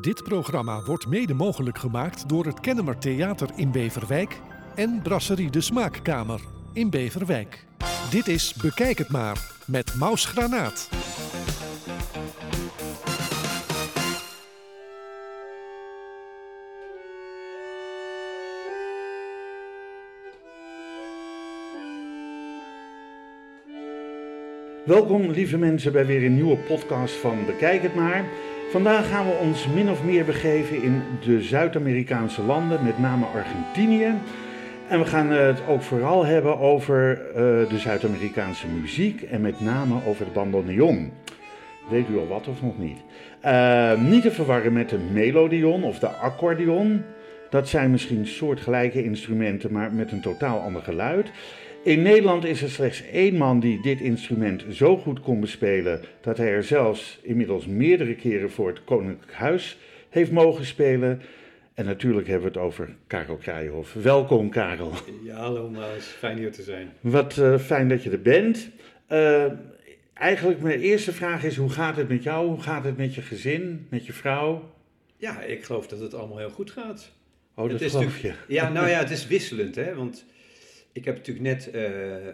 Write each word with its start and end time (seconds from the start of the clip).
Dit 0.00 0.22
programma 0.22 0.82
wordt 0.82 1.06
mede 1.06 1.34
mogelijk 1.34 1.78
gemaakt 1.78 2.28
door 2.28 2.44
het 2.44 2.60
Kennemer 2.60 2.98
Theater 2.98 3.48
in 3.56 3.70
Beverwijk 3.70 4.40
en 4.74 5.00
Brasserie 5.02 5.50
de 5.50 5.60
Smaakkamer 5.60 6.40
in 6.72 6.90
Beverwijk. 6.90 7.64
Dit 8.10 8.28
is 8.28 8.54
Bekijk 8.54 8.98
het 8.98 9.08
maar 9.08 9.50
met 9.66 9.94
Maus 9.94 10.24
Granaat. 10.24 10.88
Welkom 24.84 25.30
lieve 25.30 25.58
mensen 25.58 25.92
bij 25.92 26.06
weer 26.06 26.24
een 26.24 26.34
nieuwe 26.34 26.56
podcast 26.56 27.14
van 27.14 27.46
Bekijk 27.46 27.82
het 27.82 27.94
maar. 27.94 28.24
Vandaag 28.70 29.08
gaan 29.08 29.26
we 29.26 29.32
ons 29.32 29.66
min 29.66 29.90
of 29.90 30.04
meer 30.04 30.24
begeven 30.24 30.82
in 30.82 31.02
de 31.24 31.42
Zuid-Amerikaanse 31.42 32.42
landen, 32.42 32.84
met 32.84 32.98
name 32.98 33.26
Argentinië. 33.26 34.14
En 34.88 34.98
we 34.98 35.04
gaan 35.04 35.30
het 35.30 35.60
ook 35.68 35.82
vooral 35.82 36.24
hebben 36.24 36.58
over 36.58 37.22
uh, 37.28 37.34
de 37.68 37.78
Zuid-Amerikaanse 37.78 38.66
muziek 38.68 39.22
en 39.22 39.40
met 39.40 39.60
name 39.60 39.94
over 40.06 40.24
de 40.24 40.30
bandoneon. 40.30 41.12
Weet 41.88 42.08
u 42.08 42.18
al 42.18 42.28
wat 42.28 42.48
of 42.48 42.62
nog 42.62 42.78
niet? 42.78 42.98
Uh, 43.44 44.00
niet 44.00 44.22
te 44.22 44.30
verwarren 44.30 44.72
met 44.72 44.88
de 44.88 44.98
melodion 45.12 45.84
of 45.84 45.98
de 45.98 46.08
accordeon. 46.08 47.02
Dat 47.48 47.68
zijn 47.68 47.90
misschien 47.90 48.26
soortgelijke 48.26 49.04
instrumenten, 49.04 49.72
maar 49.72 49.92
met 49.92 50.12
een 50.12 50.20
totaal 50.20 50.60
ander 50.60 50.82
geluid. 50.82 51.30
In 51.84 52.02
Nederland 52.02 52.44
is 52.44 52.62
er 52.62 52.70
slechts 52.70 53.02
één 53.02 53.36
man 53.36 53.60
die 53.60 53.82
dit 53.82 54.00
instrument 54.00 54.64
zo 54.70 54.96
goed 54.96 55.20
kon 55.20 55.40
bespelen 55.40 56.00
dat 56.20 56.36
hij 56.36 56.48
er 56.48 56.64
zelfs 56.64 57.18
inmiddels 57.22 57.66
meerdere 57.66 58.14
keren 58.14 58.50
voor 58.50 58.68
het 58.68 58.84
Koninklijk 58.84 59.32
Huis 59.32 59.78
heeft 60.08 60.30
mogen 60.30 60.64
spelen. 60.64 61.22
En 61.74 61.84
natuurlijk 61.84 62.26
hebben 62.26 62.52
we 62.52 62.58
het 62.58 62.66
over 62.66 62.96
Karel 63.06 63.36
Kraaienhof. 63.36 63.92
Welkom 63.92 64.50
Karel. 64.50 64.92
Ja, 65.24 65.36
hallo 65.36 65.70
Maus, 65.70 66.04
fijn 66.04 66.38
hier 66.38 66.52
te 66.52 66.62
zijn. 66.62 66.92
Wat 67.00 67.36
uh, 67.36 67.58
fijn 67.58 67.88
dat 67.88 68.02
je 68.02 68.10
er 68.10 68.22
bent. 68.22 68.70
Uh, 69.08 69.44
eigenlijk 70.14 70.60
mijn 70.60 70.80
eerste 70.80 71.12
vraag 71.12 71.44
is, 71.44 71.56
hoe 71.56 71.70
gaat 71.70 71.96
het 71.96 72.08
met 72.08 72.22
jou? 72.22 72.48
Hoe 72.48 72.62
gaat 72.62 72.84
het 72.84 72.96
met 72.96 73.14
je 73.14 73.22
gezin, 73.22 73.86
met 73.90 74.06
je 74.06 74.12
vrouw? 74.12 74.72
Ja, 75.16 75.42
ik 75.42 75.64
geloof 75.64 75.86
dat 75.86 76.00
het 76.00 76.14
allemaal 76.14 76.38
heel 76.38 76.50
goed 76.50 76.70
gaat. 76.70 77.12
Oh, 77.54 77.70
dat 77.70 77.82
geloof 77.82 78.18
je? 78.18 78.32
Ja, 78.48 78.68
nou 78.68 78.88
ja, 78.88 78.98
het 78.98 79.10
is 79.10 79.26
wisselend 79.26 79.74
hè, 79.74 79.94
want 79.94 80.24
ik 80.92 81.04
heb 81.04 81.16
natuurlijk 81.16 81.46
net, 81.46 81.74
uh, 81.74 82.26
uh, 82.26 82.30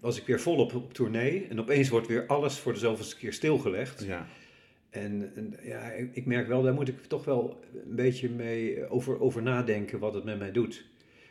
was 0.00 0.18
ik 0.18 0.26
weer 0.26 0.40
volop 0.40 0.74
op 0.74 0.92
tournee 0.92 1.46
en 1.50 1.60
opeens 1.60 1.88
wordt 1.88 2.06
weer 2.06 2.26
alles 2.26 2.58
voor 2.58 2.72
de 2.72 2.78
zoveelste 2.78 3.16
keer 3.16 3.32
stilgelegd. 3.32 4.04
Ja. 4.04 4.26
En, 4.90 5.32
en 5.34 5.54
ja, 5.62 5.90
ik, 6.12 6.26
merk 6.26 6.48
wel, 6.48 6.62
daar 6.62 6.74
moet 6.74 6.88
ik 6.88 7.04
toch 7.04 7.24
wel 7.24 7.60
een 7.72 7.94
beetje 7.94 8.30
mee 8.30 8.88
over, 8.88 9.20
over 9.20 9.42
nadenken 9.42 9.98
wat 9.98 10.14
het 10.14 10.24
met 10.24 10.38
mij 10.38 10.52
doet. 10.52 10.84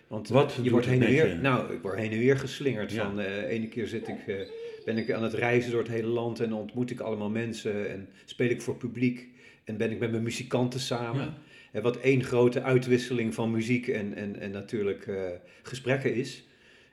Want 0.07 0.29
wat 0.29 0.59
je 0.61 0.69
wordt 0.69 0.85
heen 0.85 1.03
en 1.03 1.09
weer, 1.09 1.37
nou, 1.37 1.73
ik 1.73 1.81
word 1.81 1.97
heen 1.97 2.11
en 2.11 2.19
weer 2.19 2.37
geslingerd. 2.37 2.91
Ja. 2.91 3.05
Van 3.05 3.15
de 3.15 3.23
uh, 3.23 3.49
ene 3.49 3.67
keer 3.67 3.87
zit 3.87 4.07
ik, 4.07 4.47
ben 4.85 4.97
ik 4.97 5.11
aan 5.11 5.23
het 5.23 5.33
reizen 5.33 5.71
door 5.71 5.79
het 5.79 5.91
hele 5.91 6.07
land 6.07 6.39
en 6.39 6.53
ontmoet 6.53 6.91
ik 6.91 6.99
allemaal 6.99 7.29
mensen 7.29 7.89
en 7.89 8.09
speel 8.25 8.49
ik 8.49 8.61
voor 8.61 8.75
publiek 8.75 9.27
en 9.63 9.77
ben 9.77 9.91
ik 9.91 9.99
met 9.99 10.11
mijn 10.11 10.23
muzikanten 10.23 10.79
samen. 10.79 11.25
Ja 11.25 11.37
wat 11.81 11.99
één 11.99 12.23
grote 12.23 12.61
uitwisseling 12.61 13.33
van 13.33 13.51
muziek 13.51 13.87
en, 13.87 14.13
en, 14.13 14.39
en 14.39 14.51
natuurlijk 14.51 15.07
uh, 15.07 15.21
gesprekken 15.63 16.15
is. 16.15 16.47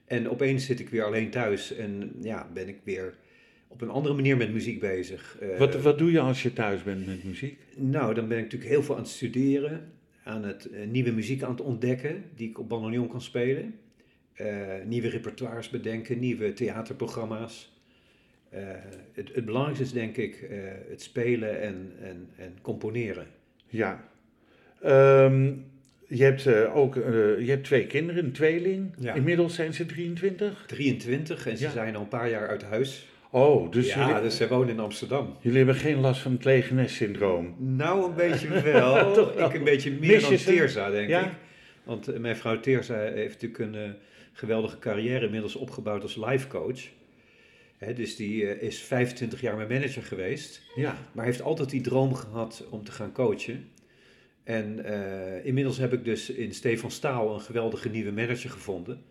En 0.05 0.31
opeens 0.31 0.67
zit 0.67 0.81
ik 0.81 0.89
weer 0.89 1.05
alleen 1.05 1.31
thuis 1.31 1.75
en 1.75 2.13
ja, 2.21 2.51
ben 2.55 2.69
ik 2.69 2.79
weer 2.85 3.15
op 3.69 3.81
een 3.81 3.89
andere 3.89 4.15
manier 4.15 4.37
met 4.37 4.53
muziek 4.53 4.81
bezig. 4.81 5.39
Uh, 5.43 5.59
wat, 5.59 5.83
wat 5.83 5.99
doe 5.99 6.11
je 6.11 6.21
als 6.21 6.43
je 6.43 6.53
thuis 6.53 6.83
bent 6.83 7.07
met 7.07 7.25
muziek? 7.25 7.59
Nou, 7.77 8.15
dan 8.15 8.29
ben 8.29 8.39
ik 8.39 8.45
natuurlijk 8.45 8.71
heel 8.71 8.83
veel 8.83 8.95
aan 8.95 9.01
het 9.01 9.11
studeren, 9.11 9.93
aan 10.25 10.45
het 10.45 10.69
uh, 10.73 10.87
nieuwe 10.87 11.11
muziek 11.11 11.43
aan 11.43 11.51
het 11.51 11.61
ontdekken 11.61 12.25
die 12.35 12.49
ik 12.49 12.59
op 12.59 12.69
bandoneon 12.69 13.09
kan 13.09 13.21
spelen. 13.21 13.75
nieuwe 14.85 15.09
repertoires 15.09 15.71
bedenken, 15.71 16.19
nieuwe 16.19 16.53
theaterprogramma's. 16.53 17.73
het, 19.13 19.35
het 19.35 19.45
belangrijkste 19.45 19.85
is 19.85 19.93
denk 19.93 20.17
ik 20.17 20.49
het 20.89 21.03
spelen 21.03 21.61
en, 21.61 21.93
en, 22.01 22.29
en 22.37 22.57
componeren. 22.63 23.27
Ja, 23.67 24.11
Um, 24.87 25.71
je 26.15 26.23
hebt 26.23 26.47
uh, 26.47 26.77
ook 26.77 26.97
uh, 26.97 27.05
je 27.39 27.51
hebt 27.51 27.65
twee 27.65 27.87
kinderen, 27.87 28.25
een 28.25 28.33
tweeling. 28.33 28.95
Ja. 28.99 29.15
Inmiddels 29.15 29.55
zijn 29.55 29.75
ze 29.75 29.87
23? 29.87 30.65
23 30.67 31.47
en 31.47 31.57
ze 31.57 31.65
ja. 31.65 31.71
zijn 31.71 31.97
al 31.97 32.03
een 32.03 32.09
paar 32.09 32.31
jaar 32.31 32.49
uit 32.49 32.63
huis. 32.63 33.07
Oh, 33.31 33.71
dus 33.71 33.95
ja, 33.95 34.07
jullie, 34.07 34.23
dus 34.23 34.37
ze 34.37 34.49
wonen 34.49 34.69
in 34.69 34.81
Amsterdam. 34.81 35.37
Jullie 35.41 35.57
hebben 35.59 35.75
geen 35.75 36.01
last 36.01 36.21
van 36.21 36.33
het 36.33 36.45
lege 36.45 36.75
nest-syndroom? 36.75 37.55
Nou, 37.59 38.09
een 38.09 38.15
beetje 38.15 38.61
wel. 38.63 39.21
ik 39.47 39.55
een 39.55 39.65
beetje 39.65 39.91
meer 39.91 40.21
dan 40.21 40.37
Teerza, 40.37 40.91
denk 40.91 41.09
ik. 41.09 41.31
Want 41.85 42.11
uh, 42.11 42.19
mijn 42.19 42.37
vrouw 42.37 42.61
Teerza 42.61 42.99
heeft 42.99 43.43
natuurlijk 43.43 43.75
een 43.75 43.95
geweldige 44.33 44.79
carrière 44.79 45.25
inmiddels 45.25 45.57
opgebouwd 45.57 46.03
als 46.03 46.17
life 46.17 46.47
coach. 46.47 46.81
He, 47.79 47.93
dus 47.93 48.17
die 48.17 48.61
is 48.61 48.81
25 48.81 49.41
jaar 49.41 49.57
mijn 49.57 49.69
manager 49.69 50.03
geweest. 50.03 50.63
Ja. 50.75 50.97
Maar 51.13 51.25
heeft 51.25 51.43
altijd 51.43 51.71
die 51.71 51.81
droom 51.81 52.15
gehad 52.15 52.67
om 52.71 52.85
te 52.85 52.93
gaan 52.93 53.13
coachen. 53.13 53.69
En 54.45 54.81
uh, 54.87 55.45
inmiddels 55.45 55.79
heb 55.79 55.93
ik 55.93 56.05
dus 56.05 56.31
in 56.31 56.55
Stefan 56.55 56.91
Staal 56.91 57.35
een 57.35 57.41
geweldige 57.41 57.89
nieuwe 57.89 58.13
manager 58.13 58.51
gevonden. 58.51 59.03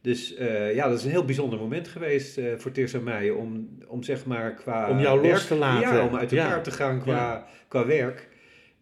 Dus 0.00 0.38
uh, 0.38 0.74
ja, 0.74 0.88
dat 0.88 0.98
is 0.98 1.04
een 1.04 1.10
heel 1.10 1.24
bijzonder 1.24 1.58
moment 1.58 1.88
geweest 1.88 2.38
uh, 2.38 2.52
voor 2.56 2.72
Teers 2.72 2.92
en 2.92 3.02
mij 3.02 3.30
om, 3.30 3.78
om 3.86 4.02
zeg 4.02 4.26
maar 4.26 4.54
qua 4.54 4.90
Om 4.90 5.00
jou 5.00 5.20
werk, 5.20 5.32
los 5.32 5.46
te 5.46 5.54
laten. 5.54 5.96
Ja, 5.96 6.06
om 6.06 6.16
uit 6.16 6.32
elkaar 6.32 6.56
ja. 6.56 6.60
te 6.60 6.70
gaan 6.70 7.00
qua, 7.00 7.12
ja. 7.14 7.48
qua 7.68 7.86
werk. 7.86 8.28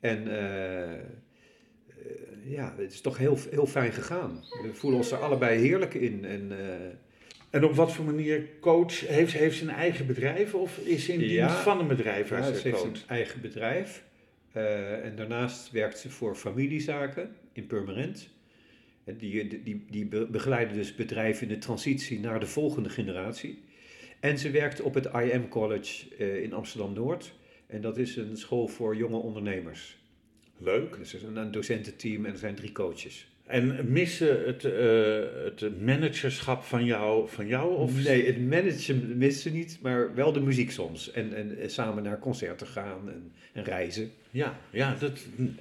En 0.01 0.29
ja, 2.45 2.75
het 2.77 2.93
is 2.93 3.01
toch 3.01 3.19
heel, 3.19 3.39
heel 3.51 3.67
fijn 3.67 3.93
gegaan. 3.93 4.45
We 4.63 4.75
voelen 4.75 4.99
ons 4.99 5.11
er 5.11 5.19
allebei 5.19 5.59
heerlijk 5.59 5.95
in. 5.95 6.25
En, 6.25 6.53
en 7.51 7.65
op 7.65 7.75
wat 7.75 7.93
voor 7.93 8.05
manier 8.05 8.49
coach? 8.61 9.01
Heeft, 9.01 9.33
heeft 9.33 9.57
ze 9.57 9.63
een 9.63 9.71
eigen 9.71 10.07
bedrijf 10.07 10.55
of 10.55 10.78
is 10.78 11.05
ze 11.05 11.13
in 11.13 11.19
dienst 11.19 11.57
van 11.57 11.81
een 11.81 11.87
bedrijf? 11.87 12.28
Ja, 12.28 12.43
ze 12.43 12.69
heeft 12.69 12.84
een 12.84 12.97
eigen 13.07 13.41
bedrijf. 13.41 14.05
Uh, 14.56 15.05
en 15.05 15.17
daarnaast 15.17 15.71
werkt 15.71 15.99
ze 15.99 16.11
voor 16.11 16.34
familiezaken 16.34 17.37
in. 17.53 17.69
En 19.05 19.17
die, 19.17 19.62
die, 19.62 19.84
die 19.91 20.06
begeleiden 20.27 20.77
dus 20.77 20.94
bedrijven 20.94 21.49
in 21.49 21.55
de 21.55 21.61
transitie 21.61 22.21
naar 22.21 22.41
de 22.41 22.47
volgende 22.47 22.89
generatie. 22.89 23.62
En 24.21 24.39
ze 24.39 24.50
werkt 24.50 24.81
op 24.81 24.95
het 24.95 25.06
IM 25.06 25.49
College 25.49 26.05
uh, 26.19 26.43
in 26.43 26.53
Amsterdam-Noord. 26.53 27.34
En 27.66 27.81
dat 27.81 27.99
is 27.99 28.16
een 28.16 28.37
school 28.37 28.69
voor 28.69 28.97
jonge 28.97 29.16
ondernemers. 29.16 29.99
Leuk. 30.59 30.97
Dus 30.97 31.12
er 31.12 31.19
is 31.19 31.37
een 31.37 31.50
docententeam 31.50 32.25
en 32.25 32.33
er 32.33 32.39
zijn 32.39 32.55
drie 32.55 32.72
coaches. 32.72 33.28
En 33.47 33.93
missen 33.93 34.47
het, 34.47 34.65
uh, 34.65 34.72
het 35.45 35.81
managerschap 35.81 36.62
van 36.62 36.84
jou, 36.84 37.28
van 37.28 37.47
jou? 37.47 37.77
Of? 37.77 38.05
Nee, 38.05 38.27
het 38.27 38.49
managen 38.49 39.19
missen 39.19 39.50
ze 39.50 39.56
niet, 39.56 39.78
maar 39.83 40.15
wel 40.15 40.33
de 40.33 40.41
muziek 40.41 40.71
soms. 40.71 41.11
En, 41.11 41.34
en 41.34 41.71
samen 41.71 42.03
naar 42.03 42.19
concerten 42.19 42.66
gaan 42.66 43.11
en, 43.11 43.33
en 43.53 43.65
reizen. 43.65 44.11
Ja, 44.37 44.59
ja, 44.71 44.97
dat, 44.99 45.19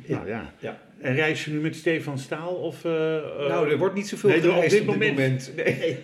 nou, 0.08 0.28
ja. 0.28 0.53
ja. 0.59 0.81
En 0.97 1.16
reis 1.16 1.46
je 1.46 1.52
nu 1.52 1.59
met 1.59 1.75
Stefan 1.75 2.19
Staal? 2.19 2.53
Of, 2.53 2.84
uh, 2.86 2.91
nou, 3.47 3.69
er 3.69 3.78
wordt 3.78 3.96
niet 3.96 4.08
zoveel 4.08 4.30
nee, 4.30 4.41
gereisd 4.41 4.63
op 4.63 4.69
dit 4.69 4.86
moment. 4.86 5.12
moment. 5.12 5.52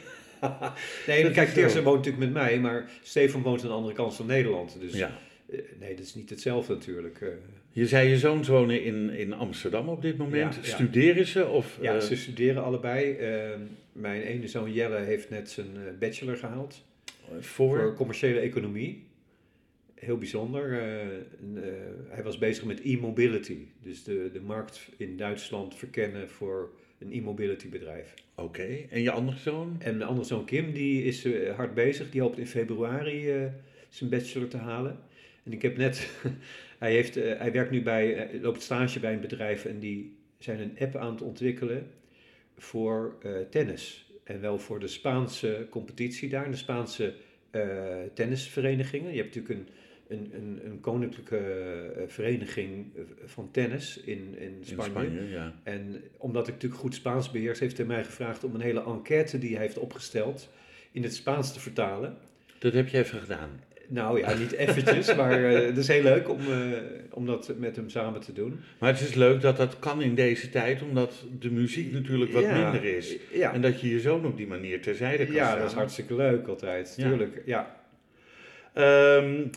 Nee, 1.07 1.23
nee 1.23 1.31
kijk, 1.53 1.55
woont 1.55 1.97
natuurlijk 1.97 2.17
met 2.17 2.33
mij, 2.33 2.59
maar 2.59 2.89
Stefan 3.03 3.41
woont 3.41 3.61
aan 3.61 3.67
de 3.67 3.73
andere 3.73 3.93
kant 3.93 4.15
van 4.15 4.25
Nederland. 4.25 4.77
Dus 4.79 4.93
ja. 4.93 5.19
uh, 5.49 5.59
nee, 5.79 5.95
dat 5.95 6.05
is 6.05 6.15
niet 6.15 6.29
hetzelfde 6.29 6.73
natuurlijk. 6.73 7.37
Je 7.71 7.87
zei 7.87 8.09
je 8.09 8.17
zoons 8.17 8.47
wonen 8.47 8.83
in, 8.83 9.09
in 9.09 9.33
Amsterdam 9.33 9.89
op 9.89 10.01
dit 10.01 10.17
moment. 10.17 10.55
Ja, 10.55 10.61
studeren 10.61 11.25
ze? 11.25 11.47
Of, 11.47 11.77
ja, 11.81 11.99
ze 11.99 12.15
studeren 12.15 12.63
allebei. 12.63 13.17
Uh, 13.19 13.49
mijn 13.91 14.21
ene 14.21 14.47
zoon 14.47 14.73
Jelle 14.73 14.99
heeft 14.99 15.29
net 15.29 15.49
zijn 15.49 15.67
bachelor 15.99 16.37
gehaald. 16.37 16.83
Voor? 17.39 17.79
Voor 17.79 17.95
commerciële 17.95 18.39
economie 18.39 19.03
heel 20.01 20.17
bijzonder. 20.17 20.69
Uh, 20.71 21.07
uh, 21.55 21.63
hij 22.07 22.23
was 22.23 22.37
bezig 22.37 22.65
met 22.65 22.81
e-mobility. 22.81 23.57
Dus 23.81 24.03
de, 24.03 24.29
de 24.33 24.41
markt 24.41 24.89
in 24.97 25.17
Duitsland 25.17 25.75
verkennen 25.75 26.29
voor 26.29 26.71
een 26.99 27.11
e-mobility 27.11 27.69
bedrijf. 27.69 28.13
Oké, 28.35 28.47
okay. 28.47 28.87
en 28.89 29.01
je 29.01 29.11
andere 29.11 29.37
zoon? 29.37 29.75
En 29.79 29.97
mijn 29.97 30.09
andere 30.09 30.27
zoon 30.27 30.45
Kim, 30.45 30.73
die 30.73 31.03
is 31.03 31.25
uh, 31.25 31.55
hard 31.55 31.73
bezig. 31.73 32.11
Die 32.11 32.21
hoopt 32.21 32.37
in 32.37 32.47
februari 32.47 33.49
zijn 33.89 34.09
bachelor 34.09 34.47
te 34.47 34.57
halen. 34.57 34.99
En 35.43 35.53
ik 35.53 35.61
heb 35.61 35.77
net, 35.77 36.09
hij, 36.79 36.91
heeft, 36.91 37.15
hij 37.15 37.51
werkt 37.51 37.71
nu 37.71 37.81
bij, 37.81 38.29
loopt 38.41 38.61
stage 38.61 38.99
bij 38.99 39.13
een 39.13 39.21
bedrijf 39.21 39.65
en 39.65 39.79
die 39.79 40.17
zijn 40.37 40.59
een 40.59 40.75
app 40.79 40.95
aan 40.95 41.11
het 41.11 41.21
ontwikkelen 41.21 41.87
voor 42.57 43.17
tennis. 43.49 44.11
En 44.23 44.41
wel 44.41 44.59
voor 44.59 44.79
de 44.79 44.87
Spaanse 44.87 45.67
competitie 45.69 46.29
daar, 46.29 46.51
de 46.51 46.57
Spaanse 46.57 47.13
tennisverenigingen. 48.13 49.11
Je 49.11 49.21
hebt 49.21 49.35
natuurlijk 49.35 49.59
een 49.59 49.73
een, 50.11 50.31
een, 50.35 50.59
een 50.65 50.79
koninklijke 50.79 51.39
uh, 51.97 52.03
vereniging 52.07 52.85
van 53.25 53.51
tennis 53.51 53.97
in, 53.97 54.35
in 54.37 54.57
Spanje. 54.61 54.89
In 54.89 54.91
Spanje 54.91 55.29
ja. 55.29 55.53
En 55.63 56.01
omdat 56.17 56.47
ik 56.47 56.53
natuurlijk 56.53 56.81
goed 56.81 56.95
Spaans 56.95 57.31
beheers, 57.31 57.59
heeft 57.59 57.77
hij 57.77 57.85
mij 57.85 58.03
gevraagd 58.03 58.43
om 58.43 58.55
een 58.55 58.61
hele 58.61 58.83
enquête 58.83 59.37
die 59.37 59.51
hij 59.55 59.61
heeft 59.65 59.77
opgesteld 59.77 60.49
in 60.91 61.03
het 61.03 61.15
Spaans 61.15 61.53
te 61.53 61.59
vertalen. 61.59 62.17
Dat 62.59 62.73
heb 62.73 62.87
je 62.87 62.97
even 62.97 63.19
gedaan? 63.19 63.49
Nou 63.87 64.19
ja, 64.19 64.33
niet 64.37 64.51
eventjes, 64.51 65.15
maar 65.15 65.43
eh, 65.53 65.65
het 65.65 65.77
is 65.77 65.87
heel 65.87 66.03
leuk 66.03 66.29
om, 66.29 66.39
eh, 66.39 66.71
om 67.09 67.25
dat 67.25 67.53
met 67.57 67.75
hem 67.75 67.89
samen 67.89 68.21
te 68.21 68.33
doen. 68.33 68.59
Maar 68.79 68.91
het 68.91 69.01
is 69.01 69.13
leuk 69.13 69.41
dat 69.41 69.57
dat 69.57 69.79
kan 69.79 70.01
in 70.01 70.15
deze 70.15 70.49
tijd, 70.49 70.81
omdat 70.81 71.25
de 71.39 71.51
muziek 71.51 71.91
natuurlijk 71.91 72.31
wat 72.31 72.43
Ja, 72.43 72.61
minder 72.71 72.95
is. 72.95 73.15
Ja, 73.33 73.53
En 73.53 73.61
dat 73.61 73.81
je 73.81 73.89
je 73.89 73.99
zoon 73.99 74.25
op 74.25 74.37
die 74.37 74.47
manier 74.47 74.81
terzijde 74.81 75.25
kan 75.25 75.33
ja 75.35 75.45
staan. 75.47 75.59
dat 75.59 75.69
is 75.69 75.75
hartstikke 75.75 76.15
leuk 76.15 76.47
altijd, 76.47 76.93
Ja. 76.97 77.07
tuurlijk. 77.09 77.41
Ja. 77.45 77.75
Ehm, 78.73 79.47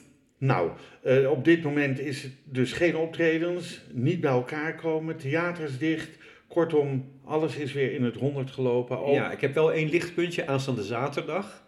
nou, 0.46 0.70
eh, 1.02 1.30
op 1.30 1.44
dit 1.44 1.62
moment 1.62 2.00
is 2.00 2.22
het 2.22 2.32
dus 2.44 2.72
geen 2.72 2.96
optredens, 2.96 3.80
niet 3.92 4.20
bij 4.20 4.30
elkaar 4.30 4.74
komen, 4.74 5.16
theaters 5.16 5.78
dicht. 5.78 6.10
Kortom, 6.48 7.08
alles 7.24 7.56
is 7.56 7.72
weer 7.72 7.92
in 7.92 8.04
het 8.04 8.16
honderd 8.16 8.50
gelopen. 8.50 8.98
Ook- 8.98 9.14
ja, 9.14 9.32
ik 9.32 9.40
heb 9.40 9.54
wel 9.54 9.72
één 9.72 9.88
lichtpuntje. 9.90 10.46
Aanstaande 10.46 10.82
zaterdag 10.82 11.62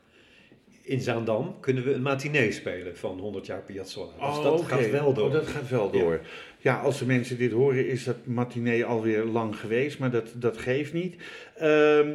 in 0.83 1.01
Zaandam 1.01 1.57
kunnen 1.61 1.85
we 1.85 1.93
een 1.93 2.03
matinee 2.03 2.53
spelen 2.53 2.97
van 2.97 3.19
100 3.19 3.47
jaar 3.47 3.63
Piazzolla. 3.63 4.13
Dus 4.13 4.37
Oh, 4.37 4.43
dat 4.43 4.63
gaat 4.63 4.91
wel 4.91 5.13
door. 5.13 5.27
Oh, 5.27 5.33
dat 5.33 5.47
gaat 5.47 5.69
wel 5.69 5.91
Ja. 5.95 6.01
door. 6.01 6.21
Ja. 6.59 6.81
als 6.81 6.99
de 6.99 7.07
mensen 7.07 7.39
dit 7.39 7.53
horen, 7.53 7.89
is 7.89 8.05
dat 8.05 8.17
matinee 8.25 8.85
alweer 8.85 9.25
lang 9.25 9.57
geweest, 9.57 9.99
maar 9.99 10.11
dat, 10.11 10.29
dat 10.37 10.57
geeft 10.59 10.93
niet. 10.93 11.15
Ehm, 11.57 12.09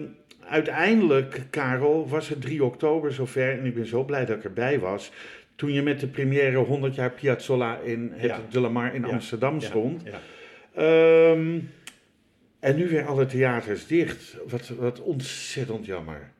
uiteindelijk, 0.48 1.42
Karel, 1.50 2.08
was 2.10 2.30
het 2.30 2.42
3 2.42 2.64
oktober 2.64 3.14
zover 3.14 3.60
en 3.60 3.66
ik 3.66 3.74
ben 3.76 3.86
zo 3.86 4.04
blij 4.04 4.26
dat 4.26 4.38
ik 4.38 4.44
erbij 4.44 4.80
was. 4.80 5.12
Toen 5.62 5.74
je 5.74 5.82
met 5.82 6.00
de 6.00 6.08
première 6.08 6.58
100 6.58 6.96
jaar 6.96 7.12
Piazzolla 7.12 7.78
in 7.80 8.12
het 8.14 8.22
Ja. 8.30 8.42
De 8.50 8.60
La 8.60 8.70
Mar 8.70 8.96
in 8.96 9.02
Ja. 9.02 9.08
Amsterdam 9.08 9.60
Ja, 9.60 9.68
stond. 9.68 10.04
Ja. 10.04 10.22
Ehm, 10.74 11.60
en 12.60 12.76
nu 12.76 12.88
weer 12.90 13.06
alle 13.06 13.26
theaters 13.26 13.88
dicht. 13.88 14.38
Wat, 14.48 14.68
wat 14.68 15.00
ontzettend 15.02 15.86
jammer. 15.86 16.32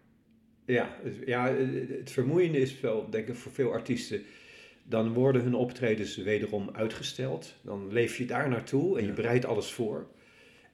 Ja, 0.66 0.96
het- 1.04 1.16
ja, 1.26 1.54
het 2.00 2.12
vermoeiende 2.12 2.58
is 2.60 2.80
wel, 2.80 3.10
denk 3.10 3.28
ik, 3.28 3.36
voor 3.36 3.52
veel 3.52 3.72
artiesten. 3.72 4.24
Dan 4.84 5.14
worden 5.14 5.42
hun 5.42 5.54
optredens 5.56 6.18
wederom 6.18 6.70
uitgesteld. 6.74 7.54
Dan 7.62 7.88
leef 7.92 8.18
je 8.18 8.26
daar 8.26 8.50
naartoe 8.50 9.00
en 9.00 9.06
je 9.06 9.12
bereidt 9.14 9.46
alles 9.46 9.72
voor. 9.72 10.08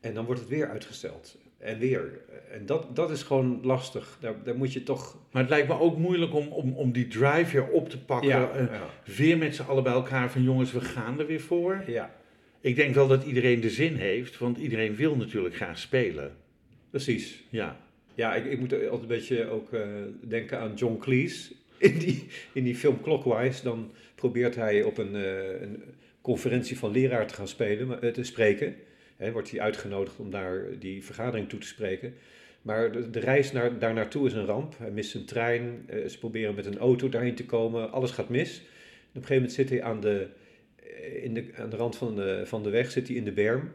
En 0.01 0.13
dan 0.13 0.25
wordt 0.25 0.39
het 0.39 0.49
weer 0.49 0.69
uitgesteld. 0.69 1.37
En 1.57 1.79
weer. 1.79 2.19
En 2.51 2.65
dat, 2.65 2.95
dat 2.95 3.11
is 3.11 3.23
gewoon 3.23 3.59
lastig. 3.63 4.17
Daar, 4.19 4.33
daar 4.43 4.55
moet 4.55 4.73
je 4.73 4.83
toch... 4.83 5.17
Maar 5.31 5.41
het 5.41 5.51
lijkt 5.51 5.67
me 5.67 5.79
ook 5.79 5.97
moeilijk 5.97 6.33
om, 6.33 6.47
om, 6.47 6.73
om 6.73 6.91
die 6.91 7.07
drive 7.07 7.51
weer 7.51 7.67
op 7.67 7.89
te 7.89 7.99
pakken. 7.99 8.29
Ja, 8.29 8.51
ja, 8.55 8.89
weer 9.15 9.37
met 9.37 9.55
z'n 9.55 9.61
allen 9.61 9.83
bij 9.83 9.93
elkaar 9.93 10.31
van 10.31 10.43
jongens, 10.43 10.71
we 10.71 10.81
gaan 10.81 11.19
er 11.19 11.25
weer 11.25 11.41
voor. 11.41 11.83
ja, 11.87 12.15
Ik 12.61 12.75
denk 12.75 12.95
wel 12.95 13.07
dat 13.07 13.23
iedereen 13.23 13.61
de 13.61 13.69
zin 13.69 13.95
heeft, 13.95 14.37
want 14.37 14.57
iedereen 14.57 14.95
wil 14.95 15.15
natuurlijk 15.15 15.55
graag 15.55 15.79
spelen. 15.79 16.35
precies. 16.89 17.43
Ja, 17.49 17.77
Ja, 18.17 18.35
ik, 18.35 18.45
ik 18.45 18.59
moet 18.59 18.73
altijd 18.73 19.01
een 19.01 19.07
beetje 19.07 19.49
ook 19.49 19.73
eh, 19.73 19.87
denken 20.27 20.59
aan 20.59 20.73
John 20.73 20.97
Cleese. 20.97 21.51
In 21.77 21.97
die, 21.97 22.27
in 22.53 22.63
die 22.63 22.75
film 22.75 23.01
Clockwise, 23.01 23.63
dan 23.63 23.91
probeert 24.15 24.55
hij 24.55 24.83
op 24.83 24.97
een, 24.97 25.15
eh, 25.15 25.61
een 25.61 25.83
conferentie 26.21 26.77
van 26.77 26.91
leraar 26.91 27.27
te 27.27 27.33
gaan 27.33 27.47
spelen, 27.47 27.87
maar, 27.87 27.99
eh, 27.99 28.11
te 28.11 28.23
spreken. 28.23 28.75
Wordt 29.17 29.51
hij 29.51 29.59
uitgenodigd 29.59 30.19
om 30.19 30.29
daar 30.29 30.79
die 30.79 31.03
vergadering 31.03 31.49
toe 31.49 31.59
te 31.59 31.67
spreken. 31.67 32.13
Maar 32.61 33.11
de, 33.11 33.19
reis 33.19 33.51
naar, 33.51 33.79
daar 33.79 33.93
naartoe 33.93 34.27
is 34.27 34.33
een 34.33 34.45
ramp. 34.45 34.77
Hij 34.77 34.91
mist 34.91 35.11
zijn 35.11 35.25
trein, 35.25 35.83
eh, 35.87 36.07
ze 36.07 36.19
proberen 36.19 36.55
met 36.55 36.65
een 36.65 36.77
auto 36.77 37.09
daarheen 37.09 37.35
te 37.35 37.45
komen, 37.45 37.91
alles 37.91 38.11
gaat 38.11 38.29
mis. 38.29 38.57
Op 38.59 38.63
een 39.15 39.21
gegeven 39.21 39.35
moment 39.35 39.53
zit 39.53 39.69
hij 39.69 39.83
aan 39.83 40.01
de, 40.01 40.27
eh, 40.75 41.23
in 41.23 41.33
de, 41.33 41.49
aan 41.55 41.69
de 41.69 41.75
rand 41.75 41.95
van 41.95 42.15
de, 42.15 42.41
van 42.45 42.63
de 42.63 42.69
weg, 42.69 42.91
zit 42.91 43.07
hij 43.07 43.17
in 43.17 43.23
de 43.23 43.31
berm. 43.31 43.71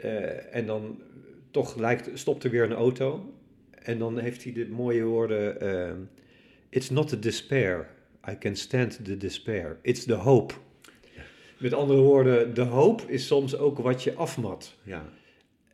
Eh, 0.00 0.54
en 0.54 0.66
dan 0.66 1.00
toch 1.50 1.76
lijkt, 1.76 2.10
stopt 2.14 2.44
er 2.44 2.50
weer 2.50 2.62
een 2.62 2.72
auto. 2.72 3.34
En 3.82 3.98
dan 3.98 4.18
heeft 4.18 4.44
hij 4.44 4.52
de 4.52 4.68
mooie 4.68 5.04
woorden: 5.04 6.08
It's 6.68 6.90
not 6.90 7.08
the 7.08 7.18
despair. 7.18 7.88
I 8.30 8.38
can 8.38 8.56
stand 8.56 9.04
the 9.04 9.16
despair. 9.16 9.78
It's 9.82 10.04
the 10.04 10.14
hope. 10.14 10.54
Met 11.58 11.72
andere 11.74 12.00
woorden, 12.00 12.54
de 12.54 12.60
hoop 12.62 13.02
is 13.06 13.26
soms 13.26 13.56
ook 13.56 13.78
wat 13.78 14.02
je 14.02 14.14
afmat. 14.14 14.76
ja. 14.82 15.04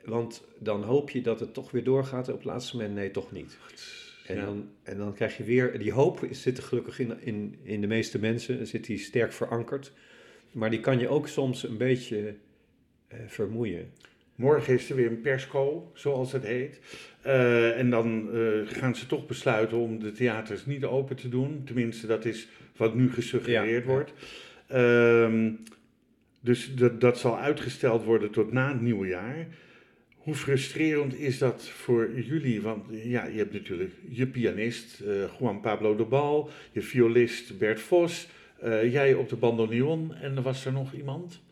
Want 0.04 0.44
dan 0.58 0.82
hoop 0.82 1.10
je 1.10 1.20
dat 1.20 1.40
het 1.40 1.54
toch 1.54 1.70
weer 1.70 1.84
doorgaat. 1.84 2.26
En 2.28 2.32
op 2.32 2.38
het 2.38 2.48
laatste 2.48 2.76
moment, 2.76 2.94
nee, 2.94 3.10
toch 3.10 3.32
niet. 3.32 3.58
En, 4.26 4.36
Ja. 4.36 4.44
dan, 4.44 4.68
en 4.82 4.98
dan 4.98 5.14
krijg 5.14 5.36
je 5.36 5.44
weer, 5.44 5.78
die 5.78 5.92
hoop 5.92 6.26
zit 6.30 6.56
er 6.58 6.62
gelukkig 6.62 6.98
in, 6.98 7.12
in, 7.20 7.58
in 7.62 7.80
de 7.80 7.86
meeste 7.86 8.18
mensen, 8.18 8.66
zit 8.66 8.84
die 8.86 8.98
sterk 8.98 9.32
verankerd. 9.32 9.92
Maar 10.52 10.70
die 10.70 10.80
kan 10.80 10.98
je 10.98 11.08
ook 11.08 11.28
soms 11.28 11.68
een 11.68 11.76
beetje 11.76 12.34
eh, 13.08 13.18
vermoeien. 13.26 13.90
Morgen 14.34 14.74
is 14.74 14.90
er 14.90 14.96
weer 14.96 15.06
een 15.10 15.20
persco, 15.20 15.90
zoals 15.94 16.32
het 16.32 16.44
heet. 16.44 16.80
Eh, 17.22 17.78
en 17.78 17.90
dan 17.90 18.28
eh, 18.34 18.40
gaan 18.64 18.94
ze 18.96 19.06
toch 19.06 19.26
besluiten 19.26 19.76
om 19.76 19.98
de 19.98 20.12
theaters 20.12 20.66
niet 20.66 20.84
open 20.84 21.16
te 21.16 21.28
doen. 21.28 21.62
Tenminste, 21.64 22.06
dat 22.06 22.24
is 22.24 22.48
wat 22.76 22.94
nu 22.94 23.12
gesuggereerd 23.12 23.84
Ja, 23.84 23.90
wordt. 23.90 24.12
Ehm, 24.66 25.50
dus 26.44 26.74
dat, 26.74 27.00
dat 27.00 27.18
zal 27.18 27.38
uitgesteld 27.38 28.04
worden 28.04 28.30
tot 28.30 28.52
na 28.52 28.68
het 28.68 28.80
nieuwe 28.80 29.06
jaar. 29.06 29.46
Hoe 30.16 30.34
frustrerend 30.34 31.18
is 31.18 31.38
dat 31.38 31.62
voor 31.62 32.20
jullie? 32.20 32.62
Want 32.62 32.84
ja, 32.90 33.24
je 33.24 33.38
hebt 33.38 33.52
natuurlijk 33.52 33.92
je 34.08 34.26
pianist 34.26 35.00
eh, 35.00 35.14
Juan 35.38 35.60
Pablo 35.60 35.96
de 35.96 36.04
Bal, 36.04 36.50
je 36.72 36.82
violist 36.82 37.58
Bert 37.58 37.80
Vos, 37.80 38.28
eh, 38.58 38.92
jij 38.92 39.14
op 39.14 39.28
de 39.28 39.36
bandoneon 39.36 40.14
en 40.14 40.36
er 40.36 40.42
was 40.42 40.64
er 40.64 40.72
nog 40.72 40.92
iemand? 40.92 41.42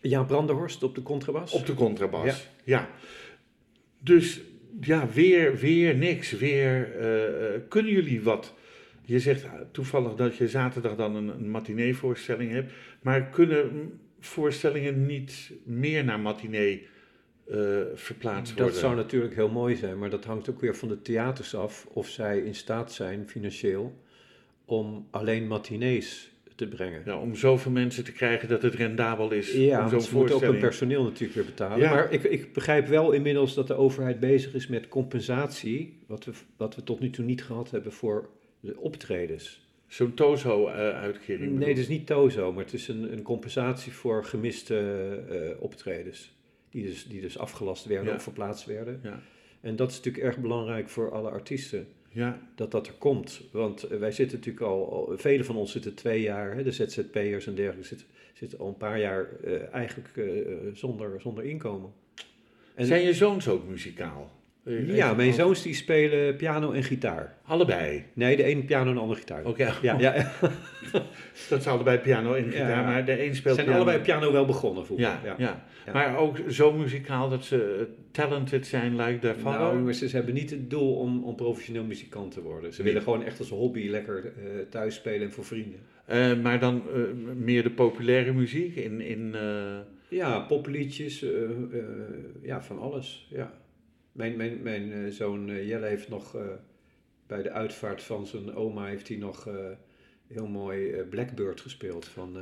Jaan 0.00 0.26
Brandenhorst 0.26 0.82
op 0.82 0.94
de 0.94 1.02
contrabas. 1.02 1.52
Op 1.52 1.66
de 1.66 1.74
contrabas, 1.74 2.48
ja. 2.64 2.88
Dus 3.98 4.40
ja, 4.80 5.08
weer, 5.08 5.56
weer 5.56 5.96
niks. 5.96 6.30
Weer, 6.30 6.98
eh, 6.98 7.60
kunnen 7.68 7.92
jullie 7.92 8.22
wat? 8.22 8.54
Je 9.10 9.18
zegt 9.18 9.44
ah, 9.44 9.60
toevallig 9.70 10.14
dat 10.14 10.36
je 10.36 10.48
zaterdag 10.48 10.96
dan 10.96 11.14
een, 11.14 11.28
een 11.28 11.50
matinee-voorstelling 11.50 12.50
hebt. 12.50 12.72
Maar 13.02 13.28
kunnen 13.28 13.92
voorstellingen 14.20 15.06
niet 15.06 15.52
meer 15.64 16.04
naar 16.04 16.20
matinee 16.20 16.86
eh, 17.48 17.56
verplaatst 17.94 18.54
worden? 18.54 18.72
Dat 18.72 18.82
zou 18.82 18.96
natuurlijk 18.96 19.34
heel 19.34 19.48
mooi 19.48 19.76
zijn, 19.76 19.98
maar 19.98 20.10
dat 20.10 20.24
hangt 20.24 20.50
ook 20.50 20.60
weer 20.60 20.76
van 20.76 20.88
de 20.88 21.02
theaters 21.02 21.54
af 21.54 21.86
of 21.92 22.08
zij 22.08 22.38
in 22.38 22.54
staat 22.54 22.92
zijn 22.92 23.28
financieel 23.28 23.98
om 24.64 25.06
alleen 25.10 25.46
matinees 25.46 26.32
te 26.54 26.68
brengen. 26.68 27.02
Ja, 27.04 27.18
om 27.18 27.34
zoveel 27.34 27.72
mensen 27.72 28.04
te 28.04 28.12
krijgen 28.12 28.48
dat 28.48 28.62
het 28.62 28.74
rendabel 28.74 29.30
is 29.30 29.52
Ja, 29.52 29.92
om 29.92 30.00
ze 30.00 30.14
moeten 30.14 30.34
ook 30.34 30.42
hun 30.42 30.58
personeel 30.58 31.02
natuurlijk 31.02 31.34
weer 31.34 31.44
betalen. 31.44 31.78
Ja. 31.78 31.90
Maar 31.90 32.12
ik, 32.12 32.22
ik 32.22 32.52
begrijp 32.52 32.86
wel 32.86 33.12
inmiddels 33.12 33.54
dat 33.54 33.66
de 33.66 33.74
overheid 33.74 34.20
bezig 34.20 34.54
is 34.54 34.66
met 34.66 34.88
compensatie, 34.88 35.98
wat 36.06 36.24
we, 36.24 36.32
wat 36.56 36.74
we 36.74 36.82
tot 36.82 37.00
nu 37.00 37.10
toe 37.10 37.24
niet 37.24 37.44
gehad 37.44 37.70
hebben 37.70 37.92
voor 37.92 38.28
de 38.60 38.80
optredens. 38.80 39.68
Zo'n 39.86 40.14
TOZO-uitkering. 40.14 41.58
Nee, 41.58 41.68
het 41.68 41.78
is 41.78 41.88
niet 41.88 42.06
TOZO, 42.06 42.52
maar 42.52 42.64
het 42.64 42.72
is 42.72 42.88
een, 42.88 43.12
een 43.12 43.22
compensatie 43.22 43.92
voor 43.92 44.24
gemiste 44.24 44.76
eh, 45.30 45.62
optredens. 45.62 46.32
Die 46.70 46.84
dus, 46.84 47.06
die 47.06 47.20
dus 47.20 47.38
afgelast 47.38 47.84
werden 47.84 48.08
Ja. 48.08 48.14
of 48.14 48.22
verplaatst 48.22 48.66
werden. 48.66 49.00
Ja. 49.02 49.20
En 49.60 49.76
dat 49.76 49.90
is 49.90 49.96
natuurlijk 49.96 50.24
erg 50.24 50.38
belangrijk 50.38 50.88
voor 50.88 51.12
alle 51.12 51.30
artiesten. 51.30 51.88
Ja, 52.12 52.40
dat 52.54 52.70
dat 52.70 52.86
er 52.86 52.92
komt. 52.92 53.40
Want 53.52 53.82
eh, 53.82 53.98
wij 53.98 54.12
zitten 54.12 54.38
natuurlijk 54.38 54.66
al, 54.66 54.92
al 54.92 55.18
vele 55.18 55.44
van 55.44 55.56
ons 55.56 55.72
zitten 55.72 55.94
twee 55.94 56.20
jaar, 56.20 56.54
hè, 56.54 56.62
de 56.62 56.72
ZZP'ers 56.72 57.46
en 57.46 57.54
dergelijke, 57.54 57.86
zitten, 57.86 58.06
zitten 58.34 58.58
al 58.58 58.68
een 58.68 58.76
paar 58.76 59.00
jaar 59.00 59.28
eh, 59.44 59.74
eigenlijk 59.74 60.16
eh, 60.16 60.26
zonder, 60.72 61.20
zonder 61.20 61.44
inkomen. 61.44 61.92
En, 62.74 62.86
Zijn 62.86 63.02
je 63.02 63.14
zoons 63.14 63.48
ook 63.48 63.68
muzikaal? 63.68 64.30
Ja, 64.86 65.14
mijn 65.14 65.32
zoons 65.32 65.62
die 65.62 65.74
spelen 65.74 66.36
piano 66.36 66.72
en 66.72 66.82
gitaar. 66.82 67.34
Allebei. 67.44 68.04
Nee, 68.12 68.36
de 68.36 68.42
ene 68.44 68.62
piano 68.62 68.88
en 68.88 68.94
de 68.94 69.00
andere 69.00 69.18
gitaar. 69.20 69.44
Oké, 69.44 69.72
Ja, 69.82 69.98
ja, 69.98 70.32
dat 71.48 71.58
is 71.60 71.66
allebei 71.66 71.98
piano 71.98 72.34
en 72.34 72.44
gitaar, 72.44 72.68
Ja. 72.70 72.82
maar 72.84 73.04
de 73.04 73.24
een 73.24 73.28
ze 73.28 73.34
speelt 73.34 73.54
zijn 73.54 73.66
piano. 73.66 73.82
allebei 73.82 74.04
piano 74.04 74.32
wel 74.32 74.44
begonnen 74.46 74.84
vroeger. 74.86 75.06
Ja, 75.24 75.34
ja. 75.38 75.64
Maar 75.92 76.16
ook 76.18 76.38
zo 76.48 76.72
muzikaal 76.72 77.28
dat 77.28 77.44
ze 77.44 77.86
talented 78.10 78.66
zijn, 78.66 78.96
their 78.96 79.34
father. 79.34 79.60
Nou, 79.60 79.78
maar 79.78 79.92
ze, 79.92 80.08
hebben 80.08 80.34
niet 80.34 80.50
het 80.50 80.70
doel 80.70 80.94
om, 80.96 81.24
om 81.24 81.34
professioneel 81.36 81.84
muzikant 81.84 82.32
te 82.32 82.40
worden. 82.42 82.72
Ze 82.72 82.82
Nee. 82.82 82.92
willen 82.92 83.02
gewoon 83.08 83.24
echt 83.24 83.38
als 83.38 83.48
hobby 83.50 83.88
lekker 83.88 84.24
eh, 84.24 84.32
thuis 84.70 84.94
spelen 84.94 85.22
en 85.26 85.32
voor 85.32 85.44
vrienden. 85.44 85.78
Eh, 86.04 86.34
maar 86.42 86.60
dan 86.60 86.82
eh, 86.94 87.00
meer 87.36 87.62
de 87.62 87.70
populaire 87.70 88.32
muziek 88.32 88.76
in... 88.76 89.00
in 89.00 89.34
Ja, 90.08 90.38
popliedjes, 90.38 91.24
ja, 92.42 92.62
van 92.62 92.78
alles. 92.78 93.26
Ja. 93.30 93.52
Mijn, 94.12 94.36
mijn, 94.36 94.62
mijn 94.62 94.92
eh, 94.92 95.10
zoon 95.10 95.50
eh, 95.50 95.68
Jelle 95.68 95.86
heeft 95.86 96.08
nog 96.08 96.36
eh, 96.36 96.42
bij 97.26 97.42
de 97.42 97.50
uitvaart 97.50 98.02
van 98.02 98.26
zijn 98.26 98.54
oma 98.54 98.86
heeft 98.86 99.08
hij 99.08 99.16
nog 99.16 99.48
heel 100.26 100.46
mooi 100.46 101.02
Blackbird 101.02 101.60
gespeeld 101.60 102.04
van, 102.04 102.38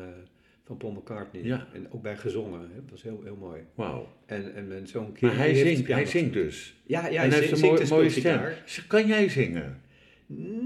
van 0.64 0.76
Paul 0.76 0.92
McCartney. 0.92 1.42
Ja. 1.42 1.66
En 1.72 1.92
ook 1.92 2.02
bij 2.02 2.16
gezongen. 2.16 2.70
Dat 2.74 2.90
was 2.90 3.02
heel, 3.02 3.20
heel 3.24 3.36
mooi. 3.36 3.62
Wauw. 3.74 4.08
En, 4.26 4.54
en 4.54 4.68
mijn 4.68 4.86
zoon 4.86 5.16
Maar 5.20 5.36
hij 5.36 5.54
zingt, 5.54 5.88
hij 5.88 6.06
zingt 6.06 6.32
dus. 6.32 6.74
Ja, 6.86 7.06
ja 7.06 7.22
en 7.22 7.30
hij 7.30 7.38
heeft 7.38 7.58
zingt, 7.58 7.80
een 7.80 7.88
mooie, 7.88 8.10
speelt 8.10 8.56
stem. 8.64 8.86
Kan 8.86 9.06
jij 9.06 9.28
zingen? 9.28 9.80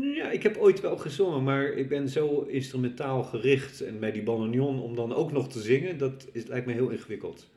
Ja, 0.01 0.31
ik 0.31 0.43
heb 0.43 0.57
ooit 0.57 0.81
wel 0.81 0.97
gezongen, 0.97 1.43
maar 1.43 1.65
ik 1.65 1.89
ben 1.89 2.09
zo 2.09 2.41
instrumentaal 2.41 3.23
gericht. 3.23 3.81
En 3.81 3.99
bij 3.99 4.13
die 4.13 4.23
bandoneon 4.23 4.81
om 4.81 4.95
dan 4.95 5.15
ook 5.15 5.33
nog 5.33 5.49
te 5.49 5.61
zingen, 5.61 5.99
dat 5.99 6.29
is, 6.33 6.47
lijkt 6.47 6.67
me 6.67 6.73
heel 6.73 6.89
ingewikkeld. 6.89 7.51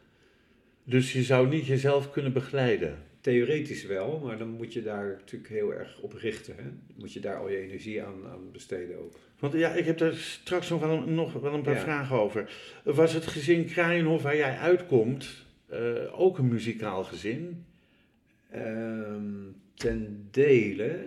Dus 0.84 1.14
je 1.14 1.24
zou 1.24 1.48
niet 1.48 1.66
jezelf 1.66 2.12
kunnen 2.12 2.34
begeleiden? 2.34 2.98
Theoretisch 3.26 3.86
wel, 3.86 4.20
maar 4.20 4.38
dan 4.38 4.50
moet 4.50 4.74
je 4.74 4.82
daar 4.82 5.08
natuurlijk 5.08 5.52
heel 5.54 5.74
erg 5.74 6.00
op 6.02 6.14
richten. 6.14 6.56
Hè? 6.56 6.64
Moet 6.96 7.14
je 7.14 7.20
daar 7.20 7.38
al 7.38 7.50
je 7.50 7.58
energie 7.58 8.04
aan, 8.04 8.26
aan 8.28 8.52
besteden 8.52 9.00
ook. 9.00 9.20
Want 9.40 9.54
ja, 9.54 9.70
ik 9.74 9.86
heb 9.86 9.98
daar 9.98 10.14
straks 10.14 10.70
nog 10.70 10.80
wel 10.80 10.90
een, 10.98 11.16
nog 11.16 11.34
wel 11.34 11.54
een 11.54 11.62
paar 11.62 11.74
Ja. 11.74 11.80
vragen 11.82 12.16
over. 12.16 12.56
Was 12.84 13.14
het 13.14 13.28
gezin 13.28 13.66
Kraaienhof 13.66 14.22
waar 14.22 14.36
jij 14.36 14.58
uitkomt 14.58 15.46
eh, 15.68 16.20
ook 16.20 16.38
een 16.38 16.48
muzikaal 16.48 17.04
gezin? 17.04 17.66
Ehm, 18.52 19.34
ten 19.74 20.28
dele, 20.32 21.06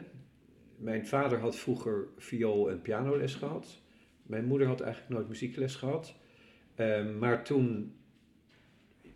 mijn 0.77 1.07
vader 1.07 1.39
had 1.39 1.57
vroeger 1.57 2.07
viool- 2.17 2.71
en 2.71 2.83
pianoles 2.83 3.35
gehad. 3.35 3.81
Mijn 4.23 4.45
moeder 4.45 4.67
had 4.67 4.81
eigenlijk 4.81 5.13
nooit 5.13 5.29
muziekles 5.29 5.75
gehad. 5.75 6.15
Ehm, 6.75 7.19
maar 7.19 7.45
toen 7.45 7.93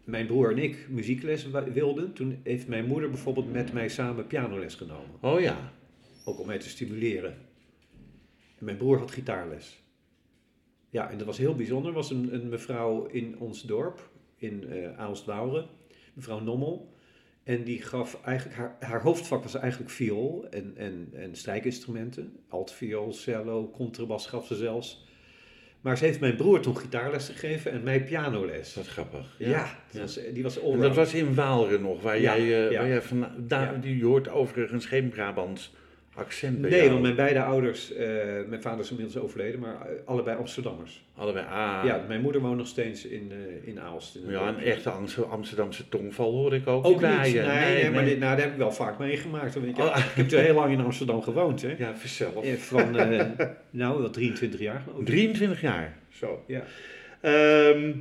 mijn 0.05 0.27
broer 0.27 0.51
en 0.51 0.59
ik 0.59 0.87
muziekles 0.89 1.47
wilden, 1.73 2.13
toen 2.13 2.41
heeft 2.43 2.69
mijn 2.69 2.87
moeder 2.87 3.11
bijvoorbeeld 3.11 3.53
met 3.53 3.73
mij 3.73 3.89
samen 3.89 4.27
pianoles 4.27 4.75
genomen. 4.75 5.17
Oh 5.21 5.41
ja. 5.41 5.73
Ook 6.25 6.41
om 6.41 6.47
mij 6.47 6.59
te 6.59 6.69
stimuleren. 6.69 7.37
En 8.59 8.65
mijn 8.65 8.77
broer 8.77 8.99
had 8.99 9.11
gitaarles. 9.11 9.83
Ja, 10.91 11.11
en 11.11 11.19
dat 11.19 11.27
was 11.27 11.39
heel 11.39 11.55
bijzonder. 11.55 11.91
Er 11.91 11.97
was 11.97 12.11
een, 12.11 12.35
een 12.35 12.49
mevrouw 12.49 13.07
in 13.07 13.39
ons 13.39 13.63
dorp, 13.63 14.11
in 14.37 14.69
eh 14.69 14.99
Aalst-Wouwen, 14.99 15.67
mevrouw 16.15 16.41
Nommel. 16.41 16.95
En 17.43 17.65
die 17.65 17.83
gaf 17.83 18.23
eigenlijk, 18.25 18.59
haar, 18.59 18.77
haar 18.81 19.03
hoofdvak 19.03 19.43
was 19.43 19.55
eigenlijk 19.55 19.91
viool 19.91 20.47
en, 20.51 20.77
en, 20.77 21.09
en 21.13 21.37
strijkinstrumenten. 21.37 22.37
Altviool, 22.49 23.13
cello, 23.13 23.71
contrabas 23.71 24.27
gaf 24.27 24.47
ze 24.47 24.55
zelfs. 24.55 25.07
Maar 25.83 25.99
ze 25.99 26.05
heeft 26.05 26.21
mijn 26.21 26.37
broer 26.37 26.61
toen 26.61 26.77
gitaarles 26.77 27.29
gegeven 27.29 27.73
en 27.73 27.83
mij 27.83 28.05
pianoles. 28.05 28.75
Dat 28.75 28.85
is 28.85 28.91
grappig. 28.91 29.27
Ja, 29.39 29.79
die 29.91 30.01
was, 30.01 30.19
die 30.33 30.43
was 30.43 30.61
En 30.61 30.81
dat 30.81 30.95
was 30.95 31.15
in 31.15 31.35
Waalre 31.35 31.79
nog, 31.79 32.03
waar 32.03 32.21
jij, 32.21 32.39
eh, 32.39 32.71
ja. 32.71 32.79
waar 32.79 32.89
jij 32.89 33.03
van, 33.03 33.27
daar, 33.39 33.73
Ja. 33.73 33.79
die, 33.79 33.97
je 33.97 34.05
hoort 34.05 34.29
overigens 34.29 34.87
geen 34.87 35.09
Brabants 35.09 35.75
accent 36.15 36.61
bij 36.61 36.71
Nee, 36.71 36.79
jou. 36.79 36.91
want 36.91 37.03
mijn 37.03 37.15
beide 37.15 37.43
ouders, 37.43 37.93
eh, 37.93 38.07
mijn 38.49 38.63
vader 38.63 38.81
is 38.81 38.91
inmiddels 38.91 39.19
overleden, 39.19 39.61
maar 39.61 39.75
eh, 39.81 39.93
allebei 40.05 40.39
Amsterdammers. 40.39 41.05
Allebei, 41.17 41.47
ah. 41.47 41.83
Ja, 41.85 42.05
mijn 42.09 42.21
moeder 42.21 42.41
woont 42.41 42.57
nog 42.57 42.67
steeds 42.67 43.07
in, 43.07 43.33
eh, 43.33 43.69
in 43.69 43.81
Aalst. 43.81 44.15
In 44.17 44.31
Ja, 44.31 44.49
een 44.49 44.59
echte 44.59 44.91
Amster- 44.91 45.25
Amsterdamse 45.25 45.89
tongval 45.89 46.33
hoor 46.33 46.55
ik 46.55 46.67
ook, 46.67 46.85
Ook 46.87 47.01
bij 47.01 47.17
Nee, 47.21 47.33
je. 47.35 47.41
nee, 47.43 47.91
maar 47.91 48.05
dit, 48.05 48.19
nou, 48.19 48.37
daar 48.37 48.45
heb 48.45 48.53
ik 48.53 48.59
wel 48.59 48.73
vaak 48.73 48.99
meegemaakt. 48.99 49.57
Ik, 49.57 49.77
heb- 49.77 49.87
Oh. 49.87 49.97
ik 50.11 50.17
heb 50.17 50.29
toen 50.29 50.41
heel 50.41 50.55
lang 50.55 50.73
in 50.73 50.81
Amsterdam 50.81 51.23
gewoond. 51.23 51.63
Hè. 51.63 51.75
Ja, 51.79 51.97
verzelf. 51.97 52.45
Eh, 52.45 52.53
Van, 52.55 52.91
nou, 53.71 53.99
wel 54.01 54.11
23 54.11 54.61
jaar 54.61 54.81
geloof 54.81 54.99
ik. 55.01 55.07
23 55.07 55.61
jaar. 55.61 55.97
Zo. 56.09 56.45
Ja. 56.47 56.63
Ehm, 57.21 57.93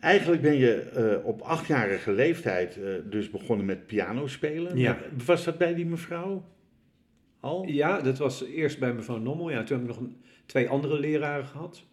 eigenlijk 0.00 0.42
ben 0.42 0.56
je 0.56 0.82
op 1.24 1.40
achtjarige 1.40 2.12
leeftijd 2.12 2.78
dus 3.10 3.30
begonnen 3.30 3.66
met 3.66 3.86
piano 3.86 4.26
spelen. 4.26 4.78
Ja. 4.78 4.98
Was 5.26 5.44
dat 5.44 5.58
bij 5.58 5.74
die 5.74 5.86
mevrouw 5.86 6.44
al? 7.42 7.64
ja, 7.66 8.00
dat 8.00 8.18
was 8.18 8.44
eerst 8.44 8.78
bij 8.78 8.92
mevrouw 8.94 9.18
Nommel. 9.18 9.50
Ja, 9.50 9.62
toen 9.62 9.78
heb 9.78 9.88
ik 9.88 9.94
nog 9.94 10.00
een, 10.06 10.16
twee 10.46 10.68
andere 10.68 10.98
leraren 10.98 11.46
gehad. 11.46 11.84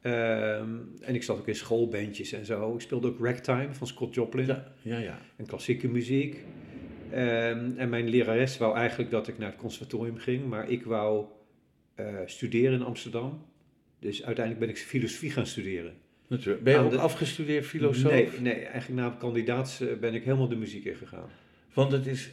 Ehm, 0.00 0.74
en 1.00 1.14
ik 1.14 1.22
zat 1.22 1.38
ook 1.38 1.48
in 1.48 1.54
schoolbandjes 1.54 2.32
en 2.32 2.44
zo. 2.44 2.74
Ik 2.74 2.80
speelde 2.80 3.08
ook 3.08 3.18
ragtime 3.20 3.74
van 3.74 3.86
Scott 3.86 4.14
Joplin. 4.14 4.46
Ja, 4.46 4.64
ja. 4.82 4.98
ja. 4.98 5.18
en 5.36 5.46
klassieke 5.46 5.88
muziek. 5.88 6.44
Ehm, 7.10 7.70
en 7.76 7.88
mijn 7.88 8.08
lerares 8.08 8.58
wou 8.58 8.76
eigenlijk 8.76 9.10
dat 9.10 9.28
ik 9.28 9.38
naar 9.38 9.50
het 9.50 9.58
conservatorium 9.58 10.16
ging, 10.16 10.46
maar 10.48 10.70
ik 10.70 10.84
wou 10.84 11.24
eh, 11.94 12.14
studeren 12.26 12.72
in 12.72 12.82
Amsterdam. 12.82 13.44
Dus 13.98 14.24
uiteindelijk 14.24 14.66
ben 14.66 14.74
ik 14.74 14.80
filosofie 14.82 15.30
gaan 15.30 15.46
studeren. 15.46 15.94
Natuurlijk. 16.28 16.64
Ben 16.64 16.72
je 16.72 16.78
Aan 16.78 16.84
ook 16.84 16.90
de- 16.90 16.98
afgestudeerd 16.98 17.66
filosoof? 17.66 18.10
Nee, 18.12 18.28
nee, 18.40 18.54
eigenlijk 18.54 19.00
na 19.00 19.16
kandidaats 19.18 19.80
eh, 19.80 19.96
ben 20.00 20.14
ik 20.14 20.24
helemaal 20.24 20.48
de 20.48 20.56
muziek 20.56 20.84
ingegaan. 20.84 21.28
Want 21.72 21.92
het 21.92 22.06
is, 22.06 22.30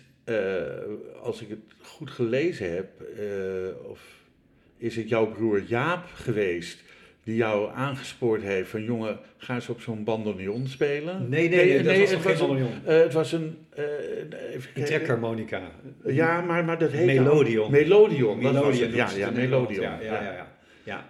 als 1.22 1.42
ik 1.42 1.50
het 1.50 1.60
goed 1.82 2.12
gelezen 2.12 2.74
heb, 2.74 3.02
eh, 3.02 3.90
of 3.90 4.00
is 4.78 4.96
het 4.96 5.10
jouw 5.10 5.28
broer 5.32 5.62
Jaap 5.62 6.06
geweest 6.14 6.84
die 7.24 7.36
jou 7.36 7.72
aangespoord 7.74 8.42
heeft 8.42 8.70
van 8.70 8.84
jongen, 8.84 9.20
ga 9.38 9.54
eens 9.56 9.70
op 9.70 9.82
zo'n 9.82 10.04
bandoneon 10.04 10.68
spelen? 10.68 11.30
Nee, 11.30 11.50
nee, 11.50 11.84
dat 11.84 11.98
was 11.98 12.10
geen 12.10 12.32
een, 12.32 12.38
bandoneon. 12.38 12.72
eh, 12.86 12.98
het 12.98 13.14
was 13.14 13.32
een, 13.32 13.58
eh, 13.70 13.84
even 14.54 14.70
Een 14.76 14.84
trekharmonica. 14.84 15.62
Ja, 16.06 16.42
maar, 16.42 16.66
maar 16.66 16.80
dat 16.80 16.92
heet 16.92 17.06
Melodion. 17.06 17.72
Melodion. 17.72 18.42
Melodion 18.42 18.92
Ja, 18.92 19.10
ja. 19.16 19.32
Melodion. 19.32 19.82
Ja, 19.82 20.00
ja, 20.02 20.22
ja. 20.22 20.48
ja. 20.84 21.06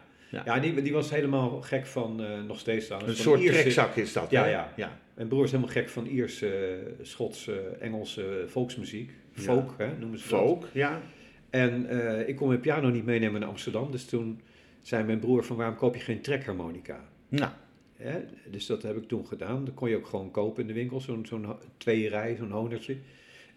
ja. 0.46 0.60
Die, 0.60 0.82
die 0.82 0.94
was 0.94 1.10
helemaal 1.10 1.62
gek 1.62 1.86
van, 1.86 2.24
eh, 2.24 2.42
nog 2.48 2.60
steeds 2.60 2.86
trouwens. 2.86 3.18
Een 3.18 3.24
soort 3.24 3.46
trekzak 3.46 3.96
is 3.96 4.14
dat. 4.14 4.30
Ja, 4.30 4.46
ja. 4.46 4.74
ja. 4.76 5.00
Mijn 5.16 5.28
broer 5.28 5.44
is 5.44 5.52
helemaal 5.52 5.74
gek 5.74 5.90
van 5.90 6.06
Ierse, 6.06 6.80
Schotse, 7.02 7.60
Engelse 7.80 8.44
volksmuziek. 8.48 9.12
Folk, 9.32 9.74
hè, 9.78 9.98
noemen 9.98 10.20
ze 10.20 10.30
dat. 10.30 10.40
Folk, 10.40 10.68
ja. 10.74 11.02
En 11.50 11.90
eh, 11.90 12.28
ik 12.28 12.36
kon 12.36 12.48
mijn 12.48 12.60
piano 12.60 12.90
niet 12.90 13.06
meenemen 13.06 13.40
naar 13.40 13.50
Amsterdam. 13.50 13.92
Dus 13.92 14.06
toen 14.06 14.42
zei 14.82 15.04
mijn 15.04 15.20
broer 15.20 15.44
van 15.44 15.56
waarom 15.58 15.76
koop 15.76 15.96
je 15.96 16.02
geen 16.02 16.22
trekharmonica? 16.22 17.04
Nou, 17.30 17.52
Hè? 17.98 18.20
Dus 18.52 18.66
dat 18.66 18.82
heb 18.84 18.98
ik 18.98 19.08
toen 19.08 19.28
gedaan. 19.28 19.66
Dat 19.66 19.74
kon 19.74 19.90
je 19.90 19.96
ook 19.96 20.08
gewoon 20.08 20.32
kopen 20.32 20.62
in 20.62 20.68
de 20.68 20.74
winkel. 20.74 21.02
Zo'n 21.02 21.26
zo'n 21.26 21.44
ho- 21.44 21.60
tweeërij, 21.78 22.36
zo'n 22.36 22.52
honertje. 22.52 22.98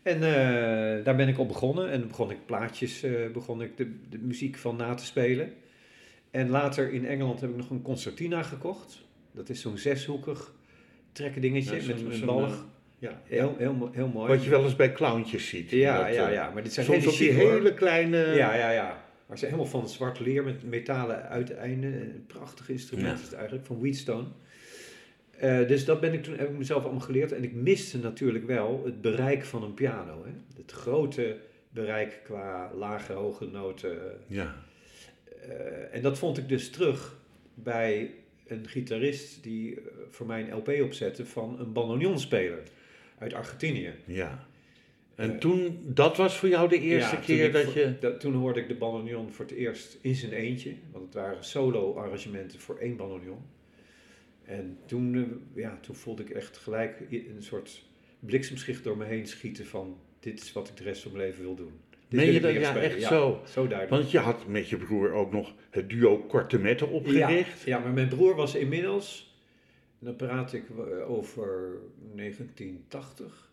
En 0.02 0.14
eh, 0.14 1.04
daar 1.04 1.16
ben 1.16 1.28
ik 1.28 1.38
op 1.38 1.48
begonnen. 1.48 1.90
En 1.90 1.98
dan 1.98 2.08
begon 2.08 2.30
ik 2.30 2.46
plaatjes, 2.46 3.02
eh, 3.02 3.12
begon 3.32 3.62
ik 3.62 3.76
de, 3.76 3.92
de 4.08 4.18
muziek 4.18 4.56
van 4.56 4.76
na 4.76 4.94
te 4.94 5.04
spelen. 5.04 5.52
En 6.30 6.48
later 6.48 6.92
in 6.92 7.06
Engeland 7.06 7.40
heb 7.40 7.50
ik 7.50 7.56
nog 7.56 7.70
een 7.70 7.82
concertina 7.82 8.42
gekocht. 8.42 9.04
Dat 9.32 9.48
is 9.48 9.60
zo'n 9.60 9.78
zeshoekig 9.78 10.54
trekkendingetje 11.16 11.74
Ja, 11.74 11.80
zo'n- 11.80 12.08
met 12.08 12.20
een 12.20 12.26
ballig. 12.26 12.50
eh, 12.52 12.58
ja. 12.98 13.20
Heel, 13.24 13.54
heel, 13.58 13.90
heel 13.92 14.08
mooi. 14.08 14.28
Wat 14.28 14.44
je 14.44 14.50
wel 14.50 14.64
eens 14.64 14.76
bij 14.76 14.92
clowntjes 14.92 15.48
ziet. 15.48 15.70
Ja, 15.70 16.04
Dat, 16.06 16.14
ja, 16.14 16.26
eh, 16.28 16.32
ja. 16.34 16.50
Maar 16.50 16.62
dit 16.62 16.72
zijn 16.72 16.86
Soms 16.86 16.98
hele 16.98 17.10
op 17.12 17.18
die 17.18 17.30
hele 17.30 17.74
kleine... 17.74 18.16
Ja, 18.16 18.54
ja, 18.54 18.70
ja. 18.70 19.04
Maar 19.26 19.38
ze 19.38 19.46
zijn 19.46 19.50
helemaal 19.58 19.80
van 19.80 19.88
zwart 19.88 20.20
leer 20.20 20.44
met 20.44 20.64
metalen 20.64 21.22
uiteinden. 21.28 21.92
Een 21.92 22.24
prachtig 22.26 22.68
instrument 22.68 23.08
Ja. 23.08 23.14
is 23.14 23.22
het 23.22 23.32
eigenlijk, 23.32 23.66
van 23.66 23.78
Wheatstone. 23.80 24.26
Eh, 25.38 25.68
dus 25.68 25.84
dat 25.84 26.00
ben 26.00 26.12
ik 26.12 26.22
toen, 26.22 26.36
heb 26.36 26.48
ik 26.50 26.56
mezelf 26.58 26.82
allemaal 26.82 27.00
geleerd. 27.00 27.32
En 27.32 27.42
ik 27.42 27.52
miste 27.52 27.98
natuurlijk 27.98 28.46
wel 28.46 28.82
het 28.84 29.00
bereik 29.00 29.44
van 29.44 29.62
een 29.62 29.74
piano. 29.74 30.24
Hè? 30.24 30.30
Het 30.60 30.72
grote 30.72 31.36
bereik 31.68 32.20
qua 32.24 32.70
lage, 32.74 33.12
hoge 33.12 33.46
noten. 33.46 33.98
Ja. 34.26 34.54
Eh, 35.42 35.94
en 35.94 36.02
dat 36.02 36.18
vond 36.18 36.38
ik 36.38 36.48
dus 36.48 36.70
terug 36.70 37.16
bij 37.54 38.10
een 38.46 38.68
gitarist 38.68 39.42
die 39.42 39.74
eh, 39.80 39.82
voor 40.10 40.26
mij 40.26 40.40
een 40.42 40.54
LP 40.56 40.68
opzette 40.82 41.26
van 41.26 41.60
een 41.60 41.72
bandoneonspeler 41.72 42.62
uit 43.18 43.32
Argentinië. 43.34 43.92
Ja. 44.04 44.46
En 45.14 45.32
Eh, 45.32 45.38
toen, 45.38 45.80
dat 45.84 46.16
was 46.16 46.36
voor 46.36 46.48
jou 46.48 46.68
de 46.68 46.78
eerste 46.80 47.14
Ja, 47.16 47.20
keer 47.22 47.52
dat 47.52 47.62
voor- 47.64 47.78
je... 47.78 47.96
dat- 48.00 48.20
toen 48.20 48.34
hoorde 48.34 48.60
ik 48.60 48.68
de 48.68 48.74
bandoneon 48.74 49.32
voor 49.32 49.44
het 49.44 49.54
eerst 49.54 49.98
in 50.00 50.14
zijn 50.14 50.32
eentje. 50.32 50.74
Want 50.92 51.04
het 51.04 51.14
waren 51.14 51.44
solo-arrangementen 51.44 52.60
voor 52.60 52.78
één 52.78 52.96
bandoneon. 52.96 53.38
En 54.44 54.78
toen, 54.86 55.14
eh, 55.14 55.62
ja, 55.62 55.78
toen 55.80 55.94
voelde 55.94 56.22
ik 56.22 56.30
echt 56.30 56.56
gelijk 56.56 57.00
een 57.10 57.42
soort 57.42 57.84
bliksemschicht 58.20 58.84
door 58.84 58.96
me 58.96 59.04
heen 59.04 59.26
schieten 59.26 59.66
van... 59.66 59.98
Dit 60.20 60.42
is 60.42 60.52
wat 60.52 60.68
ik 60.68 60.76
de 60.76 60.82
rest 60.82 61.02
van 61.02 61.12
mijn 61.12 61.24
leven 61.24 61.42
wil 61.42 61.54
doen. 61.54 61.72
Meen 62.08 62.24
wil 62.24 62.34
je 62.34 62.40
dat? 62.40 62.52
Ja, 62.54 62.76
echt 62.76 63.00
ja, 63.00 63.08
zo. 63.08 63.42
Want 63.88 64.10
je 64.10 64.18
had 64.18 64.46
met 64.46 64.68
je 64.68 64.76
broer 64.76 65.12
ook 65.12 65.32
nog 65.32 65.52
het 65.70 65.88
duo 65.88 66.18
Korte 66.18 66.58
Metten 66.58 66.88
Ja, 66.88 66.94
opgericht. 66.94 67.62
ja, 67.62 67.78
maar 67.78 67.92
mijn 67.92 68.08
broer 68.08 68.34
was 68.34 68.54
inmiddels, 68.54 69.36
en 70.00 70.06
dan 70.06 70.16
praat 70.16 70.52
ik 70.52 70.64
eh, 70.68 71.10
over 71.10 71.68
1980, 72.14 73.50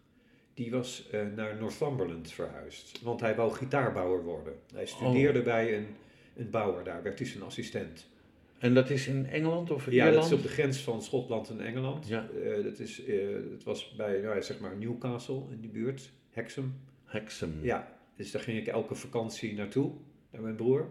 die 0.53 0.71
was 0.71 1.07
eh, 1.11 1.21
naar 1.35 1.55
Northumberland 1.59 2.31
verhuisd. 2.31 2.99
Want 3.01 3.19
hij 3.19 3.35
wou 3.35 3.51
gitaarbouwer 3.53 4.23
worden. 4.23 4.53
Hij 4.73 4.85
studeerde 4.85 5.39
Oh. 5.39 5.45
bij 5.45 5.77
een, 5.77 5.87
een 6.35 6.49
bouwer 6.49 6.83
daar, 6.83 7.03
werd 7.03 7.19
hij 7.19 7.27
zijn 7.27 7.43
assistent. 7.43 8.11
En 8.59 8.73
dat 8.73 8.89
is 8.89 9.07
in 9.07 9.25
Engeland 9.25 9.71
of 9.71 9.85
Ja, 9.85 9.91
Ierland? 9.91 10.15
dat 10.15 10.25
is 10.25 10.31
op 10.31 10.41
de 10.41 10.47
grens 10.47 10.77
van 10.81 11.01
Schotland 11.01 11.49
en 11.49 11.59
Engeland. 11.61 12.07
Ja. 12.07 12.27
Eh, 12.43 12.63
dat, 12.63 12.79
is, 12.79 13.05
eh, 13.05 13.17
dat 13.51 13.63
was 13.63 13.93
bij, 13.97 14.19
nou, 14.21 14.35
ja, 14.35 14.41
zeg 14.41 14.59
maar, 14.59 14.75
Newcastle 14.77 15.41
in 15.51 15.59
die 15.61 15.69
buurt, 15.69 16.11
Hexham. 16.29 16.73
Hexham. 17.05 17.51
Ja, 17.61 17.92
dus 18.15 18.31
daar 18.31 18.41
ging 18.41 18.57
ik 18.57 18.67
elke 18.67 18.95
vakantie 18.95 19.53
naartoe, 19.53 19.91
naar 20.31 20.41
mijn 20.41 20.55
broer. 20.55 20.87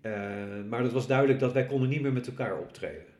Eh, 0.00 0.12
maar 0.68 0.82
dat 0.82 0.92
was 0.92 1.06
duidelijk 1.06 1.38
dat 1.38 1.52
wij 1.52 1.66
konden 1.66 1.88
niet 1.88 2.00
meer 2.00 2.12
met 2.12 2.26
elkaar 2.26 2.58
optreden. 2.58 3.12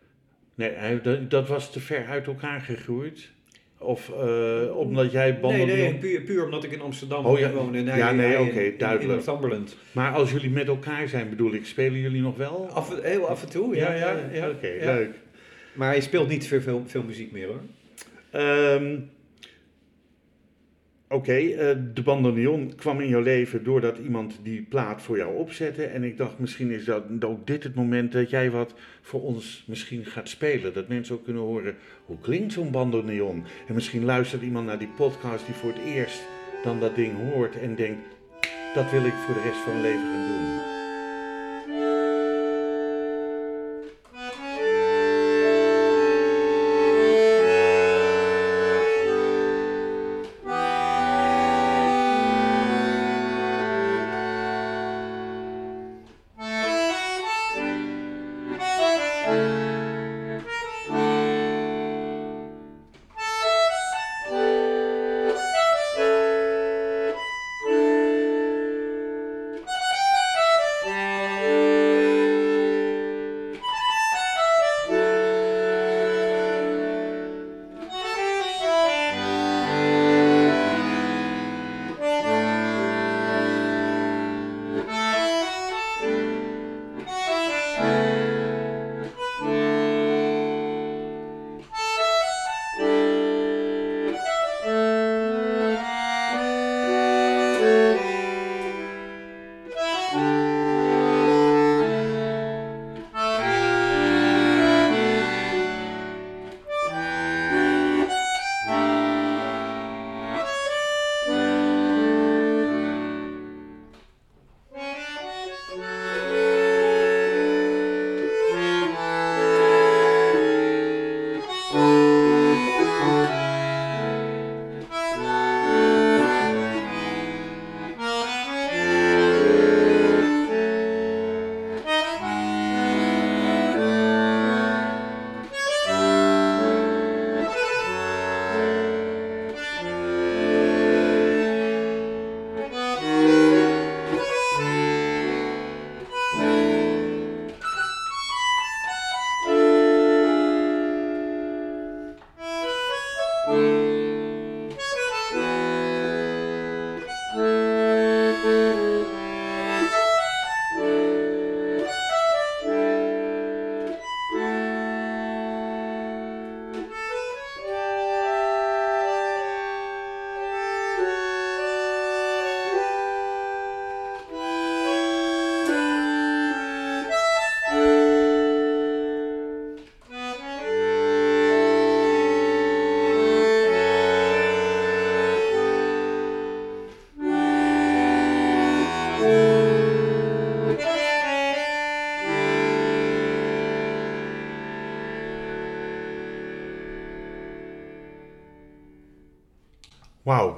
Nee, 0.55 1.01
dat, 1.29 1.49
was 1.49 1.73
te 1.73 1.81
ver 1.81 2.07
uit 2.07 2.27
elkaar 2.27 2.61
gegroeid? 2.61 3.31
Of 3.79 4.11
eh, 4.11 4.77
omdat 4.77 5.13
jij 5.13 5.41
banden... 5.41 5.67
Nee, 5.67 5.77
nee, 5.77 5.95
puur, 5.95 6.21
puur 6.21 6.45
omdat 6.45 6.65
ik 6.65 6.73
in 6.73 6.81
Amsterdam 6.81 7.25
Oh, 7.25 7.39
ja. 7.39 7.53
woon 7.53 7.75
en 7.75 7.87
hij, 7.87 7.99
Ja, 7.99 8.13
nee, 8.13 8.41
oké, 8.41 8.53
duidelijk. 8.77 9.01
in 9.01 9.09
Northumberland. 9.09 9.77
Maar 9.93 10.13
als 10.13 10.33
jullie 10.33 10.51
met 10.51 10.69
elkaar 10.69 11.09
zijn, 11.09 11.29
bedoel 11.29 11.55
ik, 11.55 11.67
spelen 11.67 12.01
jullie 12.01 12.21
nog 12.23 12.37
wel? 12.37 12.69
Af, 12.71 13.01
heel 13.03 13.29
af 13.29 13.43
en 13.43 13.51
toe, 13.51 13.77
ja. 13.77 13.93
ja, 13.93 14.29
ja, 14.33 14.49
Oké, 14.51 14.67
ja. 14.67 14.95
leuk. 14.95 15.15
Maar 15.73 15.89
hij 15.89 16.01
speelt 16.01 16.29
niet 16.29 16.47
veel, 16.47 16.61
veel, 16.61 16.83
veel 16.87 17.03
muziek 17.03 17.33
meer 17.33 17.47
hoor. 17.47 17.61
Ehm, 18.31 18.99
Oké, 21.09 21.33
eh, 21.33 21.77
de 21.95 22.03
bandoneon 22.03 22.75
kwam 22.75 23.01
in 23.01 23.09
jouw 23.09 23.23
leven 23.23 23.65
doordat 23.65 23.99
iemand 23.99 24.39
die 24.43 24.63
plaat 24.63 25.03
voor 25.03 25.17
jou 25.17 25.37
opzette. 25.37 25.85
En 25.85 26.03
ik 26.03 26.17
dacht, 26.17 26.39
misschien 26.39 26.71
is 26.71 26.85
dat 26.85 27.03
ook 27.21 27.47
dit 27.47 27.63
het 27.63 27.75
moment 27.75 28.13
dat 28.13 28.31
jij 28.31 28.51
wat 28.51 28.75
voor 29.01 29.23
ons 29.23 29.65
misschien 29.67 30.05
gaat 30.05 30.29
spelen. 30.29 30.73
Dat 30.73 30.89
mensen 30.89 31.15
ook 31.15 31.25
kunnen 31.25 31.43
horen, 31.43 31.77
hoe 32.05 32.19
klinkt 32.21 32.53
zo'n 32.53 32.71
bandoneon? 32.71 33.45
En 33.69 33.75
misschien 33.75 34.05
luistert 34.05 34.43
iemand 34.43 34.67
naar 34.67 34.79
die 34.79 34.93
podcast 34.97 35.47
die 35.47 35.55
voor 35.55 35.73
het 35.73 35.85
eerst 35.95 36.23
dan 36.63 36.81
dat 36.81 36.97
ding 36.97 37.13
hoort 37.33 37.59
en 37.59 37.75
denkt, 37.75 38.07
dat 38.75 38.91
wil 38.91 39.05
ik 39.05 39.13
voor 39.13 39.35
de 39.35 39.43
rest 39.43 39.59
van 39.59 39.73
mijn 39.73 39.83
leven 39.83 40.05
gaan 40.05 40.29
doen. 40.29 40.54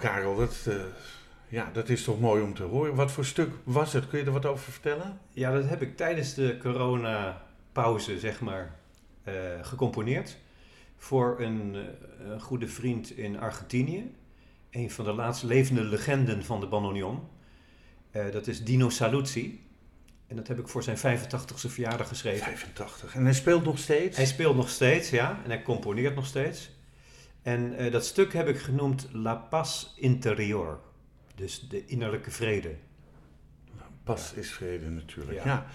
Karel, 0.06 0.36
dat, 0.36 0.64
uh, 0.68 0.74
ja, 1.48 1.70
dat 1.72 1.88
is 1.88 2.04
toch 2.04 2.20
mooi 2.20 2.42
om 2.42 2.54
te 2.54 2.62
horen. 2.62 2.94
Wat 2.94 3.12
voor 3.12 3.24
stuk 3.24 3.50
was 3.64 3.92
het? 3.92 4.08
Kun 4.08 4.18
je 4.18 4.24
er 4.24 4.32
wat 4.32 4.46
over 4.46 4.72
vertellen? 4.72 5.18
Ja, 5.32 5.52
dat 5.52 5.68
heb 5.68 5.82
ik 5.82 5.96
tijdens 5.96 6.34
de 6.34 6.56
corona-pauze, 6.60 8.18
zeg 8.18 8.40
maar, 8.40 8.78
uh, 9.28 9.34
gecomponeerd. 9.62 10.36
Voor 10.96 11.40
een, 11.40 11.74
uh, 11.74 12.30
een, 12.30 12.40
goede 12.40 12.68
vriend 12.68 13.10
in 13.16 13.40
Argentinië. 13.40 14.14
Een 14.70 14.90
van 14.90 15.04
de 15.04 15.12
laatste 15.12 15.46
levende 15.46 15.82
legenden 15.82 16.44
van 16.44 16.60
de 16.60 16.66
bandoneon. 16.66 17.28
dat 18.32 18.46
is 18.46 18.64
Dino 18.64 18.88
Saluzzi. 18.88 19.64
En 20.26 20.36
dat 20.36 20.48
heb 20.48 20.58
ik 20.58 20.68
voor 20.68 20.82
zijn 20.82 20.96
85ste 20.96 21.68
verjaardag 21.68 22.08
geschreven. 22.08 22.44
85. 22.44 23.14
En 23.14 23.24
hij 23.24 23.34
speelt 23.34 23.64
nog 23.64 23.78
steeds? 23.78 24.16
Hij 24.16 24.26
speelt 24.26 24.56
nog 24.56 24.68
steeds, 24.68 25.10
ja. 25.10 25.40
En 25.44 25.50
hij 25.50 25.62
componeert 25.62 26.14
nog 26.14 26.26
steeds. 26.26 26.70
En 27.46 27.74
uh, 27.80 27.92
dat 27.92 28.04
stuk 28.04 28.32
heb 28.32 28.48
ik 28.48 28.58
genoemd 28.58 29.08
La 29.12 29.34
Paz 29.34 29.92
Interior. 29.96 30.80
Dus 31.34 31.68
de 31.68 31.86
innerlijke 31.86 32.30
vrede. 32.30 32.74
Ja. 34.04 34.16
is 34.34 34.52
vrede 34.52 34.90
natuurlijk, 34.90 35.44
ja. 35.44 35.44
ja. 35.44 35.66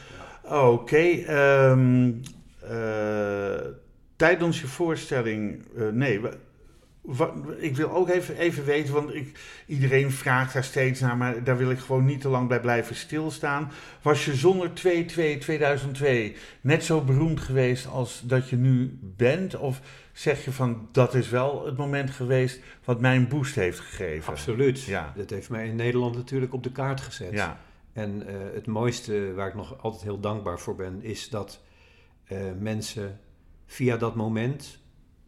Oké, 0.43 0.65
okay, 0.65 1.25
um, 1.71 2.21
uh, 2.63 3.59
tijdens 4.15 4.61
je 4.61 4.67
voorstelling... 4.67 5.65
Uh, 5.75 5.89
nee, 5.89 6.21
wat, 7.01 7.33
ik 7.57 7.75
wil 7.75 7.91
ook 7.91 8.09
even, 8.09 8.37
even 8.37 8.65
weten, 8.65 8.93
want 8.93 9.15
ik, 9.15 9.39
iedereen 9.65 10.11
vraagt 10.11 10.53
daar 10.53 10.63
steeds 10.63 10.99
naar, 10.99 11.17
maar 11.17 11.43
daar 11.43 11.57
wil 11.57 11.71
ik 11.71 11.79
gewoon 11.79 12.05
niet 12.05 12.21
te 12.21 12.29
lang 12.29 12.47
bij 12.47 12.59
blijven 12.59 12.95
stilstaan. 12.95 13.71
Was 14.01 14.25
je 14.25 14.35
zonder 14.35 14.71
2-2-2002 16.33 16.37
net 16.61 16.83
zo 16.83 17.01
beroemd 17.01 17.39
geweest 17.39 17.87
als 17.87 18.21
dat 18.25 18.49
je 18.49 18.55
nu 18.55 18.99
bent? 19.01 19.57
Of 19.57 19.81
zeg 20.13 20.45
je 20.45 20.51
van 20.51 20.87
dat 20.91 21.13
is 21.15 21.29
wel 21.29 21.65
het 21.65 21.77
moment 21.77 22.11
geweest 22.11 22.59
wat 22.83 23.01
mij 23.01 23.15
een 23.15 23.27
boost 23.27 23.55
heeft 23.55 23.79
gegeven? 23.79 24.31
Absoluut. 24.31 24.83
Ja. 24.83 25.13
Dat 25.15 25.29
heeft 25.29 25.49
mij 25.49 25.67
in 25.67 25.75
Nederland 25.75 26.15
natuurlijk 26.15 26.53
op 26.53 26.63
de 26.63 26.71
kaart 26.71 27.01
gezet. 27.01 27.31
Ja. 27.31 27.59
En 27.93 28.23
uh, 28.27 28.35
het 28.53 28.67
mooiste 28.67 29.33
waar 29.33 29.47
ik 29.47 29.55
nog 29.55 29.83
altijd 29.83 30.03
heel 30.03 30.19
dankbaar 30.19 30.59
voor 30.59 30.75
ben, 30.75 31.03
is 31.03 31.29
dat 31.29 31.61
uh, 32.31 32.39
mensen 32.59 33.19
via 33.65 33.97
dat 33.97 34.15
moment 34.15 34.80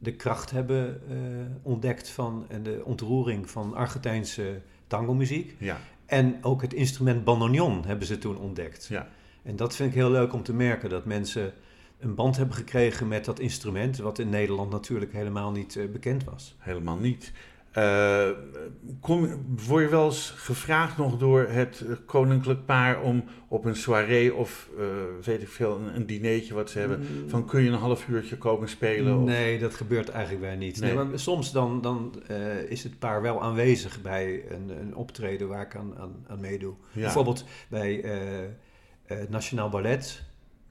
de 0.04 0.16
kracht 0.16 0.52
hebben 0.52 1.02
uh, 1.10 1.18
ontdekt 1.62 2.10
van 2.10 2.46
en 2.48 2.64
de 2.64 2.82
ontroering 2.84 3.50
van 3.50 3.76
Argentijnse 3.76 4.62
tango-muziek. 4.88 5.56
Ja. 5.58 5.80
En 6.06 6.44
ook 6.44 6.62
het 6.62 6.74
instrument 6.74 7.24
bandoneon 7.24 7.86
hebben 7.86 8.08
ze 8.08 8.18
toen 8.18 8.38
ontdekt. 8.38 8.86
Ja. 8.86 9.08
En 9.44 9.56
dat 9.56 9.76
vind 9.76 9.90
ik 9.90 9.96
heel 9.96 10.12
leuk 10.12 10.34
om 10.34 10.44
te 10.44 10.54
merken, 10.54 10.90
dat 10.90 11.06
mensen 11.06 11.54
een 12.00 12.16
band 12.16 12.38
hebben 12.38 12.56
gekregen 12.56 13.08
met 13.08 13.26
dat 13.26 13.40
instrument, 13.40 13.98
wat 13.98 14.20
in 14.20 14.30
Nederland 14.30 14.72
natuurlijk 14.72 15.14
helemaal 15.14 15.52
niet 15.52 15.76
uh, 15.76 15.92
bekend 15.92 16.24
was. 16.24 16.56
Helemaal 16.60 16.98
niet. 16.98 17.32
Uh, 17.78 18.30
kom, 19.02 19.46
word 19.68 19.84
je 19.84 19.90
wel 19.90 20.06
eens 20.06 20.34
gevraagd 20.36 20.98
nog 20.98 21.18
door 21.18 21.48
het 21.48 21.86
koninklijk 22.06 22.66
paar 22.66 23.02
om 23.02 23.24
op 23.48 23.66
een 23.66 23.76
soirée 23.76 24.34
of 24.34 24.70
uh, 24.78 24.86
weet 25.24 25.42
ik 25.42 25.48
veel, 25.48 25.80
een, 25.80 25.96
een 25.96 26.06
dinertje 26.06 26.54
wat 26.54 26.70
ze 26.70 26.80
hebben, 26.80 27.00
mm. 27.00 27.30
van 27.30 27.46
kun 27.46 27.62
je 27.62 27.70
een 27.70 27.78
half 27.78 28.08
uurtje 28.08 28.38
komen 28.38 28.70
spelen? 28.70 29.18
Of? 29.18 29.26
Nee, 29.26 29.60
dat 29.60 29.74
gebeurt 29.74 30.10
eigenlijk 30.10 30.42
bij 30.42 30.56
niet. 30.56 30.80
Nee. 30.80 30.96
Nee, 30.96 31.06
maar 31.06 31.20
soms 31.20 31.52
dan, 31.52 31.82
dan 31.82 32.24
uh, 32.32 32.72
is 32.72 32.84
het 32.84 33.00
paar 33.00 33.22
wel 33.22 33.42
aanwezig 33.42 34.02
bij 34.02 34.44
een, 34.50 34.70
een 34.80 34.96
optreden 34.96 35.48
waar 35.48 35.66
ik 35.66 35.76
aan, 35.76 35.94
aan, 35.98 36.26
aan 36.28 36.40
meedoe. 36.40 36.74
Ja. 36.92 37.02
Bijvoorbeeld 37.02 37.46
bij 37.70 38.04
het 39.06 39.30
Nationaal 39.30 39.70
Ballet. 39.70 40.24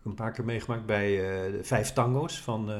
Een 0.04 0.14
paar 0.14 0.32
keer 0.32 0.44
meegemaakt 0.44 0.86
bij 0.86 1.16
de 1.50 1.58
Vijf 1.62 1.92
Tango's 1.92 2.40
van 2.40 2.70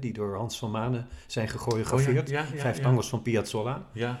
die 0.00 0.12
door 0.12 0.36
Hans 0.36 0.58
van 0.58 0.70
Manen 0.70 1.06
zijn 1.26 1.48
gechoreografeerd. 1.48 2.22
Oh 2.28 2.34
ja, 2.34 2.40
ja, 2.40 2.46
ja, 2.54 2.60
Vijf 2.60 2.78
tangos 2.80 3.08
van 3.08 3.22
Piazzolla. 3.22 3.86
Ja. 3.92 4.20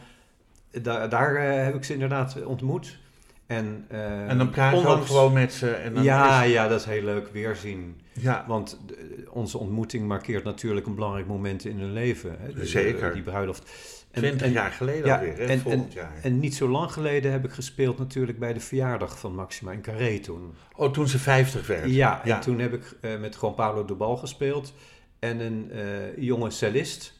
da- 0.82 1.08
daar 1.08 1.34
eh, 1.36 1.64
heb 1.64 1.74
ik 1.74 1.84
ze 1.84 1.92
inderdaad 1.92 2.44
ontmoet. 2.44 2.98
En, 3.46 3.84
eh, 3.88 4.28
En 4.28 4.38
dan 4.38 4.50
praat 4.50 4.72
je 4.72 4.78
onlangs- 4.78 5.06
gewoon 5.06 5.32
met 5.32 5.52
ze. 5.52 5.70
En 5.70 5.94
dan 5.94 6.02
Ja, 6.02 6.42
is- 6.42 6.52
ja, 6.52 6.68
dat 6.68 6.80
is 6.80 6.86
heel 6.86 7.02
leuk 7.02 7.28
weerzien. 7.32 8.00
ja. 8.12 8.44
Want 8.48 8.78
de- 8.86 9.26
onze 9.30 9.58
ontmoeting 9.58 10.06
markeert 10.06 10.44
natuurlijk 10.44 10.86
een 10.86 10.94
belangrijk 10.94 11.26
moment 11.26 11.64
in 11.64 11.78
hun 11.78 11.92
leven. 11.92 12.36
Hè? 12.40 12.52
De- 12.52 12.66
Zeker. 12.66 13.12
Die 13.12 13.22
bruiloft. 13.22 13.70
En- 14.10 14.20
20 14.20 14.46
en- 14.46 14.52
jaar 14.52 14.70
geleden 14.70 15.06
ja, 15.06 15.14
alweer, 15.16 15.36
hè, 15.36 15.44
en- 15.44 15.60
volgend 15.60 15.92
jaar. 15.92 16.12
En 16.22 16.40
niet 16.40 16.54
zo 16.54 16.68
lang 16.68 16.92
geleden 16.92 17.32
heb 17.32 17.44
ik 17.44 17.50
gespeeld 17.52 17.98
natuurlijk 17.98 18.38
bij 18.38 18.52
de 18.52 18.60
verjaardag 18.60 19.18
van 19.18 19.34
Maxima 19.34 19.72
in 19.72 19.80
Carré 19.82 20.18
toen. 20.18 20.54
oh, 20.76 20.92
toen 20.92 21.08
ze 21.08 21.18
50 21.18 21.66
werd. 21.66 21.90
Ja, 21.90 22.20
Ja. 22.24 22.34
en 22.34 22.40
toen 22.40 22.58
heb 22.58 22.72
ik 22.74 22.94
eh, 23.00 23.18
met 23.20 23.36
Juan 23.40 23.54
Pablo 23.54 23.84
de 23.84 23.94
Bal 23.94 24.16
gespeeld 24.16 24.72
en 25.24 25.40
een 25.40 25.70
eh, 25.70 26.16
jonge 26.16 26.50
cellist. 26.50 27.12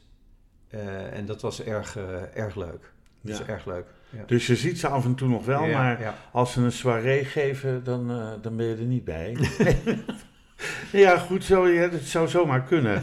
Eh, 0.70 1.12
en 1.16 1.26
dat 1.26 1.42
was 1.42 1.62
erg, 1.62 1.96
eh, 1.96 2.04
erg 2.42 2.54
leuk. 2.54 2.92
Dat 3.20 3.38
Ja. 3.38 3.46
erg 3.46 3.66
leuk. 3.66 3.86
Ja. 4.10 4.22
Dus 4.26 4.46
je 4.46 4.56
ziet 4.56 4.78
ze 4.78 4.88
af 4.88 5.04
en 5.04 5.14
toe 5.14 5.28
nog 5.28 5.44
wel, 5.44 5.64
Ja, 5.64 5.78
maar 5.78 6.14
als 6.32 6.52
ze 6.52 6.60
een 6.60 6.72
soirée 6.72 7.24
geven, 7.24 7.84
dan, 7.84 8.06
dan 8.42 8.56
ben 8.56 8.66
je 8.66 8.74
er 8.74 8.82
niet 8.82 9.04
bij. 9.04 9.36
ja, 11.04 11.18
goed, 11.18 11.44
zo, 11.44 11.68
ja, 11.68 11.88
dat 11.88 12.00
zou 12.00 12.28
zomaar 12.28 12.62
kunnen. 12.62 13.02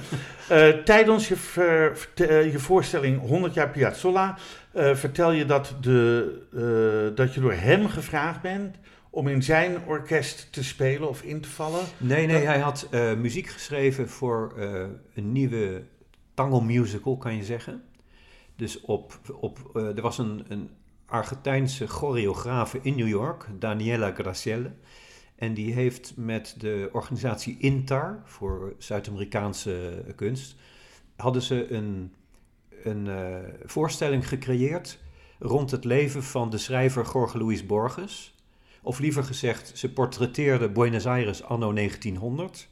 Tijdens 0.85 1.27
je, 1.27 1.35
ver- 1.35 2.07
je 2.51 2.59
voorstelling 2.59 3.19
100 3.19 3.53
jaar 3.53 3.69
Piazzolla 3.69 4.37
vertel 4.73 5.31
je 5.31 5.45
dat, 5.45 5.75
de, 5.81 7.11
dat 7.15 7.33
je 7.33 7.41
door 7.41 7.53
hem 7.53 7.87
gevraagd 7.89 8.41
bent 8.41 8.75
om 9.11 9.27
in 9.27 9.43
zijn 9.43 9.85
orkest 9.85 10.47
te 10.51 10.63
spelen 10.63 11.09
of 11.09 11.21
in 11.21 11.41
te 11.41 11.49
vallen. 11.49 11.85
Nee, 11.97 12.25
nee, 12.25 12.45
hij 12.45 12.59
had 12.59 12.87
eh, 12.91 13.13
muziek 13.13 13.47
geschreven 13.47 14.09
voor 14.09 14.53
eh, 14.57 14.85
een 15.13 15.31
nieuwe 15.31 15.83
tango 16.33 16.61
musical, 16.61 17.17
kan 17.17 17.35
je 17.35 17.43
zeggen. 17.43 17.83
Dus 18.55 18.81
op, 18.81 19.19
op, 19.39 19.71
eh, 19.73 19.95
er 19.95 20.01
was 20.01 20.17
een, 20.17 20.45
een 20.47 20.69
Argentijnse 21.05 21.87
choreografe 21.87 22.79
in 22.81 22.95
New 22.95 23.07
York, 23.07 23.47
Daniela 23.59 24.11
Gracielle. 24.13 24.71
En 25.35 25.53
die 25.53 25.73
heeft 25.73 26.13
met 26.15 26.55
de 26.57 26.89
organisatie 26.91 27.57
INTAR 27.59 28.21
voor 28.25 28.73
Zuid-Amerikaanse 28.77 30.03
kunst, 30.15 30.55
hadden 31.15 31.41
ze 31.41 31.71
een, 31.71 32.13
een 32.83 33.09
voorstelling 33.65 34.27
gecreëerd 34.27 34.99
rond 35.39 35.71
het 35.71 35.83
leven 35.83 36.23
van 36.23 36.49
de 36.49 36.57
schrijver 36.57 37.09
Jorge 37.13 37.37
Luis 37.37 37.65
Borges. 37.65 38.33
Of 38.81 38.99
liever 38.99 39.23
gezegd, 39.23 39.71
ze 39.77 39.93
portretteerde 39.93 40.69
Buenos 40.69 41.05
Aires 41.05 41.43
anno 41.43 41.73
1900. 41.73 42.67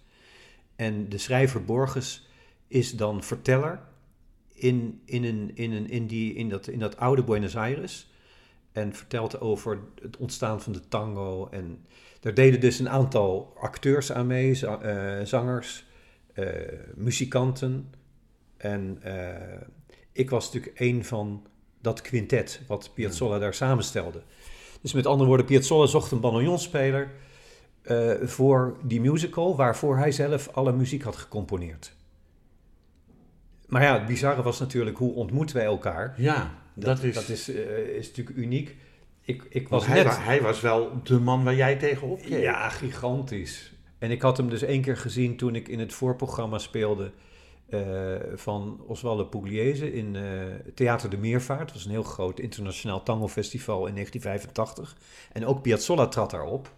En 0.76 1.10
de 1.10 1.18
schrijver 1.18 1.66
Borges 1.66 2.28
is 2.68 2.96
dan 2.96 3.24
verteller 3.24 3.80
in, 4.54 5.02
in, 5.06 5.24
een, 5.24 5.52
in, 5.54 5.72
een, 5.72 5.90
in, 5.90 6.08
die, 6.08 6.34
in, 6.34 6.50
dat, 6.50 6.68
in 6.68 6.80
dat 6.80 6.98
oude 6.98 7.24
Buenos 7.24 7.56
Aires. 7.56 8.08
En 8.72 8.94
vertelt 8.94 9.42
over 9.42 9.80
het 10.02 10.18
ontstaan 10.18 10.62
van 10.62 10.74
de 10.74 10.88
tango. 10.88 11.48
En 11.52 11.86
daar 12.20 12.34
deden 12.34 12.60
dus 12.60 12.80
een 12.80 12.90
aantal 12.90 13.54
acteurs 13.60 14.12
aan 14.12 14.28
mee, 14.28 14.68
eh, 14.68 15.26
zangers, 15.26 15.86
eh, 16.34 16.46
muzikanten. 16.96 17.94
En 18.58 18.98
eh, 19.02 19.62
ik 20.12 20.30
was 20.30 20.46
natuurlijk 20.46 20.80
een 20.80 21.06
van 21.06 21.48
dat 21.82 22.02
quintet 22.02 22.62
wat 22.68 22.92
Piazzolla 22.94 23.40
daar 23.40 23.54
samenstelde. 23.54 24.22
Dus 24.82 24.94
met 24.94 25.06
andere 25.06 25.28
woorden, 25.28 25.46
Piazzolla 25.46 25.86
zocht 25.86 26.12
een 26.12 26.20
bandoneonspeler 26.20 27.12
eh 27.82 28.12
voor 28.22 28.78
die 28.84 29.02
musical, 29.02 29.56
waarvoor 29.56 29.98
hij 29.98 30.12
zelf 30.12 30.50
alle 30.52 30.72
muziek 30.72 31.04
had 31.04 31.16
gecomponeerd. 31.16 31.96
Maar 33.68 33.82
ja, 33.84 33.94
het 33.94 34.06
bizarre 34.06 34.42
was 34.42 34.60
natuurlijk, 34.60 34.98
hoe 34.98 35.14
ontmoeten 35.14 35.56
wij 35.56 35.66
elkaar? 35.66 36.14
Ja, 36.18 36.52
dat, 36.74 37.04
is... 37.04 37.16
dat 37.16 37.30
is, 37.30 37.50
eh, 37.50 37.78
is 37.78 38.08
natuurlijk 38.08 38.38
uniek. 38.38 38.76
Ik, 39.22 39.44
ik 39.50 39.68
was 39.70 39.86
hij, 39.86 39.96
net... 40.04 40.06
wa- 40.06 40.22
hij 40.22 40.42
was 40.42 40.62
wel 40.62 40.92
de 41.04 41.20
man 41.20 41.44
waar 41.44 41.56
jij 41.56 41.76
tegenop 41.76 42.22
keek. 42.22 42.42
Ja, 42.42 42.70
gigantisch. 42.70 43.74
En 43.98 44.12
ik 44.12 44.22
had 44.22 44.38
hem 44.38 44.50
dus 44.50 44.62
één 44.62 44.82
keer 44.82 44.98
gezien 44.98 45.38
toen 45.38 45.56
ik 45.56 45.68
in 45.68 45.80
het 45.80 45.94
voorprogramma 45.94 46.58
speelde 46.58 47.12
eh, 47.70 47.80
van 48.36 48.82
Oswaldo 48.88 49.24
Pugliese 49.24 49.94
in 49.94 50.16
eh, 50.16 50.22
Theater 50.76 51.10
de 51.10 51.18
Meervaart. 51.18 51.60
Dat 51.60 51.74
was 51.74 51.86
een 51.86 51.92
heel 51.92 52.04
groot 52.04 52.40
internationaal 52.40 53.04
tango-festival 53.04 53.86
in 53.88 53.94
1985. 53.94 54.96
En 55.32 55.46
ook 55.46 55.62
Piazzolla 55.62 56.08
trad 56.08 56.32
daarop. 56.32 56.70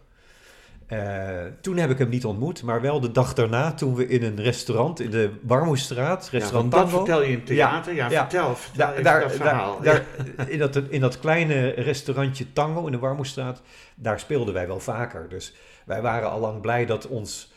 Eh, 0.87 1.45
toen 1.61 1.77
heb 1.77 1.89
ik 1.89 1.97
hem 1.97 2.09
niet 2.09 2.25
ontmoet, 2.25 2.63
maar 2.63 2.81
wel 2.81 2.99
de 2.99 3.11
dag 3.11 3.33
daarna 3.33 3.73
toen 3.73 3.95
we 3.95 4.07
in 4.07 4.23
een 4.23 4.41
restaurant 4.41 4.99
in 4.99 5.09
de 5.11 5.31
Warmoestraat, 5.41 6.29
Ja, 6.31 6.37
restaurant 6.39 6.71
dat 6.71 6.81
Tango... 6.81 6.97
vertel 6.97 7.21
je 7.23 7.31
in 7.31 7.43
theater. 7.43 7.93
Ja, 7.93 8.05
Ja, 8.05 8.11
ja. 8.11 8.19
vertel, 8.29 8.55
vertel 8.55 9.03
Daar, 9.03 9.21
dat 9.21 9.31
verhaal. 9.31 9.81
daar, 9.81 10.05
daar- 10.37 10.49
in, 10.49 10.59
dat, 10.59 10.75
in 10.89 11.01
dat 11.01 11.19
kleine 11.19 11.69
restaurantje 11.69 12.53
Tango 12.53 12.85
in 12.85 12.91
de 12.91 12.99
Warmoestraat, 12.99 13.61
daar 13.95 14.19
speelden 14.19 14.53
wij 14.53 14.67
wel 14.67 14.79
vaker. 14.79 15.29
Dus 15.29 15.53
wij 15.85 16.01
waren 16.01 16.29
al 16.31 16.39
lang 16.39 16.61
blij 16.61 16.85
dat 16.85 17.07
ons, 17.07 17.50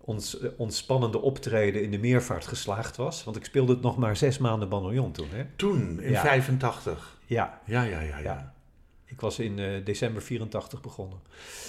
ons, 0.00 0.38
eh, 0.40 0.48
ons 0.56 0.76
spannende 0.76 1.20
optreden 1.20 1.82
in 1.82 1.90
de 1.90 1.98
meervaart 1.98 2.46
geslaagd 2.46 2.96
was. 2.96 3.24
Want 3.24 3.36
ik 3.36 3.44
speelde 3.44 3.72
het 3.72 3.82
nog 3.82 3.96
maar 3.96 4.16
zes 4.16 4.38
maanden 4.38 4.68
bandoneon 4.68 5.12
toen. 5.12 5.28
Hè? 5.30 5.44
Toen, 5.56 6.00
in 6.00 6.10
Ja. 6.10 6.20
85. 6.20 7.18
Ja, 7.26 7.60
Ja, 7.64 7.82
ja, 7.82 8.00
ja. 8.00 8.06
ja. 8.18 8.18
ja. 8.18 8.52
Ik 9.04 9.20
was 9.20 9.38
in 9.38 9.58
eh, 9.58 9.84
december 9.84 10.22
84 10.22 10.80
begonnen. 10.80 11.18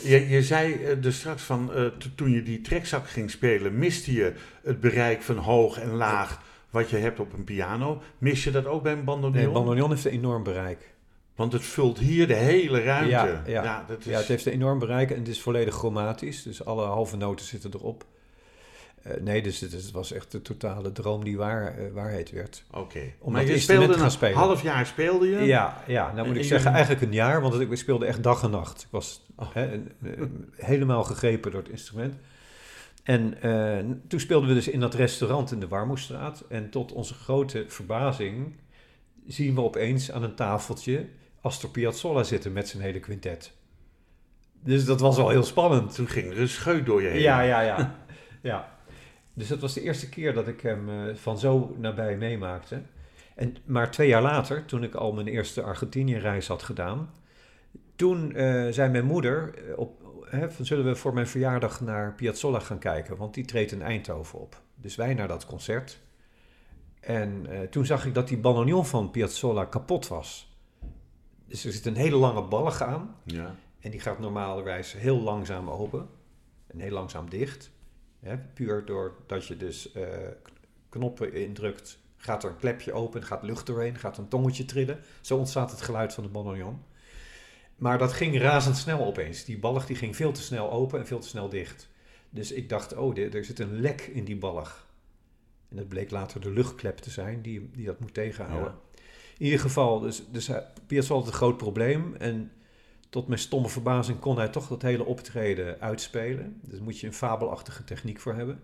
Je, 0.03 0.29
je 0.29 0.43
zei 0.43 0.73
eh, 0.73 1.01
dus 1.01 1.17
straks 1.17 1.41
van, 1.43 1.71
to- 1.97 2.09
toen 2.15 2.31
je 2.31 2.43
die 2.43 2.61
trekzak 2.61 3.07
ging 3.09 3.31
spelen, 3.31 3.77
miste 3.77 4.13
je 4.13 4.33
het 4.63 4.79
bereik 4.79 5.21
van 5.21 5.37
hoog 5.37 5.79
en 5.79 5.89
laag 5.95 6.41
wat 6.69 6.89
je 6.89 6.97
hebt 6.97 7.19
op 7.19 7.33
een 7.33 7.43
piano. 7.43 8.01
Mis 8.17 8.43
je 8.43 8.51
dat 8.51 8.65
ook 8.65 8.83
bij 8.83 8.91
een 8.93 9.03
bandoneon? 9.03 9.43
Nee, 9.43 9.53
bandoneon 9.53 9.89
heeft 9.89 10.05
een 10.05 10.11
enorm 10.11 10.43
bereik. 10.43 10.93
Want 11.35 11.53
het 11.53 11.63
vult 11.63 11.97
hier 11.99 12.27
de 12.27 12.33
hele 12.33 12.81
ruimte. 12.83 13.09
Ja, 13.11 13.63
ja. 13.63 13.85
dat 13.87 13.99
is... 13.99 14.05
Ja, 14.05 14.17
het 14.17 14.27
heeft 14.27 14.45
een 14.45 14.51
enorm 14.51 14.79
bereik 14.79 15.11
en 15.11 15.17
het 15.17 15.27
is 15.27 15.41
volledig 15.41 15.73
chromatisch. 15.75 16.43
Dus 16.43 16.65
alle 16.65 16.85
halve 16.85 17.17
noten 17.17 17.45
zitten 17.45 17.71
erop. 17.73 18.05
Eh, 19.03 19.21
nee, 19.21 19.41
dus 19.41 19.59
het, 19.59 19.71
het 19.71 19.91
was 19.91 20.11
echt 20.11 20.31
de 20.31 20.41
totale 20.41 20.91
droom 20.91 21.23
die 21.23 21.37
waar, 21.37 21.77
eh, 21.77 21.91
waarheid 21.93 22.31
werd. 22.31 22.63
Oké. 22.71 23.13
Maar 23.25 23.45
je 23.45 23.59
speelde 23.59 23.93
een 23.93 24.11
spelen. 24.11 24.37
half 24.37 24.61
jaar 24.61 24.85
speelde 24.85 25.29
je. 25.29 25.39
Ja, 25.39 25.83
ja 25.87 26.11
nou 26.13 26.27
moet 26.27 26.35
ik 26.35 26.43
zeggen 26.43 26.71
eigenlijk 26.71 27.01
een 27.01 27.13
jaar, 27.13 27.41
want 27.41 27.59
ik 27.59 27.75
speelde 27.75 28.05
echt 28.05 28.23
dag 28.23 28.43
en 28.43 28.51
nacht. 28.51 28.81
Ik 28.81 28.87
was 28.91 29.25
Oh. 29.35 29.55
helemaal 30.55 31.03
gegrepen 31.03 31.51
door 31.51 31.61
het 31.61 31.71
instrument. 31.71 32.15
En 33.03 33.41
eh, 33.41 33.85
toen 34.07 34.19
speelden 34.19 34.49
we 34.49 34.55
dus 34.55 34.67
in 34.67 34.79
dat 34.79 34.93
restaurant 34.93 35.51
in 35.51 35.59
de 35.59 35.67
Warmoestraat. 35.67 36.43
En 36.49 36.69
tot 36.69 36.91
onze 36.91 37.13
grote 37.13 37.65
verbazing 37.67 38.55
zien 39.27 39.55
we 39.55 39.61
opeens 39.61 40.11
aan 40.11 40.23
een 40.23 40.35
tafeltje 40.35 41.05
Astor 41.41 41.69
Piazzolla 41.69 42.23
zitten 42.23 42.53
met 42.53 42.67
zijn 42.67 42.83
hele 42.83 42.99
quintet. 42.99 43.51
Dus 44.63 44.85
dat 44.85 44.99
was 44.99 45.17
wel 45.17 45.29
heel 45.29 45.43
spannend. 45.43 45.95
Toen 45.95 46.07
ging 46.07 46.31
er 46.31 46.39
een 46.39 46.47
scheut 46.49 46.85
door 46.85 47.01
je 47.01 47.07
heen. 47.07 47.21
Ja, 47.21 47.41
ja, 47.41 47.61
ja. 47.61 47.95
ja. 48.41 48.70
Dus 49.33 49.47
dat 49.47 49.59
was 49.59 49.73
de 49.73 49.81
eerste 49.81 50.09
keer 50.09 50.33
dat 50.33 50.47
ik 50.47 50.61
hem 50.61 50.89
eh, 50.89 51.15
van 51.15 51.39
zo 51.39 51.75
nabij 51.77 52.17
meemaakte. 52.17 52.81
En, 53.35 53.55
maar 53.65 53.91
twee 53.91 54.07
jaar 54.07 54.21
later, 54.21 54.65
toen 54.65 54.83
ik 54.83 54.95
al 54.95 55.13
mijn 55.13 55.27
eerste 55.27 55.61
Argentinië-reis 55.61 56.47
had 56.47 56.63
gedaan, 56.63 57.09
toen 57.95 58.35
eh, 58.35 58.67
zei 58.69 58.91
mijn 58.91 59.05
moeder, 59.05 59.53
eh, 59.55 59.77
op, 59.77 60.01
hè, 60.25 60.51
van, 60.51 60.65
zullen 60.65 60.85
we 60.85 60.95
voor 60.95 61.13
mijn 61.13 61.27
verjaardag 61.27 61.81
naar 61.81 62.13
Piazzolla 62.13 62.59
gaan 62.59 62.79
kijken? 62.79 63.17
Want 63.17 63.33
die 63.33 63.45
treedt 63.45 63.71
in 63.71 63.81
Eindhoven 63.81 64.39
op. 64.39 64.61
Dus 64.75 64.95
wij 64.95 65.13
naar 65.13 65.27
dat 65.27 65.45
concert. 65.45 65.99
En 66.99 67.45
toen 67.69 67.85
zag 67.85 68.05
ik 68.05 68.13
dat 68.13 68.27
die 68.27 68.37
bandoneon 68.37 68.85
van 68.85 69.11
Piazzolla 69.11 69.65
kapot 69.65 70.07
was. 70.07 70.57
Dus 71.47 71.65
er 71.65 71.71
zit 71.71 71.85
een 71.85 71.95
hele 71.95 72.15
lange 72.15 72.41
ballig 72.41 72.81
aan. 72.81 73.15
Ja. 73.23 73.55
En 73.79 73.91
die 73.91 73.99
gaat 73.99 74.19
normalerwijs 74.19 74.93
heel 74.93 75.19
langzaam 75.19 75.69
open 75.69 76.07
en 76.67 76.79
heel 76.79 76.91
langzaam 76.91 77.29
dicht. 77.29 77.71
Hè, 78.21 78.37
puur 78.37 78.85
doordat 78.85 79.45
je 79.47 79.57
dus 79.57 79.91
eh, 79.91 80.07
knoppen 80.89 81.33
indrukt, 81.33 81.99
gaat 82.17 82.43
er 82.43 82.49
een 82.49 82.57
klepje 82.57 82.93
open, 82.93 83.23
gaat 83.23 83.43
lucht 83.43 83.65
doorheen, 83.65 83.97
gaat 83.97 84.17
een 84.17 84.27
tongetje 84.27 84.65
trillen. 84.65 84.99
Zo 85.21 85.37
ontstaat 85.37 85.71
het 85.71 85.81
geluid 85.81 86.13
van 86.13 86.23
de 86.23 86.29
bandoneon. 86.29 86.83
Maar 87.75 87.97
dat 87.97 88.13
ging 88.13 88.39
razendsnel 88.39 89.05
opeens. 89.05 89.43
Die 89.45 89.59
ballig 89.59 89.85
die 89.85 89.95
ging 89.95 90.15
veel 90.15 90.31
te 90.31 90.41
snel 90.41 90.71
open 90.71 90.99
en 90.99 91.07
veel 91.07 91.19
te 91.19 91.27
snel 91.27 91.49
dicht. 91.49 91.89
Dus 92.29 92.51
ik 92.51 92.69
dacht, 92.69 92.95
oh, 92.95 93.17
er 93.17 93.45
zit 93.45 93.59
een 93.59 93.79
lek 93.79 94.01
in 94.01 94.23
die 94.25 94.37
ballig. 94.37 94.87
En 95.69 95.75
dat 95.77 95.87
bleek 95.87 96.11
later 96.11 96.41
de 96.41 96.51
luchtklep 96.51 96.97
te 96.97 97.09
zijn 97.09 97.41
die, 97.41 97.69
die 97.73 97.85
dat 97.85 97.99
moet 97.99 98.13
tegenhouden. 98.13 98.73
In 99.37 99.45
ieder 99.45 99.59
geval, 99.59 99.99
dus, 99.99 100.23
dus 100.31 100.47
hij- 100.47 100.67
Piazzolla 100.87 101.19
had 101.19 101.29
een 101.29 101.35
groot 101.35 101.57
probleem. 101.57 102.15
En 102.15 102.51
tot 103.11 103.27
mijn 103.27 103.39
stomme 103.39 103.69
verbazing 103.69 104.19
kon 104.19 104.37
hij 104.37 104.47
toch 104.49 104.67
dat 104.67 104.81
hele 104.81 105.05
optreden 105.05 105.79
uitspelen. 105.79 106.59
Dus 106.61 106.79
moet 106.79 106.99
je 106.99 107.07
een 107.07 107.13
fabelachtige 107.13 107.83
techniek 107.83 108.19
voor 108.19 108.33
hebben. 108.35 108.63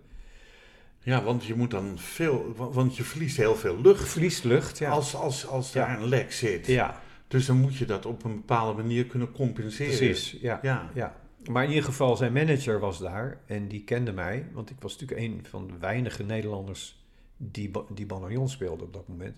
ja, 1.02 1.22
want 1.22 1.44
je 1.44 1.54
moet 1.54 1.70
dan 1.70 1.98
veel, 1.98 2.52
wa- 2.56 2.70
want 2.70 2.96
je 2.96 3.02
verliest 3.02 3.36
heel 3.36 3.56
veel 3.56 3.80
lucht 3.80 4.08
Verliest 4.08 4.44
lucht, 4.44 4.78
ja. 4.78 4.90
als, 4.90 5.14
als, 5.14 5.46
als 5.46 5.72
Ja. 5.72 5.86
daar 5.86 6.00
een 6.00 6.08
lek 6.08 6.32
zit. 6.32 6.66
Ja, 6.66 7.00
Dus 7.28 7.46
dan 7.46 7.56
moet 7.60 7.76
je 7.76 7.84
dat 7.84 8.06
op 8.06 8.24
een 8.24 8.34
bepaalde 8.36 8.82
manier 8.82 9.06
kunnen 9.06 9.32
compenseren. 9.32 9.96
precies. 9.96 10.40
Ja, 10.40 10.58
Ja. 10.62 10.90
ja. 10.94 11.16
Maar 11.50 11.62
in 11.62 11.68
ieder 11.68 11.84
geval, 11.84 12.16
zijn 12.16 12.32
manager 12.32 12.80
was 12.80 12.98
daar 12.98 13.40
en 13.46 13.68
die 13.68 13.84
kende 13.84 14.12
mij. 14.12 14.46
Want 14.52 14.70
ik 14.70 14.76
was 14.80 14.98
natuurlijk 14.98 15.20
een 15.20 15.46
van 15.50 15.66
de 15.66 15.78
weinige 15.78 16.22
Nederlanders 16.22 17.06
die, 17.36 17.70
die 17.94 18.06
bandoneon 18.06 18.48
speelde 18.48 18.84
op 18.84 18.92
dat 18.92 19.08
moment. 19.08 19.36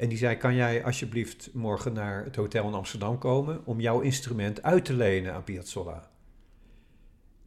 En 0.00 0.08
die 0.08 0.18
zei, 0.18 0.36
kan 0.36 0.54
jij 0.54 0.84
alsjeblieft 0.84 1.50
morgen 1.52 1.92
naar 1.92 2.24
het 2.24 2.36
hotel 2.36 2.66
in 2.66 2.74
Amsterdam 2.74 3.18
komen 3.18 3.60
om 3.64 3.80
jouw 3.80 4.00
instrument 4.00 4.62
uit 4.62 4.84
te 4.84 4.92
lenen 4.92 5.34
aan 5.34 5.44
Piazzolla? 5.44 6.10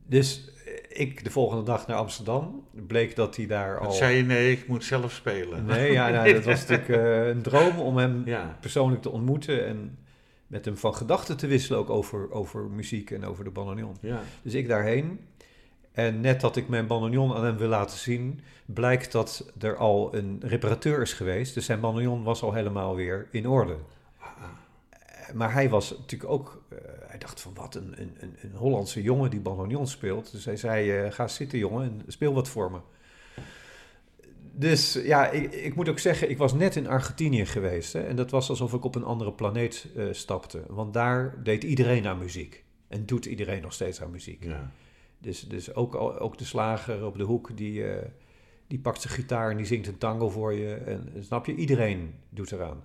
Dus 0.06 0.52
eh, 0.66 1.02
ik 1.02 1.24
de 1.24 1.32
volgende 1.32 1.64
dag 1.64 1.88
naar 1.88 1.98
Amsterdam. 1.98 2.68
Bleek 2.88 3.16
dat 3.16 3.36
hij 3.36 3.46
daar 3.46 3.80
al... 3.80 3.92
zei 3.92 4.18
je, 4.18 4.24
nee, 4.24 4.52
ik 4.52 4.68
moet 4.68 4.84
zelf 4.84 5.12
spelen. 5.12 5.66
Nee, 5.66 5.92
ja, 5.92 6.10
nou, 6.10 6.34
dat 6.34 6.44
was 6.44 6.60
natuurlijk 6.68 6.90
eh, 6.90 7.28
een 7.28 7.42
droom 7.42 7.80
om 7.80 7.98
hem 7.98 8.22
Ja, 8.26 8.58
persoonlijk 8.62 9.02
te 9.02 9.10
ontmoeten 9.10 9.66
en 9.66 9.98
met 10.48 10.66
hem 10.66 10.78
van 10.78 10.96
gedachten 10.96 11.38
te 11.38 11.48
wisselen 11.48 11.80
ook 11.80 11.90
over, 11.90 12.32
over 12.32 12.70
muziek 12.70 13.12
en 13.12 13.26
over 13.26 13.44
de 13.44 13.52
bandoneon. 13.52 13.98
ja. 14.02 14.22
Dus 14.42 14.54
ik 14.54 14.68
daarheen. 14.68 15.20
En 15.94 16.22
net 16.22 16.42
dat 16.42 16.56
ik 16.56 16.68
mijn 16.68 16.88
bandoneon 16.88 17.34
aan 17.36 17.44
hem 17.46 17.58
wil 17.58 17.68
laten 17.68 17.98
zien, 17.98 18.40
blijkt 18.66 19.12
dat 19.12 19.52
er 19.60 19.76
al 19.78 20.16
een 20.16 20.42
reparateur 20.46 21.02
is 21.02 21.14
geweest. 21.14 21.54
Dus 21.54 21.66
zijn 21.66 21.80
bandoneon 21.80 22.24
was 22.24 22.42
al 22.44 22.54
helemaal 22.54 22.96
weer 22.96 23.28
in 23.32 23.48
orde. 23.48 23.76
Eh, 24.20 25.34
Maar 25.34 25.54
hij 25.54 25.70
was 25.70 25.90
natuurlijk 25.98 26.32
ook, 26.32 26.64
eh, 26.70 26.78
hij 27.08 27.20
dacht 27.20 27.42
van 27.42 27.54
wat, 27.54 27.76
een, 27.76 27.94
een, 28.02 28.18
een- 28.42 28.52
Hollandse 28.56 29.02
jongen 29.02 29.30
die 29.30 29.40
bandoneon 29.40 29.88
speelt. 29.88 30.32
Dus 30.32 30.46
hij 30.46 30.56
zei, 30.58 30.92
eh, 30.92 31.12
ga 31.12 31.28
zitten 31.28 31.58
jongen 31.60 31.84
en 31.84 32.02
speel 32.12 32.34
wat 32.34 32.48
voor 32.50 32.72
me. 32.72 32.78
Dus 34.56 34.94
ja, 35.04 35.30
ik, 35.30 35.54
ik 35.54 35.76
moet 35.76 35.90
ook 35.90 36.00
zeggen, 36.00 36.30
ik 36.30 36.38
was 36.38 36.54
net 36.54 36.76
in 36.76 36.88
Argentinië 36.88 37.46
geweest. 37.46 37.94
Hè, 37.94 38.02
en 38.04 38.16
dat 38.16 38.32
was 38.32 38.50
alsof 38.50 38.74
ik 38.74 38.84
op 38.84 38.96
een 38.96 39.04
andere 39.04 39.32
planeet 39.34 39.88
stapte. 40.12 40.62
Want 40.68 40.94
daar 40.94 41.44
deed 41.44 41.64
iedereen 41.64 42.08
aan 42.08 42.18
muziek. 42.18 42.64
En 42.88 43.06
doet 43.06 43.26
iedereen 43.26 43.62
nog 43.62 43.74
steeds 43.74 44.02
aan 44.02 44.12
muziek. 44.12 44.44
ja. 44.44 44.72
Dus, 45.24 45.42
dus 45.42 45.76
ook, 45.76 45.96
ook 45.96 46.38
de 46.38 46.46
slager 46.46 47.06
op 47.06 47.18
de 47.18 47.24
hoek, 47.24 47.58
die, 47.58 47.88
eh, 47.88 48.10
die 48.68 48.80
pakt 48.80 49.02
zijn 49.02 49.14
gitaar 49.14 49.52
en 49.52 49.58
die 49.58 49.66
zingt 49.66 49.88
een 49.88 49.98
tango 49.98 50.30
voor 50.30 50.54
je. 50.54 50.74
En 50.74 51.14
snap 51.20 51.46
je, 51.46 51.56
iedereen 51.56 52.14
doet 52.30 52.52
eraan. 52.52 52.84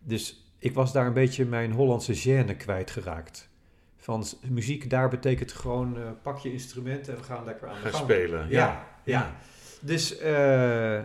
Dus 0.00 0.52
ik 0.58 0.74
was 0.74 0.92
daar 0.92 1.06
een 1.06 1.12
beetje 1.12 1.44
mijn 1.44 1.72
Hollandse 1.72 2.14
gêne 2.14 2.56
kwijtgeraakt. 2.56 3.50
Van 3.96 4.24
muziek 4.48 4.90
daar 4.90 5.08
betekent 5.08 5.52
gewoon, 5.52 5.96
eh, 5.96 6.10
pak 6.22 6.38
je 6.38 6.52
instrument 6.52 7.08
en 7.08 7.16
we 7.16 7.22
gaan 7.22 7.44
lekker 7.44 7.68
aan 7.68 7.74
de 7.74 7.80
Ga 7.80 7.90
gang. 7.90 8.02
spelen. 8.02 8.48
Ja, 8.48 8.86
ja. 9.04 9.36
Dus 9.80 10.18
eh, 10.18 11.00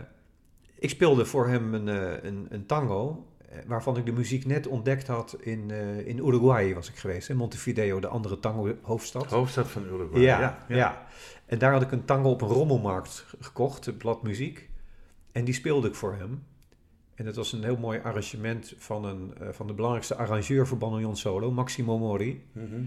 ik 0.76 0.90
speelde 0.90 1.26
voor 1.26 1.48
hem 1.48 1.74
een, 1.74 1.88
een, 2.28 2.46
een 2.50 2.66
tango, 2.66 3.28
waarvan 3.68 3.98
ik 3.98 4.06
de 4.06 4.12
muziek 4.12 4.46
net 4.46 4.68
ontdekt 4.68 5.08
had 5.08 5.38
in, 5.40 5.72
eh, 5.72 6.08
in 6.08 6.18
Uruguay 6.18 6.74
was 6.74 6.90
ik 6.90 6.96
geweest. 6.96 7.30
In 7.30 7.36
Montevideo, 7.38 8.00
de 8.00 8.08
andere 8.08 8.40
tango-hoofdstad. 8.40 9.26
Hoofdstad 9.26 9.68
van 9.68 9.84
Uruguay. 9.86 10.22
Ja, 10.40 10.40
ja, 10.40 11.08
En 11.46 11.58
daar 11.60 11.72
had 11.72 11.82
ik 11.82 11.92
een 11.92 12.06
tango 12.06 12.30
op 12.30 12.42
een 12.42 12.48
rommelmarkt 12.48 13.10
ge- 13.28 13.38
gekocht, 13.40 13.86
een 13.86 13.98
blad 13.98 14.24
muziek. 14.24 14.70
En 15.32 15.46
die 15.46 15.54
speelde 15.54 15.88
ik 15.88 15.96
voor 15.96 16.14
hem. 16.16 16.44
En 17.16 17.26
het 17.26 17.36
was 17.36 17.54
een 17.54 17.64
heel 17.64 17.78
mooi 17.78 18.00
arrangement 18.04 18.74
van, 18.78 19.06
een, 19.06 19.34
eh, 19.40 19.48
van 19.52 19.68
de 19.68 19.74
belangrijkste 19.74 20.16
arrangeur 20.16 20.68
voor 20.68 20.78
bandoneon 20.78 21.16
solo, 21.18 21.52
Maximo 21.52 21.98
Mori. 21.98 22.44
Mhm. 22.52 22.84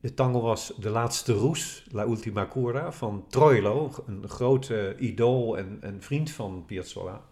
De 0.00 0.14
tango 0.14 0.40
was 0.40 0.72
De 0.80 0.90
Laatste 0.90 1.32
Roes, 1.32 1.86
La 1.90 2.04
Ultima 2.04 2.48
Cura, 2.52 2.92
van 2.92 3.24
Troilo, 3.28 3.90
een 4.06 4.28
grote 4.28 4.94
idool 4.98 5.58
en, 5.58 5.78
en 5.80 6.02
vriend 6.02 6.30
van 6.30 6.64
Piazzolla. 6.66 7.22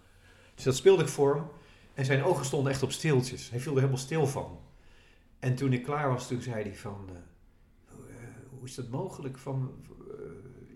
Dus 0.55 0.65
dat 0.65 0.75
speelde 0.77 1.03
ik 1.03 1.09
voor 1.09 1.35
hem. 1.35 1.45
En 1.97 2.05
zijn 2.05 2.25
ogen 2.25 2.45
stonden 2.45 2.73
echt 2.73 2.83
op 2.83 2.93
steeltjes. 2.93 3.51
Hij 3.51 3.61
viel 3.61 3.73
er 3.73 3.79
helemaal 3.79 3.99
stil 4.01 4.27
van. 4.27 4.59
En 5.39 5.55
toen 5.55 5.73
ik 5.73 5.83
klaar 5.83 6.09
was, 6.09 6.29
toen 6.29 6.41
zei 6.41 6.63
hij 6.63 6.75
van... 6.75 7.09
eh, 7.13 7.17
hoe, 7.95 8.05
eh, 8.09 8.15
hoe 8.51 8.65
is 8.67 8.75
dat 8.75 8.89
mogelijk? 8.89 9.39
Van, 9.39 9.71
eh, 10.11 10.17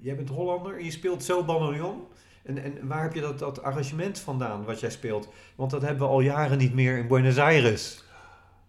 jij 0.03 0.17
bent 0.17 0.29
Hollander 0.29 0.79
en 0.79 0.85
je 0.85 0.91
speelt 0.91 1.25
zo 1.25 1.45
bandoneon? 1.45 2.07
En, 2.43 2.59
en 2.63 2.87
waar 2.87 3.03
heb 3.03 3.15
je 3.15 3.21
dat, 3.21 3.39
dat 3.39 3.63
arrangement 3.63 4.19
vandaan 4.19 4.65
wat 4.65 4.81
jij 4.81 4.91
speelt? 4.91 5.29
Want 5.55 5.71
dat 5.71 5.83
hebben 5.83 6.07
we 6.07 6.13
al 6.13 6.21
jaren 6.21 6.59
niet 6.59 6.75
meer 6.75 6.99
in 6.99 7.07
Buenos 7.07 7.39
Aires. 7.39 8.05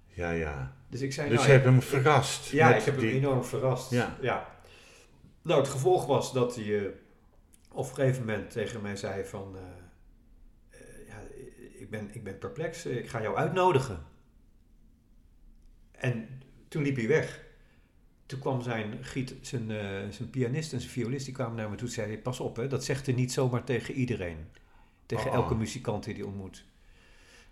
Ja, 0.07 0.31
ja. 0.31 0.75
Dus 0.89 1.01
ik 1.01 1.13
zei... 1.13 1.29
Dus 1.29 1.37
nou, 1.37 1.49
je 1.49 1.53
hebt 1.53 1.65
hem 1.65 1.81
verrast. 1.81 2.49
ja, 2.49 2.75
ik 2.75 2.83
heb 2.83 2.95
hem 2.95 3.05
enorm 3.09 3.43
verrast. 3.43 3.91
Ja. 4.21 4.49
Nou, 5.41 5.59
het 5.59 5.69
gevolg 5.69 6.05
was 6.05 6.33
dat 6.33 6.55
hij 6.55 6.79
eh, 6.79 6.85
op 7.71 7.89
een 7.89 7.95
gegeven 7.95 8.25
moment 8.25 8.51
tegen 8.51 8.81
mij 8.81 8.95
zei 8.95 9.25
van... 9.25 9.55
ben, 11.91 12.09
ik 12.13 12.23
ben 12.23 12.37
perplex, 12.37 12.85
eh, 12.85 12.97
ik 12.97 13.09
ga 13.09 13.21
jou 13.21 13.35
uitnodigen. 13.35 14.03
En 15.91 16.41
toen 16.67 16.83
liep 16.83 16.95
hij 16.95 17.07
weg. 17.07 17.43
Toen 18.25 18.39
kwam 18.39 18.61
zijn, 18.61 19.03
giet, 19.03 19.35
zijn, 19.41 19.71
eh, 19.71 20.09
zijn 20.09 20.29
pianist 20.29 20.73
en 20.73 20.79
zijn 20.79 20.91
violist, 20.91 21.25
die 21.25 21.33
kwamen 21.33 21.55
naar 21.55 21.69
me 21.69 21.75
toe 21.75 21.87
en 21.87 21.93
zeiden... 21.93 22.21
Pas 22.21 22.39
op, 22.39 22.55
hè, 22.55 22.67
dat 22.67 22.83
zegt 22.85 23.05
hij 23.05 23.15
niet 23.15 23.31
zomaar 23.31 23.63
tegen 23.63 23.93
iedereen. 23.93 24.47
Tegen 25.05 25.29
Oh. 25.29 25.35
elke 25.35 25.55
muzikant 25.55 26.03
die 26.03 26.13
hij 26.13 26.23
ontmoet. 26.23 26.65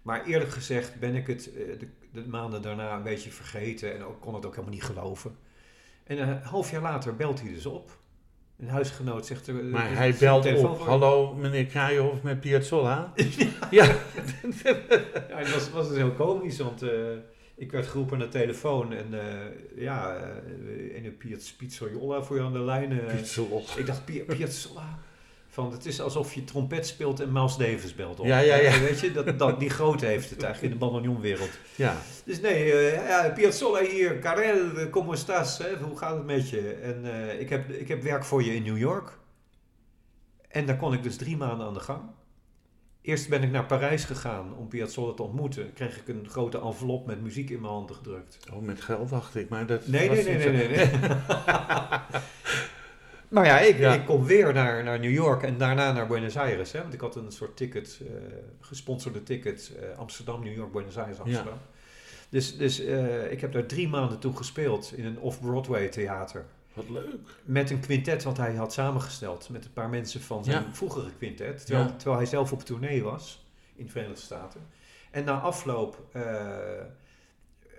Maar 0.02 0.26
eerlijk 0.26 0.52
gezegd 0.52 1.00
ben 1.00 1.16
ik 1.16 1.28
het 1.28 1.54
eh, 1.54 1.80
de, 1.80 1.88
de 2.12 2.28
maanden 2.28 2.62
daarna 2.62 2.96
een 2.96 3.04
beetje 3.04 3.32
vergeten 3.32 3.96
en 3.96 4.04
ook, 4.04 4.22
kon 4.22 4.34
het 4.34 4.46
ook 4.46 4.52
helemaal 4.56 4.74
niet 4.74 4.84
geloven. 4.84 5.38
En 6.04 6.18
een 6.18 6.42
half 6.42 6.72
jaar 6.72 6.82
later 6.82 7.16
belt 7.16 7.42
hij 7.42 7.50
dus 7.50 7.66
op. 7.66 8.00
Een 8.60 8.68
huisgenoot 8.70 9.26
zegt 9.26 9.48
er. 9.48 9.54
Maar 9.54 9.96
hij 9.96 10.16
belt 10.20 10.54
op. 10.56 10.80
Hallo, 10.80 11.34
meneer 11.34 11.66
Kraaienhof 11.66 12.22
met 12.22 12.40
Piazzolla? 12.40 13.14
ja. 13.72 13.86
Ja, 14.64 15.38
het 15.38 15.54
was, 15.54 15.70
was 15.72 15.88
dus 15.88 15.98
heel 15.98 16.12
komisch, 16.12 16.58
want 16.60 16.82
eh, 16.82 16.90
ik 17.56 17.72
werd 17.72 17.88
geroepen 17.88 18.18
naar 18.18 18.30
de 18.30 18.38
telefoon 18.40 18.94
en 18.94 19.08
eh, 19.20 19.82
ja, 19.84 20.16
eh 20.16 20.96
in 20.96 21.06
een 21.06 21.18
Piaz 21.18 21.52
Pizzola 21.52 22.22
voor 22.24 22.36
je 22.36 22.42
aan 22.42 22.54
de 22.54 22.60
lijn. 22.60 22.92
eh. 23.00 23.16
Piazzolla. 23.16 23.62
ik 23.78 23.86
dacht, 23.86 24.06
Pi- 24.06 24.24
Piazzolla? 24.24 25.00
Van, 25.52 25.72
het 25.72 25.86
is 25.86 26.02
alsof 26.02 26.34
je 26.34 26.44
trompet 26.44 26.88
speelt 26.88 27.20
en 27.20 27.32
Miles 27.32 27.58
Davis 27.58 27.96
belt 27.96 28.20
op. 28.20 28.26
Ja, 28.26 28.40
ja, 28.40 28.56
ja. 28.56 28.72
Eh, 28.72 28.80
Weet 28.80 29.00
je, 29.00 29.12
dat, 29.12 29.40
dat, 29.40 29.60
die 29.60 29.70
grootte 29.70 30.06
heeft 30.06 30.30
het 30.30 30.44
eigenlijk 30.44 30.74
in 30.74 30.80
de 30.80 30.86
bandoneonwereld. 30.86 31.50
Ja. 31.76 31.96
Dus 32.26 32.42
nee, 32.42 32.74
eh, 32.74 33.08
ja, 33.08 33.30
Piazzolla 33.30 33.82
hier, 33.82 34.20
Karel, 34.20 34.78
eh, 34.78 34.90
como 34.90 35.14
estás? 35.14 35.58
Hè? 35.58 35.78
Hoe 35.78 35.98
gaat 35.98 36.16
het 36.16 36.26
met 36.26 36.50
je? 36.50 36.72
En 36.74 37.06
ik, 37.40 37.50
heb, 37.50 37.70
ik 37.70 37.88
heb 37.88 38.04
werk 38.04 38.24
voor 38.24 38.44
je 38.44 38.56
in 38.56 38.64
New 38.64 38.78
York. 38.78 39.18
En 40.48 40.66
daar 40.66 40.78
kon 40.78 40.94
ik 40.94 41.04
dus 41.04 41.16
drie 41.16 41.38
maanden 41.38 41.68
aan 41.68 41.74
de 41.74 41.80
gang. 41.80 42.02
Eerst 43.02 43.30
ben 43.30 43.44
ik 43.44 43.52
naar 43.52 43.66
Parijs 43.66 44.04
gegaan 44.04 44.56
om 44.58 44.68
Piazzolla 44.68 45.14
te 45.14 45.24
ontmoeten. 45.24 45.74
Kreeg 45.74 45.98
ik 45.98 46.08
een 46.08 46.26
grote 46.30 46.62
envelop 46.62 47.06
met 47.06 47.22
muziek 47.22 47.50
in 47.50 47.62
mijn 47.62 47.74
handen 47.74 47.96
gedrukt. 47.96 48.40
Oh, 48.54 48.62
met 48.62 48.82
geld 48.82 49.10
dacht 49.10 49.36
ik, 49.36 49.50
maar 49.50 49.66
dat 49.66 49.88
Nee, 49.88 50.10
nee, 50.10 50.24
nee, 50.24 50.38
nee, 50.38 50.68
nee. 50.68 50.68
nee. 50.68 50.90
maar 53.30 53.46
ja 53.46 53.60
ik, 53.60 53.78
Ja. 53.78 53.94
ik 53.94 54.06
kom 54.06 54.24
weer 54.26 54.54
naar, 54.54 54.84
naar 54.84 55.00
New 55.00 55.12
York 55.12 55.44
en 55.44 55.58
daarna 55.58 55.92
naar 55.92 56.08
Buenos 56.08 56.38
Aires. 56.38 56.72
Hè? 56.72 56.82
Want 56.82 56.94
ik 56.94 57.02
had 57.02 57.16
een 57.16 57.32
soort 57.32 57.58
ticket, 57.58 58.00
eh, 58.02 58.14
gesponsorde 58.60 59.24
ticket, 59.24 59.72
eh, 59.80 59.98
Amsterdam, 59.98 60.44
New 60.44 60.56
York, 60.56 60.72
Buenos 60.72 60.98
Aires, 60.98 61.20
Amsterdam. 61.20 61.58
Dus, 62.30 62.58
dus 62.58 62.80
eh, 62.80 63.32
ik 63.32 63.42
heb 63.42 63.52
daar 63.52 63.66
drie 63.66 63.88
maanden 63.88 64.20
toe 64.20 64.36
gespeeld 64.36 64.94
in 64.96 65.06
een 65.06 65.20
off-Broadway 65.20 65.88
theater. 65.88 66.46
Wat 66.74 66.90
leuk. 66.90 67.16
Met 67.44 67.70
een 67.70 67.80
quintet 67.80 68.24
wat 68.24 68.38
hij 68.38 68.54
had 68.56 68.74
samengesteld. 68.74 69.50
Met 69.50 69.66
een 69.66 69.74
paar 69.74 69.90
mensen 69.90 70.22
van 70.22 70.44
zijn 70.44 70.64
Ja. 70.64 70.74
vroegere 70.74 71.10
quintet. 71.18 71.66
Terwijl, 71.66 71.96
terwijl 71.96 72.18
hij 72.18 72.26
zelf 72.26 72.52
op 72.52 72.64
tournee 72.64 73.04
was 73.04 73.46
in 73.76 73.86
de 73.86 73.92
Verenigde 73.92 74.22
Staten. 74.22 74.62
En 75.12 75.24
na 75.24 75.40
afloop 75.40 75.98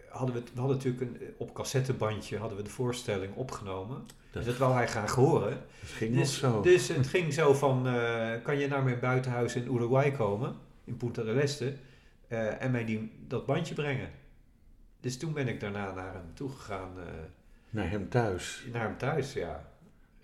hadden 0.09 0.35
we, 0.35 0.43
we 0.55 0.61
hadden 0.61 0.77
natuurlijk 0.77 1.01
een, 1.03 1.35
op 1.37 1.55
cassettebandje 1.55 2.39
hadden 2.39 2.57
we 2.57 2.65
de 2.65 2.71
voorstelling 2.71 3.35
opgenomen. 3.35 4.07
Dat- 4.31 4.57
wou 4.57 4.75
hij 4.75 4.87
graag 4.89 5.15
horen. 5.15 5.59
Ging 5.85 6.17
Dus, 6.17 6.39
zo. 6.39 6.61
dus 6.61 6.89
het 6.89 7.07
ging 7.07 7.33
zo 7.35 7.55
van, 7.55 7.87
eh, 7.89 8.31
kan 8.43 8.59
je 8.59 8.69
naar 8.69 8.83
mijn 8.83 9.01
buitenhuis 9.01 9.55
in 9.57 9.73
Uruguay 9.75 10.11
komen, 10.13 10.57
in 10.85 10.97
Punta 10.97 11.23
del 11.23 11.37
Este, 11.39 11.75
eh, 12.29 12.63
en 12.63 12.71
mij 12.71 12.85
die, 12.85 13.13
dat 13.29 13.47
bandje 13.47 13.75
brengen. 13.75 14.11
Dus 15.01 15.19
toen 15.19 15.33
ben 15.33 15.49
ik 15.49 15.61
daarna 15.61 15.93
naar 15.93 16.13
hem 16.13 16.31
toegegaan, 16.35 16.91
eh 16.99 17.05
Naar 17.71 17.91
hem 17.91 18.09
thuis. 18.09 18.65
naar 18.73 18.83
hem 18.83 18.97
thuis, 18.97 19.33
ja. 19.33 19.69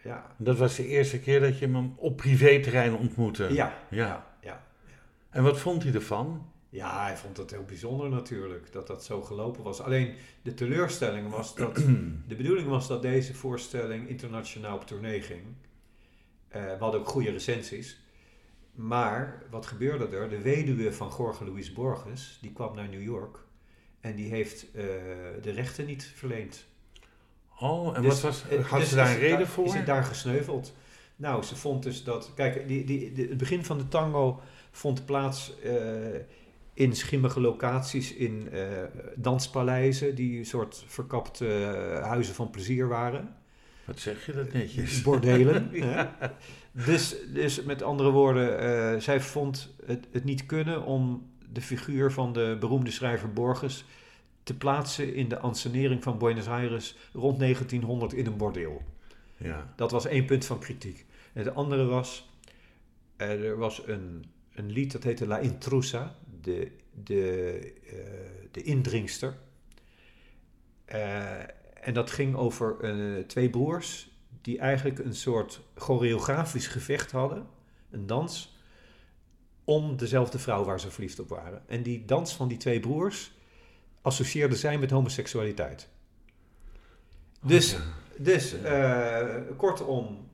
Ja, 0.02 0.26
Dat 0.36 0.56
was 0.58 0.76
de 0.76 0.86
eerste 0.86 1.20
keer 1.20 1.40
dat 1.40 1.58
je 1.58 1.66
hem 1.66 1.92
op 1.96 2.16
privéterrein 2.16 2.94
ontmoette. 2.96 3.42
ja, 3.44 3.50
Ja. 3.52 3.74
ja, 3.90 4.26
ja. 4.40 4.62
En 5.30 5.42
wat 5.42 5.60
vond 5.60 5.82
hij 5.82 5.92
ervan? 5.94 6.50
Ja, 6.68 7.02
hij 7.04 7.16
vond 7.16 7.36
het 7.36 7.50
heel 7.50 7.64
bijzonder 7.64 8.08
natuurlijk 8.08 8.72
dat 8.72 8.86
dat 8.86 9.04
zo 9.04 9.22
gelopen 9.22 9.62
was. 9.62 9.80
Alleen 9.80 10.14
de 10.42 10.54
teleurstelling 10.54 11.30
was 11.30 11.54
dat. 11.54 11.76
de 12.28 12.34
bedoeling 12.36 12.68
was 12.68 12.88
dat 12.88 13.02
deze 13.02 13.34
voorstelling 13.34 14.08
internationaal 14.08 14.76
op 14.76 14.86
tournee 14.86 15.22
ging. 15.22 15.42
Eh, 16.48 16.62
we 16.64 16.76
hadden 16.78 17.00
ook 17.00 17.08
goede 17.08 17.30
recensies. 17.30 18.00
Maar 18.72 19.42
wat 19.50 19.66
gebeurde 19.66 20.16
er? 20.16 20.28
De 20.28 20.40
weduwe 20.40 20.92
van 20.92 21.12
Jorge 21.18 21.44
Luis 21.44 21.72
Borges, 21.72 22.38
die 22.40 22.52
kwam 22.52 22.74
naar 22.74 22.88
New 22.88 23.02
York. 23.02 23.38
En 24.00 24.16
die 24.16 24.30
heeft 24.30 24.62
eh, 24.70 24.84
de 25.42 25.50
rechten 25.50 25.86
niet 25.86 26.04
verleend. 26.14 26.66
Oh, 27.60 27.96
en 27.96 28.02
Dus, 28.02 28.20
wat 28.20 28.20
was, 28.20 28.42
had 28.68 28.80
dus 28.80 28.88
ze 28.88 28.94
daar 28.94 29.10
een 29.10 29.18
reden 29.18 29.46
voor? 29.46 29.64
Is 29.64 29.74
het 29.74 29.86
daar 29.86 30.04
gesneuveld? 30.04 30.74
Nou, 31.16 31.42
ze 31.42 31.56
vond 31.56 31.82
dus 31.82 32.04
dat... 32.04 32.32
Kijk, 32.34 32.68
die, 32.68 32.84
die, 32.84 33.12
die- 33.12 33.28
het 33.28 33.36
begin 33.38 33.64
van 33.64 33.78
de 33.78 33.88
tango 33.88 34.40
vond 34.70 35.04
plaats 35.06 35.60
eh, 35.60 35.74
in 36.76 36.96
schimmige 36.96 37.40
locaties 37.40 38.14
in 38.14 38.48
eh, 38.52 38.60
danspaleizen... 39.14 40.14
die 40.14 40.38
een 40.38 40.46
soort 40.46 40.84
verkapte 40.86 41.46
eh, 41.46 42.02
huizen 42.02 42.34
van 42.34 42.50
plezier 42.50 42.88
waren. 42.88 43.36
Wat 43.84 43.98
zeg 43.98 44.26
je 44.26 44.32
dat 44.32 44.52
netjes? 44.52 45.02
Bordelen. 45.02 45.70
Dus, 46.84 47.16
dus 47.32 47.62
met 47.62 47.82
andere 47.82 48.10
woorden, 48.10 48.58
eh, 48.58 49.00
zij 49.00 49.20
vond 49.20 49.74
het, 49.86 50.06
het 50.12 50.24
niet 50.24 50.46
kunnen 50.46 50.84
om 50.84 51.30
de 51.52 51.60
figuur 51.60 52.12
van 52.12 52.32
de 52.32 52.56
beroemde 52.60 52.90
schrijver 52.90 53.32
Borges 53.32 53.84
te 54.42 54.56
plaatsen 54.56 55.14
in 55.14 55.28
de 55.28 55.38
ansenering 55.38 56.02
van 56.02 56.18
Buenos 56.18 56.48
Aires 56.48 56.96
rond 57.12 57.38
1900 57.38 58.12
in 58.12 58.26
een 58.26 58.36
bordeel. 58.36 58.82
Ja. 59.36 59.72
Dat 59.76 59.90
was 59.90 60.06
één 60.06 60.24
punt 60.24 60.44
van 60.44 60.58
kritiek. 60.58 61.06
En 61.32 61.44
de 61.44 61.52
andere 61.52 61.84
was, 61.84 62.30
er 63.16 63.56
was 63.56 63.82
een, 63.86 64.24
een 64.54 64.70
lied 64.70 64.92
dat 64.92 65.02
heette 65.02 65.26
La 65.26 65.38
Intrusa, 65.38 66.16
de, 66.46 66.70
de, 67.02 67.72
eh, 67.86 68.50
de 68.50 68.62
indringster. 68.62 69.36
Eh, 70.84 71.40
en 71.80 71.94
dat 71.94 72.10
ging 72.10 72.36
over 72.36 72.80
eh, 72.80 73.24
twee 73.24 73.50
broers 73.50 74.10
die 74.42 74.58
eigenlijk 74.58 74.98
een 74.98 75.14
soort 75.14 75.60
choreografisch 75.74 76.66
gevecht 76.66 77.10
hadden, 77.10 77.46
een 77.90 78.06
dans, 78.06 78.56
om 79.64 79.96
dezelfde 79.96 80.38
vrouw 80.38 80.64
waar 80.64 80.80
ze 80.80 80.90
verliefd 80.90 81.18
op 81.20 81.28
waren. 81.28 81.62
En 81.68 81.82
die 81.82 82.04
dans 82.04 82.36
van 82.36 82.48
die 82.48 82.58
twee 82.58 82.80
broers 82.80 83.32
associeerde 84.02 84.56
zij 84.56 84.78
met 84.78 84.90
homoseksualiteit. 84.90 85.88
Dus, 87.42 87.72
Ja. 87.72 87.78
dus 88.18 88.54
kortom, 89.56 90.28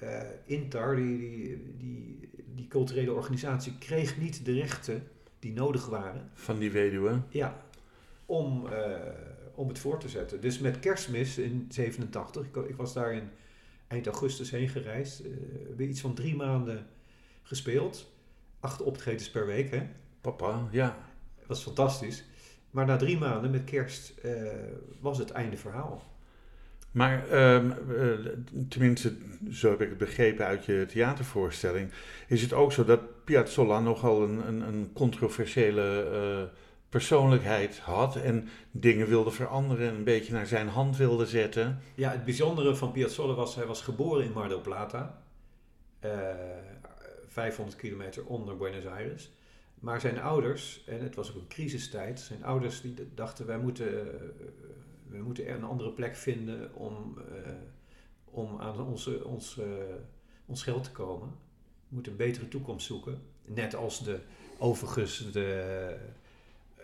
eh, 0.00 0.22
Intar, 0.44 0.96
die, 0.96 1.18
die, 1.18 1.76
die, 1.76 2.30
die 2.54 2.68
culturele 2.68 3.12
organisatie, 3.12 3.78
kreeg 3.78 4.18
niet 4.18 4.44
de 4.44 4.52
rechten 4.52 5.08
die 5.42 5.52
nodig 5.52 5.86
waren 5.86 6.30
Van 6.34 6.58
die 6.58 6.70
weduwe. 6.70 7.20
ja, 7.28 7.62
om, 8.26 8.66
eh, 8.66 9.00
om 9.54 9.68
het 9.68 9.78
voor 9.78 9.98
te 9.98 10.08
zetten. 10.08 10.40
Dus 10.40 10.58
met 10.58 10.78
kerstmis 10.78 11.38
in 11.38 11.66
87, 11.68 12.46
ik, 12.46 12.56
ik 12.56 12.76
was 12.76 12.92
daar 12.92 13.14
in 13.14 13.30
eind 13.86 14.06
augustus 14.06 14.50
heen 14.50 14.68
gereisd, 14.68 15.20
eh 15.20 15.30
weer 15.76 15.88
iets 15.88 16.00
van 16.00 16.14
drie 16.14 16.36
maanden 16.36 16.86
gespeeld. 17.42 18.12
Acht 18.60 18.82
optredens 18.82 19.30
per 19.30 19.46
week, 19.46 19.70
hè. 19.70 19.88
Papa, 20.20 20.68
ja. 20.70 20.96
Dat 21.38 21.46
was 21.46 21.62
fantastisch. 21.62 22.24
Maar 22.70 22.86
na 22.86 22.96
drie 22.96 23.18
maanden 23.18 23.50
met 23.50 23.64
kerst 23.64 24.18
eh, 24.18 24.32
was 25.00 25.18
het 25.18 25.30
einde 25.30 25.56
verhaal. 25.56 26.02
Maar 26.90 27.28
ehm, 27.28 27.70
eh, 27.70 28.32
tenminste, 28.68 29.16
zo 29.50 29.70
heb 29.70 29.80
ik 29.80 29.88
het 29.88 29.98
begrepen 29.98 30.46
uit 30.46 30.64
je 30.64 30.86
theatervoorstelling, 30.88 31.90
is 32.28 32.42
het 32.42 32.52
ook 32.52 32.72
zo 32.72 32.84
dat 32.84 33.00
Piazzolla 33.24 33.80
nogal 33.80 34.22
een, 34.22 34.60
een, 34.68 34.90
controversiële 34.92 36.02
eh, 36.02 36.58
persoonlijkheid 36.88 37.78
had 37.78 38.16
en 38.16 38.48
dingen 38.70 39.06
wilde 39.06 39.30
veranderen 39.30 39.88
en 39.88 39.94
een 39.94 40.04
beetje 40.04 40.32
naar 40.32 40.46
zijn 40.46 40.68
hand 40.68 40.96
wilde 40.96 41.26
zetten. 41.26 41.80
Ja, 41.94 42.10
het 42.10 42.24
bijzondere 42.24 42.74
van 42.74 42.92
Piazzolla 42.92 43.34
was, 43.34 43.54
hij 43.54 43.66
was 43.66 43.82
geboren 43.82 44.24
in 44.24 44.32
Mar 44.32 44.48
del 44.48 44.60
Plata, 44.60 45.22
eh 46.00 46.10
500 47.26 47.76
kilometer 47.76 48.26
onder 48.26 48.56
Buenos 48.56 48.86
Aires. 48.86 49.32
Maar 49.74 50.00
zijn 50.00 50.20
ouders, 50.20 50.84
en 50.86 51.02
het 51.02 51.14
was 51.14 51.30
ook 51.30 51.36
een 51.36 51.48
crisistijd, 51.48 52.20
zijn 52.20 52.44
ouders 52.44 52.80
die 52.80 52.94
dachten 53.14 53.46
wij 53.46 53.58
moeten, 53.58 54.08
eh, 55.12 55.20
moeten 55.20 55.46
er 55.46 55.54
een 55.54 55.64
andere 55.64 55.92
plek 55.92 56.16
vinden 56.16 56.74
om, 56.74 57.18
om 58.24 58.60
aan 58.60 58.80
onze, 58.80 59.24
ons, 59.24 59.60
ons 60.46 60.62
geld 60.62 60.84
te 60.84 60.92
komen. 60.92 61.34
We 61.92 61.98
moeten 61.98 62.12
een 62.12 62.26
betere 62.26 62.48
toekomst 62.48 62.86
zoeken. 62.86 63.22
Net 63.44 63.74
als 63.74 64.04
de, 64.04 64.18
overigens 64.58 65.32
de 65.32 65.96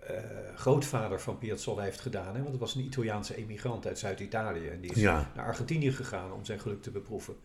eh, 0.07 0.15
grootvader 0.55 1.21
van 1.21 1.39
Piazzolla 1.39 1.83
heeft 1.83 2.01
gedaan. 2.01 2.35
Hè? 2.35 2.39
Want 2.39 2.51
het 2.51 2.61
was 2.61 2.75
een 2.75 2.85
Italiaanse 2.85 3.37
emigrant 3.37 3.87
uit 3.87 3.99
Zuid-Italië. 3.99 4.67
En 4.69 4.81
die 4.81 4.91
is 4.91 5.01
Ja. 5.01 5.31
naar 5.37 5.45
Argentinië 5.47 5.93
gegaan 5.93 6.33
om 6.33 6.45
zijn 6.45 6.61
geluk 6.61 6.83
te 6.83 6.91
beproeven. 6.91 7.37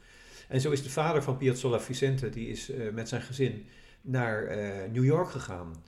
En 0.47 0.61
zo 0.61 0.71
is 0.71 0.83
de 0.83 0.89
vader 0.89 1.23
van 1.23 1.37
Piazzolla 1.37 1.79
Vicente, 1.79 2.29
die 2.29 2.47
is 2.47 2.69
eh, 2.69 2.89
met 2.91 3.09
zijn 3.09 3.21
gezin 3.21 3.65
naar 4.01 4.43
eh, 4.43 4.91
New 4.91 5.03
York 5.03 5.29
gegaan. 5.29 5.83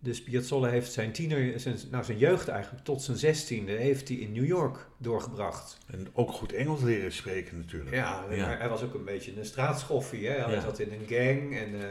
Dus 0.00 0.22
Piazzolla 0.22 0.68
heeft 0.68 0.92
zijn 0.92 1.12
tiener, 1.12 1.60
zijn, 1.60 1.76
nou 1.90 2.04
zijn 2.04 2.18
jeugd 2.18 2.48
eigenlijk, 2.48 2.84
tot 2.84 3.02
zijn 3.02 3.16
zestiende, 3.16 3.72
heeft 3.72 4.08
hij 4.08 4.16
in 4.16 4.32
New 4.32 4.46
York 4.46 4.86
doorgebracht. 4.98 5.78
En 5.86 6.06
ook 6.12 6.30
goed 6.32 6.52
Engels 6.52 6.80
leren 6.82 7.12
spreken 7.12 7.56
natuurlijk. 7.58 7.94
Ja, 7.94 8.24
Ja. 8.30 8.46
maar 8.46 8.58
hij 8.58 8.68
was 8.68 8.82
ook 8.82 8.94
een 8.94 9.04
beetje 9.04 9.36
een 9.38 9.44
straatschoffie. 9.44 10.26
Hè? 10.28 10.34
Hij 10.44 10.54
Ja. 10.54 10.60
zat 10.60 10.78
in 10.78 10.92
een 10.92 11.06
gang 11.08 11.56
en 11.56 11.74
eh, 11.74 11.86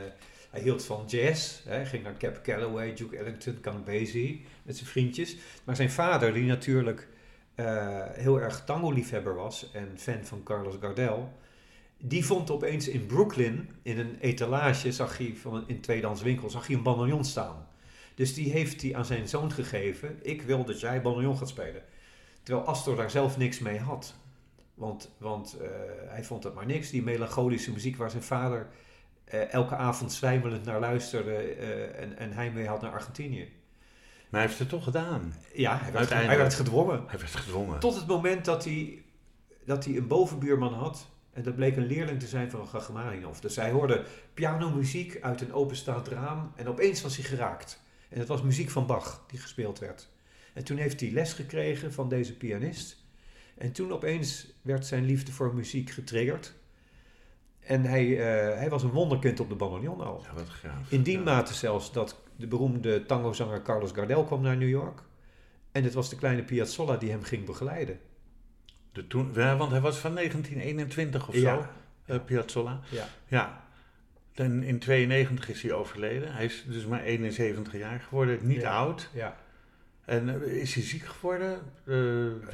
hij 0.50 0.62
hield 0.62 0.86
van 0.86 1.04
jazz. 1.08 1.64
Hè? 1.64 1.72
Hij 1.76 1.86
ging 1.86 2.04
naar 2.04 2.18
Cap 2.18 2.40
Calloway, 2.44 2.94
Duke 2.94 3.18
Ellington, 3.18 3.60
Count 3.62 3.86
Basie 3.86 4.46
met 4.64 4.78
zijn 4.78 4.90
vriendjes. 4.90 5.36
Maar 5.64 5.76
zijn 5.76 5.92
vader, 5.92 6.34
die 6.34 6.46
natuurlijk 6.46 7.08
eh, 7.56 8.02
heel 8.12 8.42
erg 8.42 8.64
tango-liefhebber 8.64 9.36
was 9.36 9.70
en 9.74 9.90
fan 9.96 10.24
van 10.26 10.44
Carlos 10.44 10.76
Gardel, 10.82 11.32
die 11.98 12.26
vond 12.26 12.52
opeens 12.52 12.88
in 12.88 13.06
Brooklyn, 13.06 13.70
in 13.82 14.00
een 14.00 14.18
etalage, 14.20 14.92
zag 14.92 15.18
hij 15.18 15.34
van 15.42 15.56
een, 15.56 15.64
in 15.68 15.80
tweedehands 15.82 16.22
winkel, 16.22 16.50
zag 16.50 16.68
hij 16.68 16.76
een 16.76 16.84
bandoneon 16.84 17.26
staan. 17.26 17.68
Dus 18.18 18.34
die 18.34 18.52
heeft 18.52 18.82
hij 18.82 18.96
aan 18.96 19.06
zijn 19.06 19.28
zoon 19.28 19.52
gegeven. 19.52 20.20
Ik 20.22 20.42
wil 20.42 20.66
dat 20.66 20.80
jij 20.80 21.02
bandoneon 21.02 21.38
gaat 21.38 21.50
spelen. 21.50 21.84
Terwijl 22.44 22.68
Astor 22.68 22.96
daar 22.96 23.10
zelf 23.10 23.38
niks 23.38 23.60
mee 23.60 23.80
had. 23.80 24.16
Want, 24.74 25.10
want 25.18 25.58
eh, 25.62 25.70
hij 26.08 26.24
vond 26.24 26.44
het 26.44 26.54
maar 26.54 26.66
niks. 26.66 26.90
Die 26.90 27.04
melancholische 27.04 27.72
muziek 27.72 27.98
waar 27.98 28.10
zijn 28.10 28.24
vader 28.24 28.68
eh, 29.24 29.54
elke 29.54 29.76
avond 29.76 30.14
zwijmelend 30.14 30.66
naar 30.66 30.80
luisterde 30.80 31.36
eh, 31.36 32.02
en, 32.02 32.18
en 32.18 32.34
heimwee 32.34 32.68
had 32.68 32.82
naar 32.82 32.92
Argentinië. 32.92 33.52
Maar 34.30 34.40
hij 34.40 34.42
heeft 34.42 34.60
het 34.60 34.70
toch 34.70 34.84
gedaan. 34.84 35.34
Ja, 35.54 35.72
hij 35.72 35.80
werd, 35.80 35.96
Uiteindelijk. 35.96 36.40
hij 36.40 36.48
werd 36.48 36.54
gedwongen. 36.54 37.04
Hij 37.08 37.20
werd 37.20 37.36
gedwongen. 37.36 37.80
Tot 37.80 37.96
het 37.96 38.08
moment 38.08 38.46
dat 38.46 38.64
hij, 38.64 39.04
dat 39.66 39.86
hij 39.86 39.96
een 39.96 40.08
bovenbuurman 40.08 40.74
had. 40.74 41.08
En 41.34 41.44
dat 41.44 41.56
bleek 41.56 41.76
een 41.76 41.88
leerling 41.88 42.20
te 42.20 42.28
zijn 42.28 42.50
van 42.50 42.68
Gagamaninoff. 42.68 43.40
Dus 43.40 43.56
hij 43.56 43.72
hoorde 43.72 44.04
pianomuziek 44.34 45.18
uit 45.22 45.42
een 45.42 45.54
openstaand 45.54 46.08
raam. 46.08 46.52
En 46.56 46.68
opeens 46.68 47.02
was 47.02 47.16
hij 47.16 47.26
geraakt. 47.26 47.86
En 48.10 48.20
het 48.20 48.28
was 48.28 48.42
muziek 48.42 48.70
van 48.70 48.86
Bach 48.86 49.24
die 49.28 49.40
gespeeld 49.40 49.80
werd. 49.80 50.10
En 50.54 50.64
toen 50.64 50.78
heeft 50.78 51.00
hij 51.00 51.12
les 51.12 51.34
gekregen 51.34 51.94
van 51.94 52.10
deze 52.10 52.38
pianist. 52.38 53.06
En 53.58 53.72
toen 53.72 53.92
opeens 53.94 54.48
werd 54.62 54.86
zijn 54.86 55.06
liefde 55.06 55.32
voor 55.32 55.56
muziek 55.56 55.90
getriggerd. 55.90 56.54
En 57.60 57.84
hij, 57.84 58.06
eh, 58.20 58.58
hij 58.58 58.70
was 58.70 58.84
een 58.84 58.90
wonderkind 58.92 59.40
op 59.40 59.50
de 59.50 59.56
bandoneon 59.56 60.02
al. 60.02 60.22
Ja, 60.24 60.34
wat 60.34 60.50
gaaf. 60.50 60.92
In 60.92 61.02
die 61.04 61.18
Ja. 61.18 61.24
mate 61.24 61.54
zelfs 61.54 61.92
dat 61.92 62.20
de 62.36 62.48
beroemde 62.48 63.06
tangozanger 63.06 63.62
Carlos 63.62 63.92
Gardel 63.92 64.24
kwam 64.26 64.42
naar 64.42 64.58
New 64.58 64.70
York. 64.70 65.02
En 65.72 65.84
het 65.84 65.94
was 65.94 66.10
de 66.10 66.16
kleine 66.16 66.44
Piazzolla 66.44 66.98
die 66.98 67.10
hem 67.10 67.24
ging 67.24 67.46
begeleiden. 67.46 68.00
De 68.92 69.08
toen, 69.08 69.32
ja, 69.34 69.58
want 69.58 69.72
hij 69.72 69.82
was 69.82 69.98
van 69.98 70.14
1921 70.14 71.28
of 71.28 71.36
zo, 71.36 71.42
Ja. 71.42 71.72
eh, 72.06 72.20
Piazzolla. 72.26 72.80
Ja. 72.92 73.08
Ja. 73.28 73.67
En 74.40 74.64
in 74.64 74.80
92 74.80 75.50
is 75.50 75.62
hij 75.62 75.72
overleden. 75.74 76.34
Hij 76.34 76.46
is 76.46 76.66
dus 76.68 76.86
maar 76.86 77.04
71 77.04 77.78
jaar 77.78 78.00
geworden, 78.00 78.48
niet 78.48 78.62
Ja. 78.62 78.76
oud. 78.78 79.10
Ja, 79.14 79.38
En 80.06 80.30
eh, 80.44 80.52
is 80.62 80.74
hij 80.74 80.84
ziek 80.84 81.04
geworden? 81.06 81.54
Eh, 81.86 81.94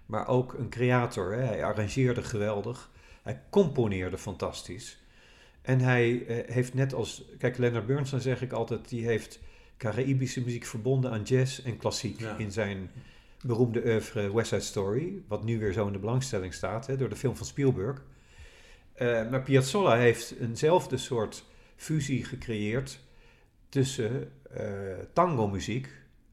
Maar 0.06 0.28
ook 0.28 0.54
een 0.54 0.70
creator. 0.70 1.34
Hè. 1.34 1.42
Hij 1.42 1.64
arrangeerde 1.64 2.24
geweldig. 2.24 2.92
Hij 3.22 3.42
componeerde 3.50 4.18
fantastisch. 4.18 5.02
En 5.62 5.80
hij 5.80 6.26
eh, 6.26 6.54
heeft 6.54 6.74
net 6.74 6.94
als... 6.94 7.26
Kijk, 7.38 7.58
Leonard 7.58 7.86
Bernstein 7.86 8.22
zeg 8.22 8.42
ik 8.42 8.52
altijd... 8.52 8.90
die 8.90 9.06
heeft 9.06 9.40
Caraïbische 9.78 10.42
muziek 10.42 10.66
verbonden 10.66 11.12
aan 11.12 11.24
jazz 11.24 11.60
en 11.60 11.78
klassiek... 11.78 12.20
Ja. 12.20 12.38
in 12.38 12.52
zijn 12.52 12.92
beroemde 13.42 13.84
oeuvre 13.86 14.34
West 14.34 14.50
Side 14.50 14.62
Story... 14.62 15.22
wat 15.28 15.44
nu 15.44 15.60
weer 15.60 15.74
zo 15.74 15.88
in 15.88 15.94
de 15.94 16.00
belangstelling 16.00 16.54
staat... 16.54 16.88
Hè, 16.88 16.98
door 16.98 17.10
de 17.10 17.16
film 17.16 17.36
van 17.36 17.46
Spielberg. 17.46 18.02
Eh, 18.94 19.30
maar 19.30 19.42
Piazzolla 19.42 19.96
heeft 19.96 20.36
eenzelfde 20.40 20.98
soort 20.98 21.46
fusie 21.76 22.24
gecreëerd... 22.24 23.00
tussen 23.70 24.32
eh 24.54 24.62
tango-muziek 25.14 25.90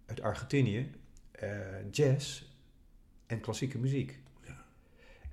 uit 0.06 0.20
Argentinië... 0.22 0.90
eh, 1.30 1.50
jazz 1.90 2.42
en 3.26 3.40
klassieke 3.40 3.78
muziek. 3.78 4.18
Ja. 4.46 4.64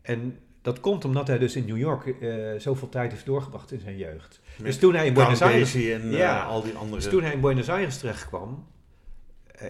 En 0.02 0.40
dat 0.62 0.80
komt 0.80 1.06
omdat 1.06 1.28
hij 1.28 1.38
dus 1.38 1.56
in 1.56 1.66
New 1.66 1.78
York 1.78 2.16
zoveel 2.62 2.90
tijd 2.90 3.12
heeft 3.12 3.26
doorgebracht 3.26 3.72
in 3.72 3.80
zijn 3.80 3.98
jeugd. 3.98 4.42
Met 4.58 4.66
dus 4.66 4.78
toen 4.78 4.96
hij 4.96 5.06
in 5.06 5.14
Buenos 5.14 5.42
Aires, 5.42 5.74
en 5.74 6.12
Ja. 6.12 6.44
al 6.44 6.64
die 6.64 6.74
andere... 6.76 7.02
dus 7.02 7.10
toen 7.10 7.24
hij 7.24 7.34
in 7.34 7.42
Buenos 7.42 7.70
Aires 7.70 7.98
terechtkwam, 7.98 8.68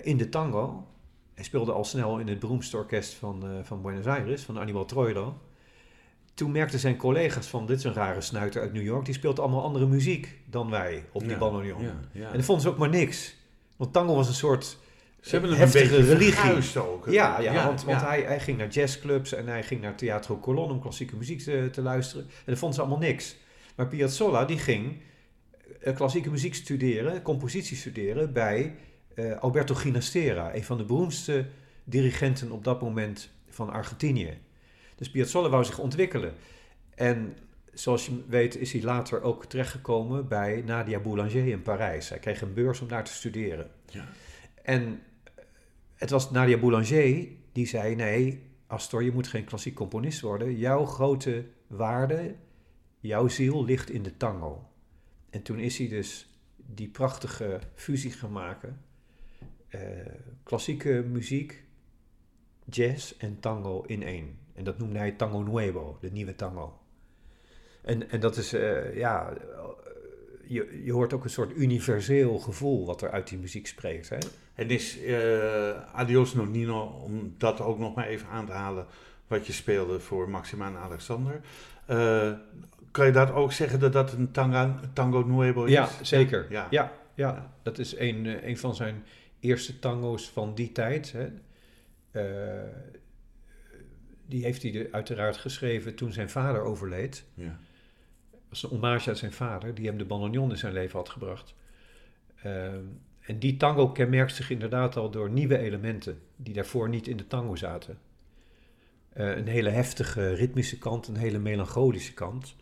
in 0.01 0.17
de 0.17 0.29
tango, 0.29 0.87
hij 1.33 1.43
speelde 1.43 1.71
al 1.71 1.83
snel 1.83 2.19
in 2.19 2.27
het 2.27 2.39
beroemdste 2.39 2.77
orkest 2.77 3.13
van, 3.13 3.61
van 3.63 3.81
Buenos 3.81 4.05
Aires, 4.05 4.43
van 4.43 4.59
Aníbal 4.59 4.85
Troilo. 4.85 5.41
Toen 6.37 6.51
merkten 6.51 6.79
zijn 6.79 6.97
collega's 6.97 7.47
van, 7.47 7.65
dit 7.65 7.77
is 7.77 7.83
een 7.83 7.93
rare 7.93 8.21
snuiter 8.21 8.61
uit 8.61 8.73
New 8.73 8.83
York, 8.83 9.05
die 9.05 9.13
speelt 9.13 9.39
allemaal 9.39 9.63
andere 9.63 9.85
muziek 9.85 10.37
dan 10.45 10.69
wij 10.69 11.05
op 11.11 11.21
die 11.21 11.29
Ja, 11.29 11.37
bandoneon. 11.37 11.81
Ja, 11.81 11.99
ja. 12.11 12.27
En 12.27 12.33
dat 12.33 12.45
vonden 12.45 12.63
ze 12.63 12.69
ook 12.69 12.77
maar 12.77 12.89
niks. 12.89 13.35
Want 13.77 13.93
tango 13.93 14.15
was 14.15 14.27
een 14.27 14.33
soort 14.33 14.77
Ze 15.21 15.29
hebben 15.29 15.49
hem 15.49 15.59
heftige 15.59 15.97
een 15.97 16.05
religie. 16.05 16.81
ook. 16.81 17.09
Ja, 17.09 17.39
ja, 17.39 17.65
want, 17.65 17.83
want 17.83 18.01
ja. 18.01 18.07
Hij, 18.07 18.21
hij 18.21 18.39
ging 18.39 18.57
naar 18.57 18.67
jazzclubs 18.67 19.33
en 19.33 19.47
hij 19.47 19.63
ging 19.63 19.81
naar 19.81 19.95
Teatro 19.95 20.39
Colon 20.39 20.71
om 20.71 20.81
klassieke 20.81 21.15
muziek 21.15 21.41
te, 21.41 21.69
te 21.71 21.81
luisteren. 21.81 22.23
En 22.23 22.43
dat 22.45 22.57
vonden 22.57 22.77
ze 22.77 22.81
allemaal 22.83 23.07
niks. 23.07 23.35
Maar 23.75 23.87
Piazzolla 23.87 24.45
die 24.45 24.57
ging 24.57 25.01
eh, 25.81 25.95
klassieke 25.95 26.29
muziek 26.29 26.55
studeren, 26.55 27.21
compositie 27.21 27.77
studeren 27.77 28.33
bij 28.33 28.75
eh, 29.15 29.39
Alberto 29.39 29.75
Ginastera, 29.75 30.55
een 30.55 30.63
van 30.63 30.77
de 30.77 30.83
beroemdste 30.83 31.45
dirigenten 31.83 32.51
op 32.51 32.63
dat 32.63 32.81
moment 32.81 33.29
van 33.49 33.69
Argentinië. 33.69 34.37
Dus 34.97 35.11
Piazzolla 35.11 35.49
wou 35.49 35.63
zich 35.63 35.79
ontwikkelen. 35.79 36.33
En 36.95 37.37
zoals 37.73 38.05
je 38.05 38.23
weet 38.27 38.55
is 38.55 38.71
hij 38.71 38.81
later 38.81 39.21
ook 39.21 39.45
terechtgekomen 39.45 40.27
bij 40.27 40.63
Nadia 40.65 40.99
Boulanger 40.99 41.47
in 41.47 41.61
Parijs. 41.61 42.09
Hij 42.09 42.19
kreeg 42.19 42.41
een 42.41 42.53
beurs 42.53 42.79
om 42.79 42.87
daar 42.87 43.03
te 43.03 43.13
studeren. 43.13 43.71
Ja. 43.85 44.07
En 44.63 44.99
het 45.95 46.09
was 46.09 46.31
Nadia 46.31 46.57
Boulanger 46.57 47.27
die 47.51 47.67
zei: 47.67 47.95
Nee, 47.95 48.43
Astor, 48.67 49.03
je 49.03 49.11
moet 49.11 49.27
geen 49.27 49.45
klassiek 49.45 49.75
componist 49.75 50.21
worden. 50.21 50.57
Jouw 50.57 50.85
grote 50.85 51.45
waarde, 51.67 52.35
jouw 52.99 53.27
ziel 53.27 53.65
ligt 53.65 53.89
in 53.89 54.03
de 54.03 54.17
tango. 54.17 54.67
En 55.29 55.41
toen 55.41 55.59
is 55.59 55.77
hij 55.77 55.87
dus 55.87 56.27
die 56.55 56.87
prachtige 56.87 57.59
fusie 57.73 58.11
gaan 58.11 58.31
maken. 58.31 58.81
Eh, 59.67 59.81
klassieke 60.43 61.05
muziek, 61.11 61.63
jazz 62.65 63.13
en 63.17 63.39
tango 63.39 63.81
in 63.81 64.03
één. 64.03 64.37
En 64.57 64.63
dat 64.63 64.77
noemde 64.77 64.97
hij 64.97 65.11
Tango 65.11 65.39
Nuevo, 65.39 65.97
de 66.01 66.11
nieuwe 66.11 66.35
tango. 66.35 66.79
En, 67.81 68.09
en 68.09 68.19
dat 68.19 68.37
is, 68.37 68.53
eh, 68.53 68.95
ja, 68.95 69.29
eh, 69.29 69.63
je, 70.47 70.81
je 70.83 70.91
hoort 70.91 71.13
ook 71.13 71.23
een 71.23 71.29
soort 71.29 71.55
universeel 71.55 72.37
gevoel 72.37 72.85
wat 72.85 73.01
er 73.01 73.11
uit 73.11 73.27
die 73.27 73.37
muziek 73.37 73.67
spreekt. 73.67 74.09
Hè? 74.09 74.17
En 74.55 74.69
is 74.69 75.01
eh, 75.01 75.93
Adios 75.93 76.33
Nonino, 76.33 76.81
om 76.81 77.35
dat 77.37 77.61
ook 77.61 77.79
nog 77.79 77.95
maar 77.95 78.07
even 78.07 78.27
aan 78.27 78.45
te 78.45 78.51
halen, 78.51 78.85
wat 79.27 79.47
je 79.47 79.53
speelde 79.53 79.99
voor 79.99 80.29
Maxima 80.29 80.67
en 80.67 80.77
Alexander. 80.77 81.41
kan 82.91 83.05
je 83.05 83.11
dat 83.11 83.31
ook 83.31 83.51
zeggen 83.51 83.79
dat 83.79 83.93
dat 83.93 84.13
een 84.13 84.31
tanga, 84.31 84.79
tango 84.93 85.19
nuevo 85.19 85.63
is? 85.63 85.71
Ja, 85.71 85.89
zeker. 86.01 86.45
Ja. 86.49 86.67
Ja, 86.69 86.91
ja, 87.13 87.53
dat 87.63 87.77
is 87.77 87.97
een, 87.97 88.47
een 88.49 88.57
van 88.57 88.75
zijn 88.75 89.03
eerste 89.39 89.79
tango's 89.79 90.29
van 90.29 90.55
die 90.55 90.71
tijd. 90.71 91.13
Hè. 91.13 91.27
Die 94.27 94.43
heeft 94.43 94.61
hij 94.61 94.87
uiteraard 94.91 95.37
geschreven 95.37 95.95
toen 95.95 96.13
zijn 96.13 96.29
vader 96.29 96.61
overleed. 96.61 97.25
Ja. 97.33 97.59
Was 98.49 98.63
een 98.63 98.69
hommage 98.69 99.09
aan 99.09 99.15
zijn 99.15 99.31
vader, 99.31 99.73
die 99.73 99.87
hem 99.87 99.97
de 99.97 100.05
bandoneon 100.05 100.49
in 100.49 100.57
zijn 100.57 100.73
leven 100.73 100.97
had 100.97 101.09
gebracht. 101.09 101.55
Ehm, 102.41 102.83
en 103.19 103.39
die 103.39 103.57
tango 103.57 103.91
kenmerkt 103.91 104.35
zich 104.35 104.49
inderdaad 104.49 104.95
al 104.95 105.09
door 105.09 105.29
nieuwe 105.29 105.57
elementen 105.57 106.21
die 106.35 106.53
daarvoor 106.53 106.89
niet 106.89 107.07
in 107.07 107.17
de 107.17 107.27
tango 107.27 107.55
zaten. 107.55 107.99
Eh, 109.09 109.35
een 109.37 109.47
hele 109.47 109.69
heftige 109.69 110.33
ritmische 110.33 110.77
kant, 110.77 111.07
een 111.07 111.15
hele 111.15 111.39
melancholische 111.39 112.13
kant, 112.13 112.55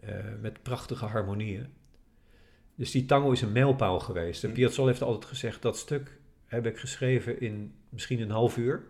eh, 0.00 0.14
met 0.40 0.62
prachtige 0.62 1.04
harmonieën. 1.04 1.66
Dus 2.74 2.90
die 2.90 3.04
tango 3.04 3.32
is 3.32 3.42
een 3.42 3.52
mijlpaal 3.52 4.00
geweest. 4.00 4.44
En. 4.44 4.52
Piazzolla 4.52 4.88
heeft 4.88 5.02
altijd 5.02 5.24
gezegd, 5.24 5.62
dat 5.62 5.78
stuk 5.78 6.18
heb 6.46 6.66
ik 6.66 6.78
geschreven 6.78 7.40
in 7.40 7.74
misschien 7.88 8.20
een 8.20 8.30
half 8.30 8.56
uur. 8.56 8.84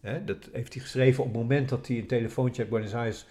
Hè, 0.00 0.24
dat 0.24 0.48
heeft 0.52 0.72
hij 0.72 0.82
geschreven 0.82 1.24
op 1.24 1.28
het 1.32 1.38
moment 1.42 1.68
dat 1.68 1.86
hij 1.86 1.98
een 1.98 2.06
telefoontje 2.06 2.62
uit 2.62 2.70
Buenos 2.70 2.94
Aires 2.94 3.26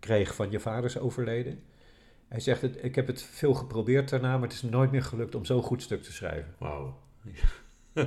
kreeg 0.00 0.34
van 0.34 0.50
je 0.50 0.60
vader 0.60 0.84
is 0.84 0.98
overleden. 0.98 1.60
Hij 2.28 2.40
zegt, 2.40 2.62
het, 2.62 2.78
ik 2.82 2.94
heb 2.94 3.06
het 3.06 3.22
veel 3.22 3.54
geprobeerd 3.54 4.08
daarna, 4.08 4.32
maar 4.32 4.42
het 4.48 4.52
is 4.52 4.62
me 4.62 4.70
nooit 4.70 4.90
meer 4.90 5.02
gelukt 5.02 5.34
om 5.34 5.44
zo'n 5.44 5.62
goed 5.62 5.82
stuk 5.82 6.02
te 6.02 6.12
schrijven. 6.12 6.54
Wauw. 6.58 6.98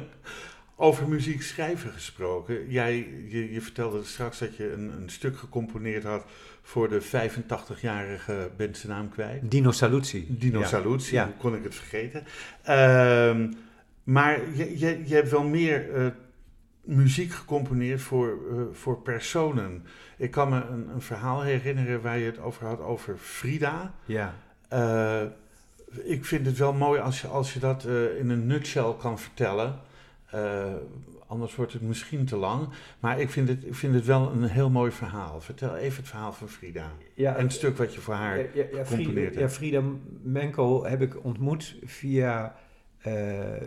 Over 0.76 1.08
muziek 1.08 1.42
schrijven 1.42 1.92
gesproken. 1.92 2.70
Jij, 2.70 2.96
je, 3.28 3.54
je 3.54 3.62
vertelde 3.62 4.04
straks 4.04 4.40
dat 4.40 4.56
je 4.56 4.72
een, 4.72 4.92
een 5.02 5.10
stuk 5.10 5.38
gecomponeerd 5.38 6.04
had 6.04 6.26
voor 6.62 6.90
de 6.90 7.02
85-jarige 7.02 8.50
bent 8.58 8.78
zijn 8.78 8.92
naam 8.92 9.10
kwijt. 9.10 9.52
Dino 9.52 9.72
Saluzzi. 9.72 10.26
Dino 10.30 10.60
Ja. 10.60 10.66
Saluzzi, 10.68 11.14
Ja. 11.16 11.26
hoe 11.26 11.34
kon 11.38 11.56
ik 11.56 11.64
het 11.64 11.76
vergeten? 11.76 12.24
Ehm, 12.64 13.52
maar 14.04 14.56
je, 14.56 14.80
je, 14.80 15.02
je 15.06 15.14
hebt 15.16 15.30
wel 15.30 15.44
meer 15.44 15.94
eh, 15.94 16.06
muziek 16.82 17.32
gecomponeerd 17.32 18.02
voor, 18.02 18.28
eh, 18.28 18.62
voor 18.72 19.02
personen. 19.02 19.86
Ik 20.18 20.32
kan 20.32 20.50
me 20.50 20.64
een, 20.66 20.90
een 20.94 21.02
verhaal 21.02 21.42
herinneren 21.42 22.02
waar 22.02 22.18
je 22.18 22.26
het 22.26 22.40
over 22.40 22.66
had 22.66 22.80
over 22.80 23.18
Frida. 23.18 23.94
Ja. 24.06 24.34
Eh, 24.68 25.22
ik 26.04 26.26
vind 26.26 26.46
het 26.46 26.58
wel 26.58 26.74
mooi 26.74 27.00
als 27.00 27.22
je, 27.22 27.28
als 27.28 27.54
je 27.54 27.60
dat 27.60 27.86
eh, 27.86 28.18
in 28.18 28.30
een 28.30 28.48
nutshell 28.48 28.96
kan 29.00 29.20
vertellen. 29.20 29.80
Anders 31.28 31.56
wordt 31.56 31.74
het 31.74 31.82
misschien 31.82 32.26
te 32.26 32.36
lang. 32.36 32.70
Maar 33.00 33.20
ik 33.20 33.30
vind, 33.30 33.48
het, 33.48 33.66
ik 33.66 33.76
vind 33.76 33.94
het 33.94 34.06
wel 34.06 34.32
een 34.32 34.44
heel 34.44 34.70
mooi 34.70 34.92
verhaal. 34.92 35.42
Vertel 35.42 35.76
even 35.76 35.98
het 35.98 36.08
verhaal 36.08 36.34
van 36.34 36.50
Frida. 36.50 36.92
ja 37.14 37.36
En 37.36 37.44
het 37.44 37.54
stuk 37.54 37.78
wat 37.78 37.94
je 37.94 38.02
voor 38.02 38.14
haar... 38.14 38.38
Ja, 38.38 38.44
ja, 38.54 38.64
ja, 38.72 38.84
gecomponeerd 38.84 38.88
Frida, 38.88 39.22
hebt. 39.22 39.36
ja, 39.36 39.50
Frida 39.50 39.82
Menko 40.22 40.86
heb 40.86 41.02
ik 41.02 41.24
ontmoet 41.24 41.76
via 41.84 42.56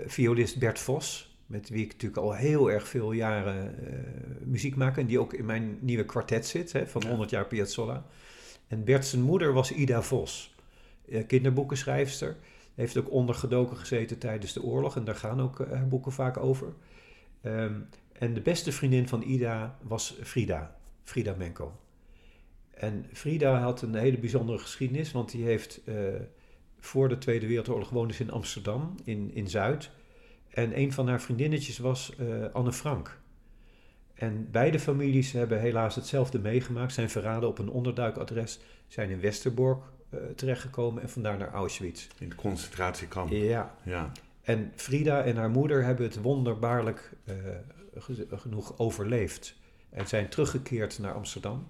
violist 0.06 0.58
Bert 0.58 0.78
Vos, 0.78 1.33
met 1.46 1.68
wie 1.68 1.84
ik 1.84 1.92
natuurlijk 1.92 2.20
al 2.20 2.34
heel 2.34 2.70
erg 2.70 2.88
veel 2.88 3.12
jaren 3.12 3.86
eh, 3.86 3.98
muziek 4.44 4.76
maak 4.76 4.96
en 4.96 5.06
die 5.06 5.18
ook 5.18 5.32
in 5.32 5.44
mijn 5.44 5.78
nieuwe 5.80 6.04
kwartet 6.04 6.46
zit, 6.46 6.72
hè, 6.72 6.86
van 6.86 7.00
Ja. 7.02 7.08
100 7.08 7.30
jaar 7.30 7.46
Piazzolla. 7.46 8.06
En 8.66 8.84
Bert 8.84 9.06
zijn 9.06 9.22
moeder 9.22 9.52
was 9.52 9.72
Ida 9.72 10.02
Vos, 10.02 10.54
eh, 11.08 11.26
kinderboekenschrijfster. 11.26 12.36
Heeft 12.74 12.96
ook 12.96 13.10
ondergedoken 13.10 13.76
gezeten 13.76 14.18
tijdens 14.18 14.52
de 14.52 14.62
oorlog 14.62 14.96
en 14.96 15.04
daar 15.04 15.14
gaan 15.14 15.40
ook 15.40 15.60
eh, 15.60 15.70
haar 15.70 15.88
boeken 15.88 16.12
vaak 16.12 16.36
over. 16.36 16.72
Ehm, 17.40 17.80
en 18.12 18.34
de 18.34 18.40
beste 18.40 18.72
vriendin 18.72 19.08
van 19.08 19.22
Ida 19.22 19.78
was 19.82 20.18
Frida, 20.22 20.76
Frida 21.02 21.34
Menko. 21.38 21.72
En 22.74 23.06
Frida 23.12 23.60
had 23.60 23.82
een 23.82 23.94
hele 23.94 24.18
bijzondere 24.18 24.58
geschiedenis, 24.58 25.12
want 25.12 25.30
die 25.30 25.44
heeft 25.44 25.80
voor 26.78 27.08
de 27.08 27.18
Tweede 27.18 27.46
Wereldoorlog 27.46 27.90
woonde 27.90 28.14
ze 28.14 28.22
in 28.22 28.30
Amsterdam, 28.30 28.94
in, 29.04 29.30
in 29.34 29.48
Zuid. 29.48 29.90
En 30.54 30.78
een 30.78 30.92
van 30.92 31.08
haar 31.08 31.20
vriendinnetjes 31.20 31.78
was 31.78 32.12
eh, 32.18 32.26
Anne 32.52 32.72
Frank. 32.72 33.18
En 34.14 34.48
beide 34.50 34.78
families 34.80 35.32
hebben 35.32 35.60
helaas 35.60 35.94
hetzelfde 35.94 36.38
meegemaakt, 36.38 36.92
zijn 36.92 37.10
verraden 37.10 37.48
op 37.48 37.58
een 37.58 37.68
onderduikadres, 37.70 38.60
zijn 38.88 39.10
in 39.10 39.20
Westerbork 39.20 39.82
eh, 40.10 40.18
terechtgekomen 40.36 41.02
en 41.02 41.08
vandaar 41.10 41.38
naar 41.38 41.52
Auschwitz. 41.52 42.06
In 42.18 42.28
het 42.28 42.34
concentratiekamp. 42.36 43.30
Ja, 43.30 43.74
Ja. 43.82 44.12
en 44.42 44.72
Frida 44.76 45.22
en 45.22 45.36
haar 45.36 45.50
moeder 45.50 45.84
hebben 45.84 46.04
het 46.06 46.22
wonderbaarlijk 46.22 47.10
eh, 47.24 47.34
ge- 47.96 48.26
genoeg 48.30 48.78
overleefd. 48.78 49.54
En 49.90 50.06
zijn 50.06 50.28
teruggekeerd 50.28 50.98
naar 50.98 51.12
Amsterdam. 51.12 51.68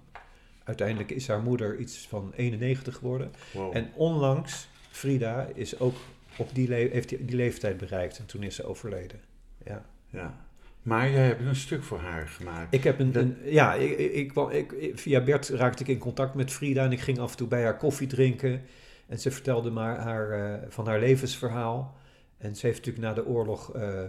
Uiteindelijk 0.63 1.11
is 1.11 1.27
haar 1.27 1.41
moeder 1.41 1.77
iets 1.77 2.07
van 2.07 2.31
91 2.35 2.95
geworden. 2.95 3.31
Wow. 3.53 3.75
En 3.75 3.91
onlangs, 3.95 4.67
Frida 4.91 5.47
is 5.53 5.79
ook 5.79 5.95
op 6.37 6.49
die, 6.55 6.73
heeft 6.73 7.09
die, 7.09 7.25
die 7.25 7.35
leeftijd 7.35 7.77
bereikt. 7.77 8.17
En 8.17 8.25
toen 8.25 8.43
is 8.43 8.55
ze 8.55 8.63
overleden. 8.65 9.19
Ja. 9.65 9.85
ja. 10.09 10.43
Maar 10.81 11.09
jij 11.09 11.25
hebt 11.25 11.41
een 11.45 11.55
stuk 11.55 11.83
voor 11.83 11.99
haar 11.99 12.27
gemaakt. 12.27 12.73
Ik 12.73 12.83
heb 12.83 12.99
een, 12.99 13.11
Dat- 13.11 13.23
een- 13.23 13.37
ja, 13.43 13.73
ik, 13.73 13.97
ik, 13.97 14.13
ik, 14.13 14.27
kwam- 14.27 14.49
ik, 14.49 14.71
ik- 14.71 14.99
via 14.99 15.23
Bert 15.23 15.49
raakte 15.49 15.83
ik 15.83 15.89
in 15.89 15.97
contact 15.97 16.33
met 16.35 16.51
Frida 16.51 16.83
en 16.83 16.91
ik 16.91 16.99
ging 16.99 17.19
af 17.19 17.31
en 17.31 17.37
toe 17.37 17.47
bij 17.47 17.63
haar 17.63 17.77
koffie 17.77 18.07
drinken. 18.07 18.61
En 19.07 19.19
ze 19.19 19.31
vertelde 19.31 19.69
maar 19.71 19.97
haar, 19.99 20.31
eh, 20.31 20.65
van 20.69 20.87
haar 20.87 20.99
levensverhaal. 20.99 21.95
En 22.37 22.55
ze 22.55 22.65
heeft 22.65 22.85
natuurlijk 22.85 23.05
na 23.05 23.13
de 23.23 23.25
oorlog 23.29 23.73
eh, 23.73 24.03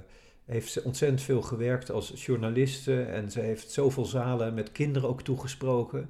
heeft 0.44 0.72
ze 0.72 0.84
ontzettend 0.84 1.22
veel 1.22 1.42
gewerkt 1.42 1.90
als 1.90 2.12
journaliste. 2.26 3.02
En 3.02 3.30
ze 3.30 3.40
heeft 3.40 3.70
zoveel 3.70 4.04
zalen 4.04 4.54
met 4.54 4.72
kinderen 4.72 5.08
ook 5.08 5.22
toegesproken. 5.22 6.08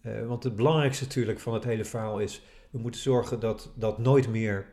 Eh, 0.00 0.26
want 0.26 0.44
het 0.44 0.56
belangrijkste 0.56 1.04
natuurlijk 1.04 1.40
van 1.40 1.54
het 1.54 1.64
hele 1.64 1.84
verhaal 1.84 2.18
is... 2.18 2.42
we 2.70 2.78
moeten 2.78 3.00
zorgen 3.00 3.40
dat 3.40 3.72
dat 3.74 3.98
nooit 3.98 4.28
meer 4.28 4.66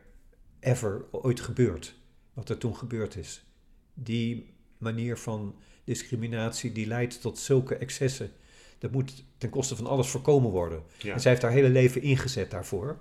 ever 0.63 1.05
ooit 1.11 1.39
gebeurt. 1.39 1.95
Wat 2.33 2.49
er 2.49 2.57
toen 2.57 2.75
gebeurd 2.75 3.15
is. 3.15 3.45
Die 3.93 4.53
manier 4.77 5.17
van 5.17 5.55
discriminatie 5.83 6.71
die 6.71 6.87
leidt 6.87 7.21
tot 7.21 7.39
zulke 7.39 7.75
excessen. 7.75 8.31
Dat 8.77 8.91
moet 8.91 9.25
ten 9.37 9.49
koste 9.49 9.75
van 9.75 9.87
alles 9.87 10.07
voorkomen 10.07 10.51
worden. 10.51 10.83
ja. 10.97 11.13
En 11.13 11.21
zij 11.21 11.31
heeft 11.31 11.43
haar 11.43 11.51
hele 11.51 11.69
leven 11.69 12.01
ingezet 12.01 12.51
daarvoor. 12.51 12.97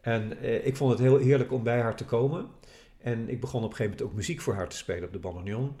En 0.00 0.38
eh, 0.38 0.66
ik 0.66 0.76
vond 0.76 0.90
het 0.90 1.00
heel 1.00 1.18
heerlijk 1.18 1.52
om 1.52 1.62
bij 1.62 1.80
haar 1.80 1.96
te 1.96 2.04
komen. 2.04 2.46
En 2.98 3.28
ik 3.28 3.40
begon 3.40 3.62
op 3.62 3.70
een 3.70 3.76
gegeven 3.76 3.92
moment 3.92 4.10
ook 4.10 4.16
muziek 4.16 4.40
voor 4.40 4.54
haar 4.54 4.68
te 4.68 4.76
spelen 4.76 5.04
op 5.04 5.12
de 5.12 5.18
bandoneon. 5.18 5.76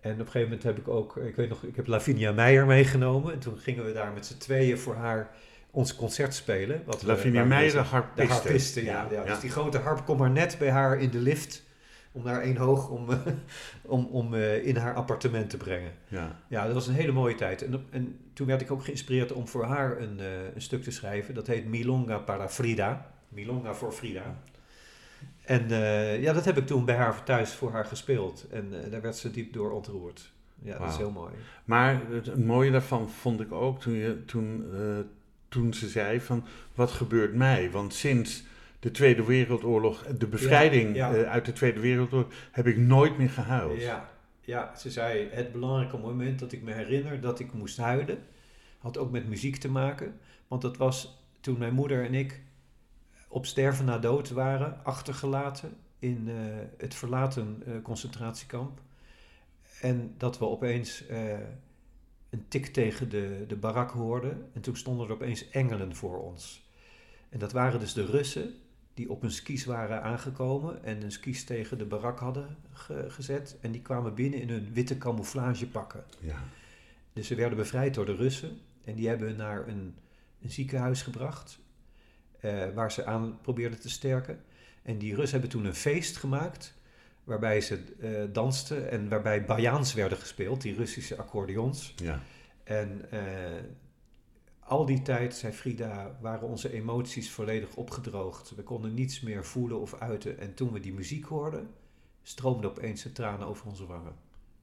En 0.00 0.12
op 0.12 0.18
een 0.18 0.24
gegeven 0.24 0.42
moment 0.42 0.62
heb 0.62 0.78
ik 0.78 0.88
ook, 0.88 1.16
ik 1.16 1.36
weet 1.36 1.48
nog, 1.48 1.62
ik 1.62 1.76
heb 1.76 1.86
Lavinia 1.86 2.32
Meijer 2.32 2.66
meegenomen. 2.66 3.32
En 3.32 3.38
toen 3.38 3.58
gingen 3.58 3.84
we 3.84 3.92
daar 3.92 4.12
met 4.12 4.26
z'n 4.26 4.38
tweeën 4.38 4.78
voor 4.78 4.94
haar 4.94 5.36
ons 5.74 5.94
concert 5.94 6.34
spelen. 6.34 6.82
Wat 6.84 7.02
Lavinia 7.02 7.44
Meijer, 7.44 7.78
harpiste. 7.78 8.26
de 8.26 8.32
harpiste, 8.32 8.84
ja. 8.84 9.06
ja. 9.10 9.24
Dus 9.24 9.40
die 9.40 9.50
grote 9.50 9.78
harp 9.78 10.04
kwam 10.04 10.16
maar 10.16 10.30
net 10.30 10.56
bij 10.58 10.70
haar 10.70 10.98
in 10.98 11.10
de 11.10 11.18
lift. 11.18 11.62
Om 12.12 12.22
naar 12.22 12.40
één 12.40 12.56
hoog 12.56 12.88
om, 12.88 13.10
eh, 13.10 13.18
om, 13.82 14.04
om 14.04 14.34
eh, 14.34 14.66
in 14.66 14.76
haar 14.76 14.94
appartement 14.94 15.50
te 15.50 15.56
brengen. 15.56 15.92
Ja. 16.08 16.36
Ja, 16.48 16.64
dat 16.64 16.74
was 16.74 16.86
een 16.86 16.94
hele 16.94 17.12
mooie 17.12 17.34
tijd. 17.34 17.62
En, 17.62 17.86
en 17.90 18.18
toen 18.32 18.46
werd 18.46 18.60
ik 18.60 18.70
ook 18.70 18.84
geïnspireerd 18.84 19.32
om 19.32 19.48
voor 19.48 19.64
haar 19.64 20.00
een, 20.00 20.20
eh, 20.20 20.54
een 20.54 20.62
stuk 20.62 20.82
te 20.82 20.90
schrijven. 20.90 21.34
Dat 21.34 21.46
heet 21.46 21.66
Milonga 21.66 22.18
para 22.18 22.48
Frida. 22.48 23.10
Milonga 23.28 23.74
voor 23.74 23.92
Frida. 23.92 24.38
En 25.44 25.68
ja, 26.20 26.32
dat 26.32 26.44
heb 26.44 26.56
ik 26.56 26.66
toen 26.66 26.84
bij 26.84 26.94
haar 26.94 27.24
thuis 27.24 27.52
voor 27.52 27.72
haar 27.72 27.84
gespeeld. 27.84 28.46
En 28.50 28.72
daar 28.90 29.00
werd 29.00 29.16
ze 29.16 29.30
diep 29.30 29.52
door 29.52 29.70
ontroerd. 29.70 30.32
Ja, 30.62 30.78
dat 30.78 30.88
is 30.88 30.96
heel 30.96 31.10
mooi. 31.10 31.32
Maar 31.64 32.00
het, 32.10 32.44
mooie 32.44 32.70
daarvan 32.70 33.10
vond 33.10 33.40
ik 33.40 33.52
ook 33.52 33.80
toen, 33.80 33.94
je, 33.94 34.24
toen, 34.24 34.64
toen 35.54 35.74
ze 35.74 35.88
zei 35.88 36.20
van 36.20 36.44
wat 36.74 36.90
gebeurt 36.90 37.34
mij? 37.34 37.70
Want 37.70 37.94
sinds 37.94 38.44
de 38.80 38.90
Tweede 38.90 39.24
Wereldoorlog, 39.24 40.06
de 40.06 40.26
bevrijding 40.26 40.96
Ja, 40.96 41.10
ja. 41.10 41.22
eh, 41.22 41.30
uit 41.30 41.44
de 41.44 41.52
Tweede 41.52 41.80
Wereldoorlog, 41.80 42.32
heb 42.52 42.66
ik 42.66 42.76
nooit 42.76 43.18
meer 43.18 43.30
gehuild. 43.30 43.80
Ja, 43.80 44.08
ja, 44.40 44.76
ze 44.76 44.90
zei 44.90 45.28
het 45.30 45.52
belangrijke 45.52 45.96
moment 45.96 46.38
dat 46.38 46.52
ik 46.52 46.62
me 46.62 46.72
herinner 46.72 47.20
dat 47.20 47.40
ik 47.40 47.52
moest 47.52 47.76
huilen. 47.76 48.18
Had 48.78 48.98
ook 48.98 49.10
met 49.10 49.28
muziek 49.28 49.56
te 49.56 49.70
maken. 49.70 50.18
Want 50.48 50.62
dat 50.62 50.76
was 50.76 51.22
toen 51.40 51.58
mijn 51.58 51.74
moeder 51.74 52.04
en 52.04 52.14
ik 52.14 52.40
op 53.28 53.46
sterven 53.46 53.84
na 53.84 53.98
dood 53.98 54.30
waren, 54.30 54.84
achtergelaten 54.84 55.76
in 55.98 56.28
eh, 56.28 56.34
het 56.78 56.94
verlaten 56.94 57.62
eh, 57.66 57.72
concentratiekamp. 57.82 58.80
En 59.80 60.14
dat 60.18 60.38
we 60.38 60.46
opeens 60.46 61.06
eh, 61.06 61.38
een 62.34 62.44
tik 62.48 62.66
tegen 62.66 63.08
de, 63.08 63.44
de 63.48 63.56
barak 63.56 63.90
hoorden. 63.90 64.50
En 64.52 64.60
toen 64.60 64.76
stonden 64.76 65.06
er 65.06 65.12
opeens 65.12 65.48
engelen 65.50 65.94
voor 65.96 66.22
ons. 66.22 66.68
En 67.28 67.38
dat 67.38 67.52
waren 67.52 67.80
dus 67.80 67.92
de 67.92 68.04
Russen 68.04 68.54
die 68.94 69.10
op 69.10 69.20
hun 69.20 69.30
skis 69.30 69.64
waren 69.64 70.02
aangekomen 70.02 70.84
en 70.84 71.00
hun 71.00 71.12
skis 71.12 71.44
tegen 71.44 71.78
de 71.78 71.84
barak 71.84 72.18
hadden 72.18 72.56
ge- 72.72 73.06
gezet. 73.08 73.56
En 73.60 73.72
die 73.72 73.82
kwamen 73.82 74.14
binnen 74.14 74.40
in 74.40 74.48
hun 74.48 74.72
witte 74.72 74.98
camouflagepakken. 74.98 76.04
Ja. 76.20 76.38
Dus 77.12 77.26
ze 77.26 77.34
werden 77.34 77.58
bevrijd 77.58 77.94
door 77.94 78.06
de 78.06 78.14
Russen. 78.16 78.58
En 78.84 78.94
die 78.94 79.08
hebben 79.08 79.36
naar 79.36 79.68
een, 79.68 79.94
een 80.42 80.50
ziekenhuis 80.50 81.02
gebracht. 81.02 81.58
eh, 82.40 82.68
waar 82.74 82.92
ze 82.92 83.04
aan 83.04 83.38
probeerden 83.42 83.80
te 83.80 83.90
sterken. 83.90 84.40
En 84.82 84.98
die 84.98 85.14
Russen 85.14 85.40
hebben 85.40 85.50
toen 85.58 85.64
een 85.64 85.74
feest 85.74 86.16
gemaakt. 86.16 86.74
Waarbij 87.24 87.60
ze 87.60 87.78
eh, 88.00 88.10
dansten 88.32 88.90
en 88.90 89.08
waarbij 89.08 89.44
bajaans 89.44 89.94
werden 89.94 90.18
gespeeld, 90.18 90.60
die 90.62 90.74
Russische 90.74 91.16
accordeons. 91.16 91.94
Ja. 91.96 92.20
En 92.64 93.06
eh, 93.10 93.20
al 94.60 94.86
die 94.86 95.02
tijd, 95.02 95.34
zei 95.34 95.52
Frida, 95.52 96.16
waren 96.20 96.48
onze 96.48 96.72
emoties 96.72 97.30
volledig 97.30 97.74
opgedroogd. 97.74 98.54
We 98.56 98.62
konden 98.62 98.94
niets 98.94 99.20
meer 99.20 99.44
voelen 99.44 99.80
of 99.80 99.94
uiten. 100.00 100.38
En 100.38 100.54
toen 100.54 100.72
we 100.72 100.80
die 100.80 100.92
muziek 100.94 101.24
hoorden, 101.24 101.70
stroomden 102.22 102.70
opeens 102.70 103.02
de 103.02 103.12
tranen 103.12 103.46
over 103.46 103.66
onze 103.66 103.86
wangen. 103.86 104.12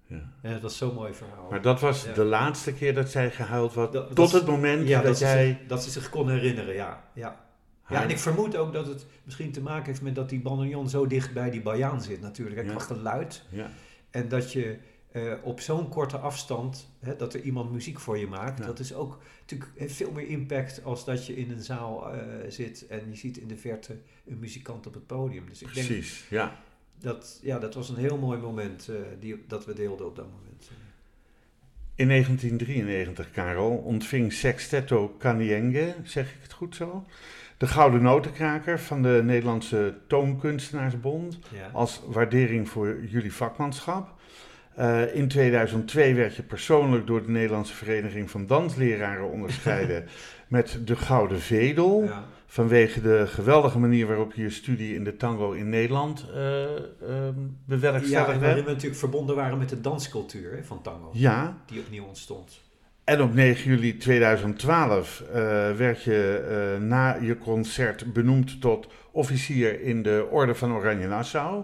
ja. 0.05 0.29
En 0.41 0.51
dat 0.51 0.61
was 0.61 0.77
zo'n 0.77 0.93
mooi 0.93 1.13
verhaal. 1.13 1.49
Maar 1.49 1.61
dat 1.61 1.79
was 1.79 2.03
Ja. 2.03 2.13
de 2.13 2.23
laatste 2.23 2.73
keer 2.73 2.93
dat 2.93 3.09
zij 3.09 3.31
gehuild 3.31 3.73
had, 3.73 3.93
Dat- 3.93 4.15
tot 4.15 4.31
het 4.31 4.45
moment 4.45 4.87
ja, 4.87 5.01
dat, 5.01 5.17
zich, 5.17 5.57
dat 5.67 5.83
ze 5.83 5.89
zich 5.89 6.09
kon 6.09 6.29
herinneren, 6.29 6.73
ja. 6.73 7.03
ja. 7.13 7.49
Ja, 7.91 8.03
en 8.03 8.09
ik 8.09 8.17
vermoed 8.19 8.55
ook 8.55 8.73
dat 8.73 8.87
het 8.87 9.05
misschien 9.23 9.51
te 9.51 9.61
maken 9.61 9.85
heeft 9.85 10.01
met 10.01 10.15
dat 10.15 10.29
die 10.29 10.39
bandoneon 10.41 10.89
zo 10.89 11.07
dicht 11.07 11.33
bij 11.33 11.49
die 11.49 11.61
bajaan 11.61 12.01
zit 12.01 12.21
natuurlijk. 12.21 12.65
Ja. 12.65 12.73
qua 12.73 12.79
geluid. 12.79 13.43
Ja. 13.49 13.71
En 14.09 14.29
dat 14.29 14.51
je 14.51 14.77
eh, 15.11 15.33
op 15.43 15.59
zo'n 15.59 15.89
korte 15.89 16.17
afstand, 16.17 16.89
hè, 16.99 17.15
dat 17.15 17.33
er 17.33 17.41
iemand 17.41 17.71
muziek 17.71 17.99
voor 17.99 18.17
je 18.17 18.27
maakt, 18.27 18.59
Ja. 18.59 18.65
dat 18.65 18.79
is 18.79 18.93
ook 18.93 19.19
natuurlijk 19.39 19.71
heeft 19.75 19.95
veel 19.95 20.11
meer 20.11 20.27
impact 20.27 20.83
als 20.83 21.05
dat 21.05 21.25
je 21.25 21.35
in 21.35 21.51
een 21.51 21.61
zaal 21.63 22.13
eh, 22.13 22.19
zit 22.49 22.87
en 22.87 23.01
je 23.09 23.15
ziet 23.15 23.37
in 23.37 23.47
de 23.47 23.57
verte 23.57 23.97
een 24.27 24.39
muzikant 24.39 24.87
op 24.87 24.93
het 24.93 25.05
podium. 25.07 25.45
Dus 25.49 25.61
ik 25.61 25.73
denk 25.73 25.87
Precies, 25.87 26.25
ja. 26.29 26.59
dat, 26.99 27.39
ja, 27.41 27.59
dat 27.59 27.73
was 27.73 27.89
een 27.89 27.95
heel 27.95 28.17
mooi 28.17 28.39
moment 28.39 28.87
eh, 28.87 28.95
die, 29.19 29.43
dat 29.47 29.65
we 29.65 29.73
deelden 29.73 30.05
op 30.05 30.15
dat 30.15 30.25
moment. 30.25 30.69
In 31.95 32.07
1993, 32.07 33.31
Karel, 33.31 33.69
ontving 33.69 34.33
Sextetto 34.33 35.15
Canienge, 35.19 35.95
zeg 36.03 36.33
ik 36.33 36.39
het 36.41 36.53
goed 36.53 36.75
zo, 36.75 37.05
de 37.61 37.67
Gouden 37.67 38.01
Notenkraker 38.01 38.79
van 38.79 39.01
de 39.01 39.21
Nederlandse 39.23 39.93
Toonkunstenaarsbond 40.07 41.39
Ja. 41.49 41.69
als 41.73 42.01
waardering 42.05 42.69
voor 42.69 43.03
jullie 43.05 43.33
vakmanschap. 43.33 44.13
Eh, 44.75 45.15
in 45.15 45.27
2002 45.27 46.15
werd 46.15 46.35
je 46.35 46.43
persoonlijk 46.43 47.07
door 47.07 47.21
de 47.25 47.31
Nederlandse 47.31 47.73
Vereniging 47.75 48.31
van 48.31 48.47
Dansleraren 48.47 49.31
onderscheiden 49.35 50.07
met 50.47 50.79
de 50.85 50.95
Gouden 50.95 51.39
Vedel. 51.39 52.03
Ja. 52.03 52.23
Vanwege 52.45 53.01
de 53.01 53.27
geweldige 53.27 53.79
manier 53.79 54.07
waarop 54.07 54.33
je 54.33 54.41
je 54.41 54.49
studie 54.49 54.95
in 54.95 55.03
de 55.03 55.17
tango 55.17 55.51
in 55.51 55.69
Nederland 55.69 56.25
eh 56.33 56.63
ehm 56.63 56.79
Ja, 57.07 57.31
bewerkstelligd 57.65 58.31
en 58.31 58.39
waarin 58.39 58.63
we 58.63 58.69
natuurlijk 58.69 58.99
verbonden 58.99 59.35
waren 59.35 59.57
met 59.57 59.69
de 59.69 59.81
danscultuur 59.81 60.55
hè, 60.55 60.63
van 60.63 60.81
tango, 60.81 61.09
Ja, 61.13 61.57
die 61.65 61.79
opnieuw 61.79 62.03
ontstond. 62.05 62.61
En 63.11 63.21
op 63.21 63.33
9 63.33 63.69
juli 63.71 63.97
2012 63.97 65.21
eh, 65.21 65.33
werd 65.71 66.03
je 66.03 66.45
eh, 66.77 66.81
na 66.83 67.17
je 67.21 67.37
concert 67.37 68.13
benoemd 68.13 68.61
tot 68.61 68.87
officier 69.11 69.81
in 69.81 70.03
de 70.03 70.27
Orde 70.29 70.55
van 70.55 70.73
Oranje 70.73 71.07
Nassau. 71.07 71.63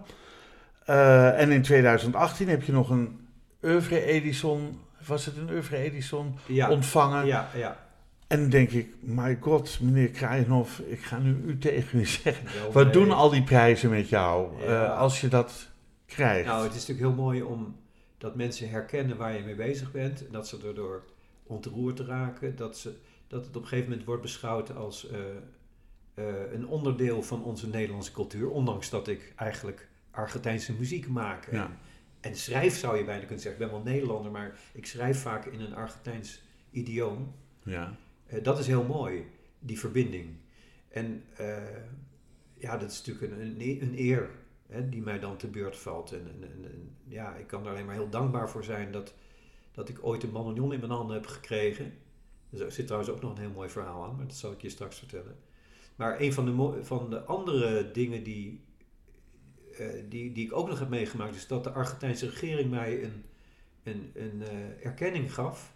Eh, 0.85 1.39
en 1.41 1.51
in 1.51 1.61
2018 1.61 2.47
heb 2.49 2.63
je 2.63 2.71
nog 2.71 2.89
een 2.89 3.27
Oeuvre 3.63 4.03
Edison, 4.03 4.79
was 5.05 5.25
het 5.25 5.37
een 5.37 5.49
Oeuvre 5.49 5.77
Edison, 5.77 6.35
Ja, 6.45 6.69
ontvangen. 6.69 7.25
ja, 7.25 7.49
ja. 7.55 7.77
En 8.27 8.49
denk 8.49 8.69
ik, 8.69 8.87
my 9.01 9.37
god, 9.41 9.79
meneer 9.81 10.09
Krijnhoff, 10.09 10.79
ik 10.79 10.99
ga 11.01 11.17
nu 11.17 11.43
u 11.45 11.57
tegen 11.67 11.99
u 11.99 12.05
zeggen. 12.05 12.45
Wel, 12.61 12.71
Wat 12.71 12.83
nee. 12.83 12.93
doen 12.93 13.11
al 13.11 13.29
die 13.29 13.43
prijzen 13.43 13.89
met 13.89 14.09
jou 14.09 14.47
Ja. 14.65 14.85
als 14.85 15.21
je 15.21 15.27
dat 15.27 15.69
krijgt? 16.05 16.45
Nou, 16.47 16.63
het 16.63 16.73
is 16.75 16.87
natuurlijk 16.87 17.07
heel 17.15 17.23
mooi 17.23 17.41
om 17.41 17.75
dat 18.17 18.35
mensen 18.35 18.69
herkennen 18.69 19.17
waar 19.17 19.33
je 19.33 19.43
mee 19.43 19.55
bezig 19.55 19.91
bent. 19.91 20.25
En 20.25 20.31
dat 20.31 20.47
ze 20.47 20.57
erdoor 20.67 21.03
ontroerd 21.47 21.99
raken. 21.99 22.55
Dat, 22.55 22.77
ze, 22.77 22.93
dat 23.27 23.45
het 23.45 23.55
op 23.55 23.61
een 23.61 23.67
gegeven 23.67 23.89
moment 23.89 24.07
wordt 24.07 24.21
beschouwd 24.21 24.75
als 24.75 25.09
eh, 25.09 25.19
eh, 26.13 26.51
een 26.53 26.67
onderdeel 26.67 27.21
van 27.23 27.43
onze 27.43 27.67
Nederlandse 27.69 28.11
cultuur. 28.11 28.49
Ondanks 28.49 28.89
dat 28.89 29.07
ik 29.07 29.33
eigenlijk 29.35 29.87
Argentijnse 30.11 30.73
muziek 30.73 31.07
maak. 31.07 31.45
En, 31.45 31.57
Ja. 31.57 31.77
en 32.19 32.35
schrijf 32.35 32.75
zou 32.77 32.97
je 32.97 33.03
bijna 33.03 33.19
kunnen 33.25 33.39
zeggen. 33.39 33.61
Ik 33.61 33.67
ben 33.71 33.77
wel 33.83 33.93
Nederlander, 33.93 34.31
maar 34.31 34.59
ik 34.73 34.85
schrijf 34.85 35.21
vaak 35.21 35.45
in 35.45 35.59
een 35.61 35.75
Argentijns 35.75 36.41
idioom. 36.71 37.33
ja. 37.63 37.95
Eh, 38.25 38.43
dat 38.43 38.59
is 38.59 38.67
heel 38.67 38.83
mooi, 38.83 39.25
die 39.59 39.79
verbinding. 39.79 40.29
En 40.89 41.23
ja, 42.53 42.77
dat 42.77 42.91
is 42.91 42.97
natuurlijk 43.05 43.33
een, 43.33 43.41
een, 43.41 43.81
een 43.81 43.93
eer 43.97 44.29
hè, 44.67 44.89
die 44.89 45.01
mij 45.01 45.19
dan 45.19 45.37
te 45.37 45.47
beurt 45.47 45.77
valt. 45.77 46.11
En, 46.11 46.19
en, 46.27 46.43
en- 46.43 46.65
en 46.71 46.89
ja, 47.07 47.35
ik 47.35 47.47
kan 47.47 47.63
er 47.65 47.71
alleen 47.71 47.85
maar 47.85 47.95
heel 47.95 48.09
dankbaar 48.09 48.49
voor 48.49 48.63
zijn 48.63 48.91
dat, 48.91 49.13
dat 49.77 49.89
ik 49.89 50.05
ooit 50.05 50.23
een 50.23 50.31
bandoneon 50.31 50.73
in 50.73 50.79
mijn 50.79 50.91
handen 50.91 51.15
heb 51.15 51.25
gekregen. 51.25 51.93
Er 52.49 52.71
zit 52.71 52.85
trouwens 52.85 53.11
ook 53.11 53.21
nog 53.21 53.31
een 53.31 53.41
heel 53.41 53.49
mooi 53.49 53.69
verhaal 53.69 54.03
aan, 54.03 54.15
maar 54.15 54.27
dat 54.27 54.35
zal 54.35 54.51
ik 54.51 54.61
je 54.61 54.69
straks 54.69 54.97
vertellen. 54.97 55.35
Maar 55.95 56.21
een 56.21 56.33
van 56.33 56.45
de, 56.45 56.83
van 56.83 57.09
de 57.09 57.23
andere 57.23 57.91
dingen 57.91 58.23
die, 58.23 58.63
eh, 59.77 59.87
die, 60.09 60.31
die 60.31 60.45
ik 60.45 60.53
ook 60.53 60.67
nog 60.67 60.79
heb 60.79 60.89
meegemaakt, 60.89 61.35
is 61.35 61.47
dat 61.47 61.63
de 61.63 61.71
Argentijnse 61.71 62.29
regering 62.29 62.69
mij 62.69 63.03
een, 63.03 63.23
een, 63.83 64.11
een 64.13 64.41
eh, 64.41 64.85
erkenning 64.85 65.33
gaf 65.33 65.75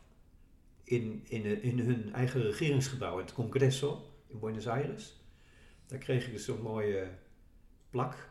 in, 0.84 1.26
in, 1.28 1.46
eh, 1.46 1.64
in 1.64 1.80
hun 1.80 2.14
eigen 2.14 2.42
regeringsgebouw, 2.42 3.18
het 3.18 3.34
Congreso 3.34 4.06
in 4.28 4.40
Buenos 4.40 4.68
Aires. 4.68 5.22
Daar 5.86 6.00
kreeg 6.00 6.26
ik 6.26 6.32
dus 6.32 6.46
zo'n 6.46 6.62
mooie 6.62 7.10
plak 7.90 8.30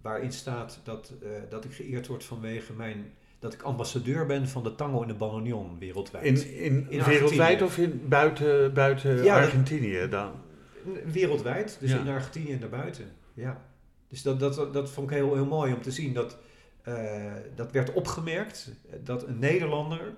waarin 0.00 0.32
staat 0.32 0.80
dat, 0.84 1.12
dat 1.48 1.64
ik 1.64 1.72
geëerd 1.72 2.06
word 2.06 2.24
vanwege 2.24 2.72
mijn, 2.72 3.12
dat 3.42 3.52
ik 3.52 3.62
ambassadeur 3.62 4.26
ben 4.26 4.48
van 4.48 4.62
de 4.62 4.74
tango 4.74 5.02
en 5.02 5.08
de 5.08 5.14
bandoneon 5.14 5.78
wereldwijd. 5.78 6.24
In, 6.24 6.54
in, 6.64 6.86
In 6.90 7.02
wereldwijd 7.02 7.62
of 7.62 7.78
in, 7.78 8.08
buiten, 8.08 8.74
buiten 8.74 9.24
Ja, 9.24 9.36
Argentinië 9.40 10.08
dan? 10.10 10.32
Wereldwijd, 11.12 11.76
dus 11.80 11.90
Ja. 11.90 11.98
in 11.98 12.08
Argentinië 12.08 12.52
en 12.52 12.60
daarbuiten. 12.60 13.04
Ja. 13.34 13.64
Dus 14.08 14.22
dat, 14.22 14.40
dat, 14.40 14.72
dat 14.72 14.90
vond 14.90 15.10
ik 15.10 15.16
heel, 15.16 15.34
heel 15.34 15.46
mooi 15.46 15.72
om 15.72 15.82
te 15.82 15.90
zien. 15.90 16.12
Dat, 16.12 16.38
eh, 16.82 17.32
dat 17.54 17.72
werd 17.72 17.92
opgemerkt 17.92 18.70
dat 19.04 19.26
een 19.26 19.38
Nederlander 19.38 20.14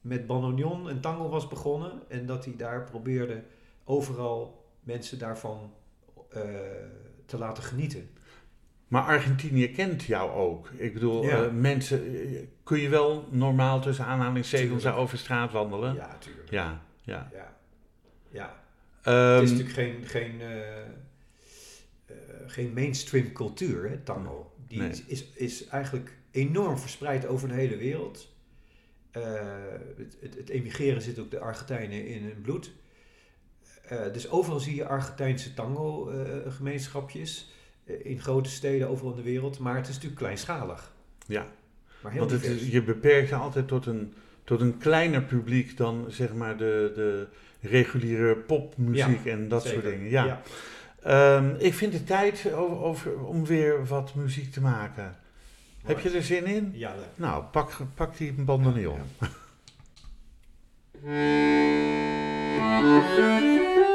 met 0.00 0.26
bandoneon 0.26 0.88
en 0.88 1.00
tango 1.00 1.28
was 1.28 1.48
begonnen. 1.48 1.92
En 2.08 2.26
dat 2.26 2.44
hij 2.44 2.54
daar 2.56 2.84
probeerde 2.84 3.42
overal 3.84 4.64
mensen 4.82 5.18
daarvan 5.18 5.72
eh, 6.30 6.42
te 7.26 7.38
laten 7.38 7.62
genieten. 7.62 8.08
Maar 8.88 9.02
Argentinië 9.02 9.70
kent 9.70 10.02
jou 10.02 10.30
ook. 10.30 10.68
Ik 10.76 10.94
bedoel, 10.94 11.22
Ja. 11.24 11.44
eh, 11.44 11.50
mensen, 11.52 12.02
kun 12.64 12.80
je 12.80 12.88
wel 12.88 13.28
normaal 13.30 13.80
tussen 13.80 14.04
aanhalingstekens 14.04 14.82
Tuurlijk. 14.82 14.96
over 15.02 15.18
straat 15.18 15.52
wandelen? 15.52 15.94
Ja, 15.94 16.06
natuurlijk. 16.06 16.50
Ja, 16.50 16.82
ja. 17.02 17.30
Ja. 17.32 17.56
ja. 18.30 18.62
Ehm, 19.02 19.34
het 19.34 19.42
is 19.42 19.50
natuurlijk 19.50 19.76
geen, 19.76 20.04
geen, 20.06 20.40
eh, 20.40 20.80
eh, 20.80 20.86
geen 22.46 22.72
mainstream 22.72 23.32
cultuur, 23.32 23.88
hè, 23.88 23.96
tango. 23.98 24.52
Die 24.68 24.78
Nee. 24.78 24.88
is, 24.90 25.04
is, 25.04 25.24
is 25.34 25.66
eigenlijk 25.66 26.16
enorm 26.30 26.78
verspreid 26.78 27.26
over 27.26 27.48
de 27.48 27.54
hele 27.54 27.76
wereld. 27.76 28.32
Eh, 29.10 29.22
het, 29.96 30.16
het, 30.20 30.34
het 30.34 30.48
emigreren 30.48 31.02
zit 31.02 31.18
ook 31.18 31.30
de 31.30 31.38
Argentijnen 31.38 32.06
in 32.06 32.22
hun 32.22 32.40
bloed. 32.40 32.72
Dus 34.12 34.30
overal 34.30 34.60
zie 34.60 34.74
je 34.74 34.86
Argentijnse 34.86 35.54
tango-gemeenschapjes. 35.54 37.52
in 37.84 38.20
grote 38.20 38.50
steden 38.50 38.88
overal 38.88 39.10
in 39.10 39.16
de 39.16 39.22
wereld. 39.22 39.58
Maar 39.58 39.76
het 39.76 39.86
is 39.88 39.94
natuurlijk 39.94 40.20
kleinschalig. 40.20 40.92
ja, 41.26 41.46
Maar 42.04 42.12
heel 42.12 42.28
want 42.28 42.42
het 42.42 42.44
is, 42.44 42.68
je 42.68 42.82
beperkt 42.82 43.28
je 43.28 43.34
altijd 43.34 43.68
tot 43.68 43.86
een, 43.86 44.14
tot 44.44 44.60
een 44.60 44.78
kleiner 44.78 45.22
publiek 45.22 45.76
dan 45.76 46.04
zeg 46.08 46.34
maar 46.34 46.56
de, 46.56 46.92
de 46.94 47.26
reguliere 47.60 48.36
popmuziek 48.36 49.26
en 49.26 49.48
dat 49.48 49.62
Zeker. 49.62 49.80
soort 49.80 49.94
dingen. 49.94 50.10
Ja. 50.10 50.24
ja. 50.24 50.42
Ehm, 51.02 51.54
ik 51.58 51.74
vind 51.74 51.92
het 51.92 52.06
tijd 52.06 52.52
over, 52.52 52.76
over, 52.76 53.24
om 53.24 53.46
weer 53.46 53.86
wat 53.86 54.14
muziek 54.14 54.52
te 54.52 54.60
maken. 54.60 55.16
Heb 55.84 56.00
je 56.00 56.10
er 56.10 56.22
zin 56.22 56.44
in? 56.44 56.70
Ja, 56.74 56.94
leuk. 56.94 57.04
Nou, 57.14 57.44
pak, 57.44 57.76
pak 57.94 58.16
die 58.16 58.32
bandoneon. 58.32 58.98
Ja, 61.04 62.80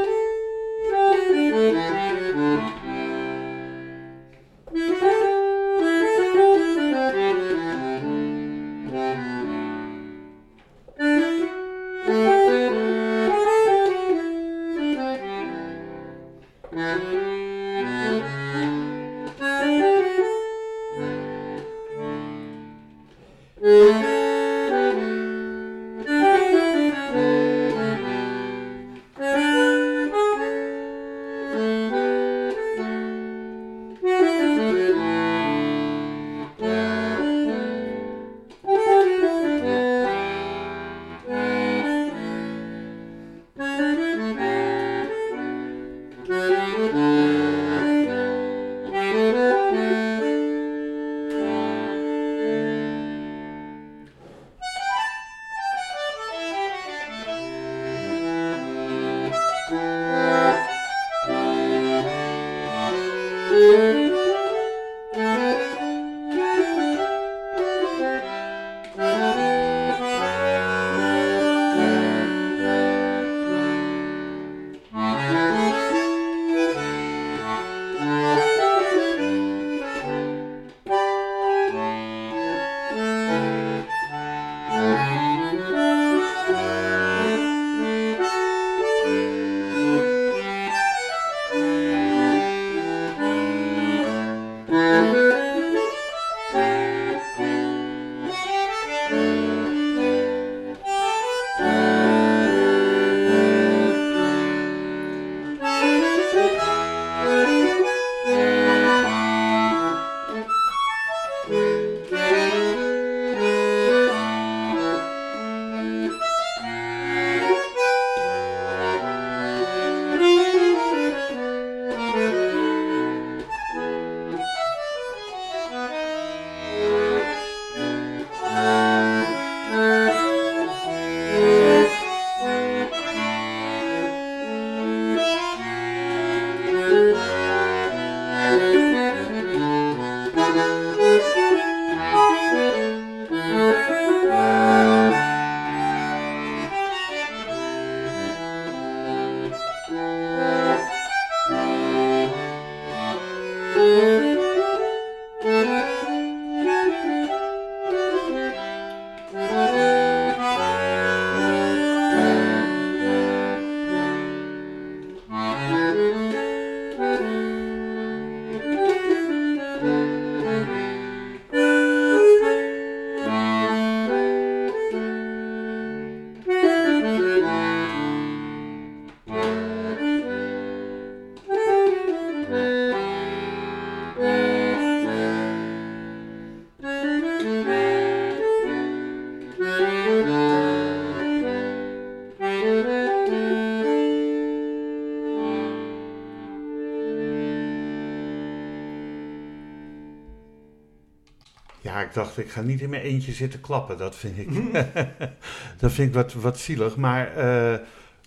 ik 202.09 202.15
dacht, 202.15 202.37
ik 202.37 202.49
ga 202.49 202.61
niet 202.61 202.81
in 202.81 202.89
mijn 202.89 203.01
eentje 203.01 203.31
zitten 203.31 203.61
klappen. 203.61 203.97
Dat 203.97 204.15
vind 204.15 204.37
ik, 204.37 204.49
dat 205.79 205.91
vind 205.91 206.07
ik 206.07 206.13
wat, 206.13 206.33
wat 206.33 206.59
zielig. 206.59 206.95
Maar 206.95 207.35
eh, 207.37 207.79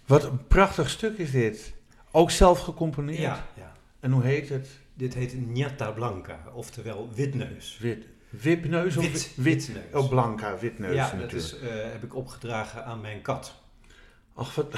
wat 0.06 0.24
een 0.24 0.46
prachtig 0.46 0.90
stuk 0.90 1.18
is 1.18 1.30
dit. 1.30 1.72
Ook 2.10 2.30
zelf 2.30 2.60
gecomponeerd. 2.60 3.18
Ja, 3.20 3.46
ja. 3.54 3.72
En 4.00 4.10
hoe 4.10 4.22
heet 4.22 4.48
het? 4.48 4.68
Dit 4.94 5.14
heet 5.14 5.50
Ñata 5.54 5.90
Blanca, 5.90 6.38
oftewel 6.52 7.08
witneus. 7.14 7.78
Wit, 7.80 8.06
wipneus 8.28 8.96
of 8.96 9.02
Wit- 9.04 9.32
wit? 9.36 9.66
witneus. 9.66 10.02
Oh, 10.02 10.08
blanca, 10.08 10.58
witneus 10.58 10.94
ja, 10.94 11.10
dat 11.10 11.20
natuurlijk. 11.20 11.52
is, 11.52 11.58
eh, 11.58 11.68
heb 11.92 12.02
ik 12.02 12.14
opgedragen 12.14 12.84
aan 12.84 13.00
mijn 13.00 13.22
kat. 13.22 13.54
Ach, 14.34 14.54
wat, 14.54 14.74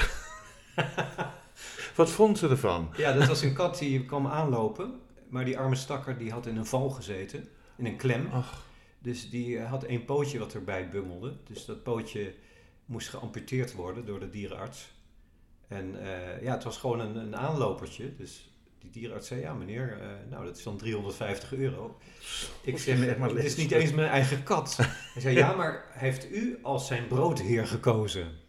wat 1.97 2.11
vond 2.11 2.39
ze 2.39 2.49
ervan? 2.49 2.91
Ja, 2.97 3.13
dat 3.13 3.27
was 3.27 3.43
een 3.43 3.55
kat 3.55 3.79
die 3.79 4.05
kwam 4.05 4.27
aanlopen, 4.27 4.93
maar 5.29 5.45
die 5.45 5.59
arme 5.59 5.75
stakker 5.75 6.19
die 6.19 6.31
had 6.33 6.47
in 6.47 6.57
een 6.57 6.67
val 6.67 6.91
gezeten, 6.91 7.49
in 7.77 7.87
een 7.87 7.97
klem. 7.97 8.29
Ach, 8.33 8.63
Dus 9.05 9.31
die 9.31 9.59
eh, 9.59 9.71
had 9.71 9.85
één 9.85 10.05
pootje 10.05 10.39
wat 10.39 10.55
erbij 10.55 10.89
bungelde. 10.89 11.37
Dus 11.47 11.65
dat 11.65 11.83
pootje 11.83 12.35
moest 12.85 13.09
geamputeerd 13.09 13.73
worden 13.73 14.07
door 14.07 14.21
de 14.21 14.31
dierenarts. 14.31 14.93
En 15.69 16.01
eh, 16.03 16.43
ja, 16.43 16.53
het 16.53 16.65
was 16.65 16.77
gewoon 16.77 17.01
een, 17.01 17.17
een 17.17 17.37
aanlopertje. 17.37 18.17
Dus 18.17 18.51
die 18.79 18.91
dierenarts 18.91 19.29
zei, 19.29 19.41
ja 19.41 19.55
meneer, 19.55 19.99
eh, 20.01 20.09
nou 20.31 20.45
dat 20.45 20.57
is 20.57 20.63
dan 20.63 20.77
350 20.77 21.55
euro. 21.55 21.99
Ik 22.63 22.79
zeg, 22.79 23.19
maar 23.19 23.29
het 23.29 23.45
is 23.45 23.57
niet 23.57 23.71
eens 23.71 23.93
mijn 23.93 24.09
eigen 24.09 24.43
kat. 24.43 24.77
Hij 25.13 25.23
zei, 25.23 25.37
ja, 25.37 25.53
maar 25.53 25.85
heeft 25.91 26.31
u 26.31 26.59
als 26.63 26.87
zijn 26.87 27.07
broodheer 27.07 27.67
gekozen? 27.67 28.43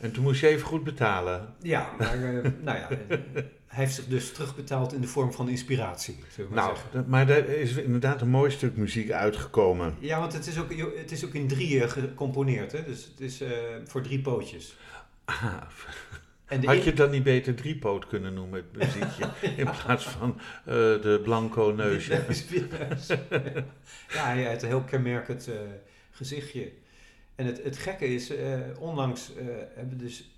en 0.00 0.12
toen 0.12 0.22
moest 0.22 0.40
je 0.40 0.48
even 0.48 0.66
goed 0.66 0.84
betalen. 0.84 1.54
Ja, 1.62 1.94
maar 1.98 2.18
nou 2.60 2.78
ja, 2.78 2.88
hij 3.70 3.84
heeft 3.84 3.94
zich 3.94 4.06
dus 4.06 4.32
terugbetaald 4.32 4.92
in 4.92 5.00
de 5.00 5.06
vorm 5.06 5.32
van 5.32 5.48
inspiratie, 5.48 6.18
maar 6.36 6.46
Nou, 6.64 6.76
dat- 6.92 7.06
maar 7.06 7.28
er 7.28 7.48
is 7.48 7.72
inderdaad 7.76 8.20
een 8.20 8.28
mooi 8.28 8.50
stuk 8.50 8.76
muziek 8.76 9.10
uitgekomen. 9.10 9.96
Ja, 10.00 10.18
want 10.18 10.32
het 10.32 10.46
is 10.46 10.58
ook, 10.58 10.74
het 10.96 11.12
is 11.12 11.24
ook 11.24 11.34
in 11.34 11.48
drieën 11.48 11.90
gecomponeerd, 11.90 12.72
hè? 12.72 12.84
dus 12.84 13.04
het 13.04 13.20
is 13.20 13.40
eh, 13.40 13.50
voor 13.84 14.02
drie 14.02 14.20
pootjes. 14.20 14.76
Ah, 15.24 15.54
En 16.46 16.64
had 16.64 16.74
in- 16.74 16.80
je 16.80 16.86
het 16.86 16.96
dan 16.96 17.10
niet 17.10 17.22
beter 17.22 17.54
driepoot 17.54 18.06
kunnen 18.06 18.34
noemen, 18.34 18.64
het 18.72 18.76
muziekje, 18.84 19.28
in 19.62 19.68
plaats 19.84 20.04
van 20.08 20.38
eh, 20.64 20.74
de 20.74 21.20
blanco 21.24 21.72
neusje? 21.76 22.24
Ja, 24.12 24.24
hij 24.24 24.44
had 24.44 24.62
een 24.62 24.68
heel 24.68 24.82
kenmerkend 24.82 25.48
eh, 25.48 25.54
gezichtje. 26.10 26.72
En 27.34 27.46
het, 27.46 27.62
het 27.62 27.78
gekke 27.78 28.06
is, 28.14 28.32
onlangs 28.78 29.30
hebben 29.74 29.98
dus, 29.98 30.30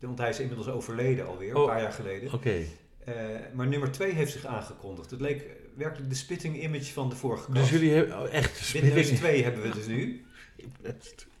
want 0.00 0.18
hij 0.18 0.28
is 0.28 0.40
inmiddels 0.40 0.68
overleden 0.68 1.26
alweer, 1.26 1.54
Oh. 1.56 1.60
een 1.62 1.68
paar 1.68 1.80
jaar 1.82 1.92
geleden. 1.92 2.32
Oké, 2.32 2.64
Eh, 3.04 3.14
maar 3.54 3.66
nummer 3.66 3.90
2 3.92 4.12
heeft 4.12 4.32
zich 4.32 4.44
aangekondigd. 4.46 5.10
Het 5.10 5.20
leek 5.20 5.46
werkelijk 5.76 6.08
de 6.10 6.16
spitting 6.16 6.62
image 6.62 6.92
van 6.92 7.08
de 7.08 7.16
vorige 7.16 7.46
kast. 7.46 7.56
Dus 7.60 7.70
jullie 7.70 7.90
hebben 7.92 8.18
oh, 8.20 8.32
echt 8.32 8.72
Witneus 8.72 8.92
spitting. 8.92 9.18
2 9.18 9.42
hebben 9.42 9.62
we 9.62 9.68
dus 9.70 9.86
nu. 9.86 10.24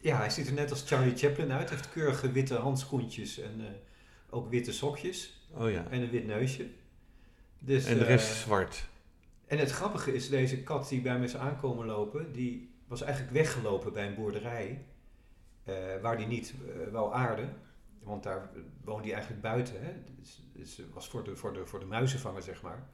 Ja, 0.00 0.16
hij 0.16 0.30
ziet 0.30 0.46
er 0.46 0.52
net 0.52 0.70
als 0.70 0.82
Charlie 0.86 1.16
Chaplin 1.16 1.52
uit. 1.52 1.68
Hij 1.68 1.78
heeft 1.78 1.90
keurige 1.92 2.32
witte 2.32 2.54
handschoentjes 2.54 3.38
en 3.38 3.54
eh, 3.58 3.66
ook 4.30 4.50
witte 4.50 4.72
sokjes. 4.72 5.40
Oh 5.54 5.70
ja. 5.70 5.86
En 5.90 6.00
een 6.02 6.10
wit 6.10 6.26
neusje. 6.26 6.66
Dus, 7.58 7.84
En 7.84 7.94
de 7.98 8.04
eh, 8.04 8.08
rest 8.08 8.30
is 8.30 8.40
zwart. 8.40 8.88
En 9.46 9.58
het 9.58 9.70
grappige 9.70 10.14
is, 10.14 10.28
deze 10.28 10.62
kat 10.62 10.88
die 10.88 11.00
bij 11.00 11.18
me 11.18 11.24
is 11.24 11.36
aankomen 11.36 11.86
lopen, 11.86 12.32
die 12.32 12.74
was 12.88 13.02
eigenlijk 13.02 13.32
weggelopen 13.32 13.92
bij 13.92 14.06
een 14.06 14.14
boerderij. 14.14 14.84
eh, 15.64 15.74
waar 16.02 16.16
die 16.16 16.26
niet 16.26 16.54
eh 16.86 16.92
wou 16.92 17.14
aarden. 17.14 17.56
Want 18.02 18.22
daar 18.22 18.50
woonde 18.84 19.02
hij 19.02 19.12
eigenlijk 19.12 19.42
buiten. 19.42 19.74
Hè? 19.84 19.92
Dus, 20.18 20.42
dus 20.52 20.82
was 20.94 21.08
voor 21.08 21.24
de, 21.24 21.36
voor, 21.36 21.52
de, 21.52 21.66
voor 21.66 21.80
de 21.80 21.86
muizenvanger, 21.86 22.42
zeg 22.42 22.62
maar. 22.62 22.86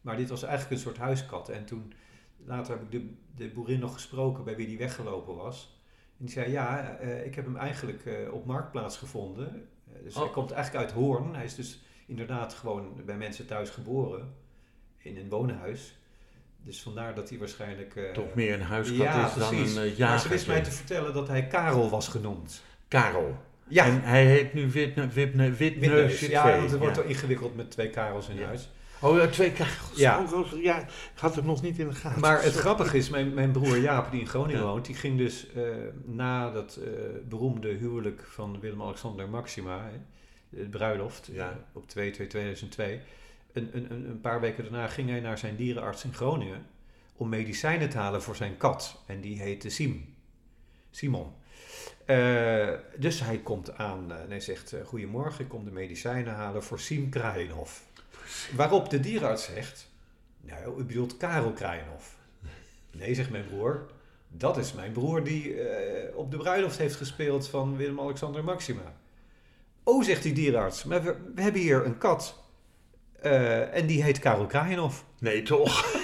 Maar 0.00 0.16
dit 0.16 0.28
was 0.28 0.42
eigenlijk 0.42 0.72
een 0.74 0.78
soort 0.80 0.96
huiskat. 0.96 1.48
En 1.48 1.64
toen, 1.64 1.92
later 2.36 2.72
heb 2.72 2.82
ik 2.82 2.90
de, 2.90 3.14
de 3.34 3.48
boerin 3.50 3.80
nog 3.80 3.92
gesproken 3.92 4.44
bij 4.44 4.56
wie 4.56 4.66
die 4.66 4.78
weggelopen 4.78 5.34
was. 5.36 5.80
En 6.18 6.24
die 6.24 6.34
zei, 6.34 6.50
ja, 6.50 6.96
eh, 6.96 7.26
ik 7.26 7.34
heb 7.34 7.44
hem 7.44 7.56
eigenlijk 7.56 8.04
eh, 8.06 8.32
op 8.32 8.44
Marktplaats 8.46 8.96
gevonden. 8.96 9.68
Eh, 9.92 10.02
dus 10.02 10.14
hij 10.14 10.22
Oh. 10.24 10.32
komt 10.32 10.50
eigenlijk 10.50 10.84
uit 10.84 10.94
Hoorn. 10.94 11.34
Hij 11.34 11.44
is 11.44 11.54
dus 11.54 11.80
inderdaad 12.06 12.54
gewoon 12.54 13.02
bij 13.04 13.16
mensen 13.16 13.46
thuis 13.46 13.70
geboren. 13.70 14.34
In 14.98 15.16
een 15.16 15.28
woonhuis. 15.28 15.98
Dus 16.62 16.82
vandaar 16.82 17.14
dat 17.14 17.28
hij 17.28 17.38
waarschijnlijk... 17.38 18.10
Toch 18.14 18.34
meer 18.34 18.54
een 18.54 18.62
huiskat 18.62 18.96
ja, 18.98 19.26
is 19.26 19.34
dan 19.34 19.54
een 19.54 19.90
uh, 19.90 19.98
maar 19.98 20.20
ze 20.20 20.28
wist 20.28 20.46
mij 20.46 20.56
te 20.56 20.62
jager. 20.62 20.72
vertellen 20.78 21.14
dat 21.14 21.28
hij 21.28 21.46
Karel 21.46 21.90
was 21.90 22.08
genoemd. 22.08 22.62
Karel. 22.88 23.36
Ja, 23.68 23.84
En 23.84 24.02
hij 24.02 24.26
heet 24.26 24.54
nu 24.54 24.70
Witne, 24.70 25.08
Witne, 25.08 25.50
Witneus. 25.52 25.80
Witneusje 25.90 26.30
Ja, 26.30 26.42
2. 26.42 26.56
want 26.58 26.70
het 26.70 26.80
wordt 26.80 26.94
toch 26.94 27.04
ingewikkeld 27.04 27.56
met 27.56 27.70
twee 27.70 27.90
Karels 27.90 28.28
in 28.28 28.42
huis. 28.42 28.70
Oh 29.00 29.16
ja, 29.16 29.26
twee 29.26 29.52
Karels. 29.52 29.92
Ja. 29.96 30.24
Oh, 30.34 30.62
ja, 30.62 30.78
ik 30.80 30.88
had 31.14 31.34
het 31.36 31.44
nog 31.44 31.62
niet 31.62 31.78
in 31.78 31.88
de 31.88 31.94
gaten. 31.94 32.20
Maar 32.20 32.42
het 32.42 32.54
grappige 32.54 32.96
is, 32.96 33.08
mijn, 33.10 33.34
mijn 33.34 33.50
broer 33.52 33.78
Jaap, 33.78 34.10
die 34.10 34.20
in 34.20 34.26
Groningen 34.26 34.60
Ja. 34.60 34.66
woont, 34.66 34.86
die 34.86 34.94
ging 34.94 35.18
dus 35.18 35.52
eh, 35.52 35.62
na 36.04 36.50
dat 36.50 36.76
eh, 36.84 36.90
beroemde 37.28 37.68
huwelijk 37.68 38.24
van 38.28 38.60
Willem-Alexander 38.60 39.28
Maxima, 39.28 39.82
hè, 39.90 39.98
de 40.62 40.68
bruiloft, 40.68 41.28
Ja. 41.32 41.50
eh, 41.50 41.56
op 41.72 41.88
2-2-2002, 41.88 43.00
een, 43.52 43.70
een, 43.72 43.86
een 43.92 44.08
een 44.08 44.20
paar 44.20 44.40
weken 44.40 44.62
daarna 44.62 44.88
ging 44.88 45.08
hij 45.08 45.20
naar 45.20 45.38
zijn 45.38 45.56
dierenarts 45.56 46.04
in 46.04 46.14
Groningen 46.14 46.66
om 47.16 47.28
medicijnen 47.28 47.88
te 47.88 47.98
halen 47.98 48.22
voor 48.22 48.36
zijn 48.36 48.56
kat. 48.56 49.02
En 49.06 49.20
die 49.20 49.40
heette 49.40 49.70
Sim. 49.70 50.14
Simon. 50.90 51.32
Eh, 52.08 52.74
dus 52.96 53.20
hij 53.20 53.38
komt 53.38 53.76
aan 53.76 54.12
eh, 54.12 54.20
en 54.20 54.30
hij 54.30 54.40
zegt, 54.40 54.72
eh, 54.72 54.86
goedemorgen, 54.86 55.44
ik 55.44 55.50
kom 55.50 55.64
de 55.64 55.70
medicijnen 55.70 56.34
halen 56.34 56.62
voor 56.62 56.80
Siem 56.80 57.08
Kraaienhof. 57.08 57.82
Waarop 58.56 58.90
de 58.90 59.00
dierenarts 59.00 59.44
zegt, 59.44 59.90
nou, 60.40 60.80
u 60.80 60.84
bedoelt 60.84 61.16
Karel 61.16 61.52
Kraaienhof. 61.52 62.16
Nee, 62.90 63.14
zegt 63.14 63.30
mijn 63.30 63.46
broer, 63.46 63.86
dat 64.28 64.56
is 64.56 64.72
mijn 64.72 64.92
broer 64.92 65.24
die 65.24 65.62
eh, 65.62 66.16
op 66.16 66.30
de 66.30 66.36
bruiloft 66.36 66.78
heeft 66.78 66.96
gespeeld 66.96 67.48
van 67.48 67.76
Willem-Alexander 67.76 68.44
Maxima. 68.44 68.94
Oh, 69.82 70.04
zegt 70.04 70.22
die 70.22 70.32
dierenarts, 70.32 70.84
maar 70.84 71.02
we, 71.02 71.16
we 71.34 71.42
hebben 71.42 71.60
hier 71.60 71.84
een 71.84 71.98
kat 71.98 72.42
eh, 73.20 73.74
en 73.74 73.86
die 73.86 74.02
heet 74.02 74.18
Karel 74.18 74.46
Kraaienhof. 74.46 75.04
Nee, 75.18 75.42
toch? 75.42 75.96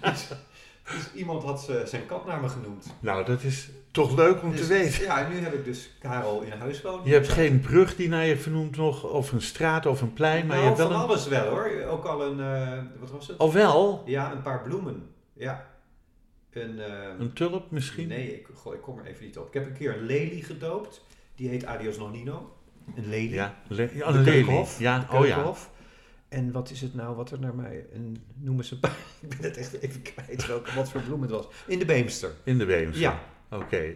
Dus, 0.92 0.96
dus 1.04 1.12
iemand 1.14 1.42
had 1.42 1.70
zijn 1.84 2.06
kat 2.06 2.26
naar 2.26 2.40
me 2.40 2.48
genoemd. 2.48 2.86
nou, 3.00 3.24
dat 3.24 3.42
is 3.42 3.70
toch 3.90 4.16
leuk 4.16 4.42
om 4.42 4.50
Dus- 4.50 4.60
te 4.60 4.66
weten. 4.66 5.02
Ja, 5.04 5.24
en 5.24 5.30
nu 5.32 5.38
heb 5.38 5.52
ik 5.54 5.64
dus 5.64 5.96
Karel 6.00 6.40
in 6.42 6.52
huis 6.58 6.82
wonen. 6.82 7.06
Je 7.06 7.12
hebt 7.12 7.28
geen 7.28 7.60
brug 7.60 7.96
die 7.96 8.08
naar 8.08 8.26
je 8.26 8.36
vernoemd 8.36 8.76
nog, 8.76 9.04
of 9.04 9.32
een 9.32 9.42
straat 9.42 9.86
of 9.86 10.00
een 10.00 10.12
plein, 10.12 10.46
maar 10.46 10.56
nou, 10.56 10.60
je 10.60 10.64
hebt 10.66 10.78
wel 10.78 10.86
van 10.88 10.96
een... 10.96 11.02
alles 11.08 11.28
wel 11.28 11.46
hoor. 11.48 11.70
Ook 11.90 12.04
al 12.04 12.22
een, 12.26 12.40
eh, 12.40 12.82
wat 13.00 13.10
was 13.10 13.26
het? 13.28 13.38
Al 13.38 13.52
wel? 13.52 14.02
Ja, 14.06 14.32
een 14.32 14.42
paar 14.42 14.62
bloemen. 14.62 15.08
Ja. 15.32 15.66
Een, 16.52 16.80
eh, 16.80 16.92
Een 17.18 17.32
tulp 17.32 17.70
misschien? 17.70 18.08
Nee, 18.08 18.34
ik, 18.34 18.46
goh, 18.54 18.74
ik 18.74 18.80
kom 18.82 18.98
er 18.98 19.06
even 19.06 19.24
niet 19.24 19.38
op. 19.38 19.46
Ik 19.46 19.54
heb 19.54 19.66
een 19.66 19.72
keer 19.72 19.96
een 19.96 20.04
lelie 20.06 20.42
gedoopt. 20.42 21.04
Die 21.34 21.48
heet 21.48 21.64
Adios 21.64 21.98
Nonino. 21.98 22.52
Een 22.96 23.08
lelie. 23.08 23.30
Ja, 23.34 23.54
le- 23.66 23.90
ja, 23.94 24.06
een 24.06 24.22
lelie. 24.22 24.64
Ja, 24.78 25.06
oh 25.12 25.26
ja. 25.26 25.52
En 26.28 26.52
wat 26.52 26.70
is 26.70 26.80
het 26.80 26.94
nou 26.94 27.16
wat 27.16 27.30
er 27.30 27.40
naar 27.40 27.54
mij... 27.54 27.86
Een, 27.92 28.16
noemen 28.34 28.64
ze... 28.64 28.74
ik 29.20 29.28
ben 29.28 29.40
het 29.40 29.56
echt 29.56 29.72
even 29.80 30.02
kwijt 30.02 30.46
welke, 30.46 30.74
wat 30.74 30.90
voor 30.90 31.00
bloem 31.00 31.22
het 31.22 31.30
was. 31.30 31.46
In 31.66 31.78
de 31.78 31.84
Beemster. 31.84 32.34
In 32.44 32.58
de 32.58 32.66
Beemster. 32.66 33.00
Ja. 33.00 33.20
Oké. 33.50 33.94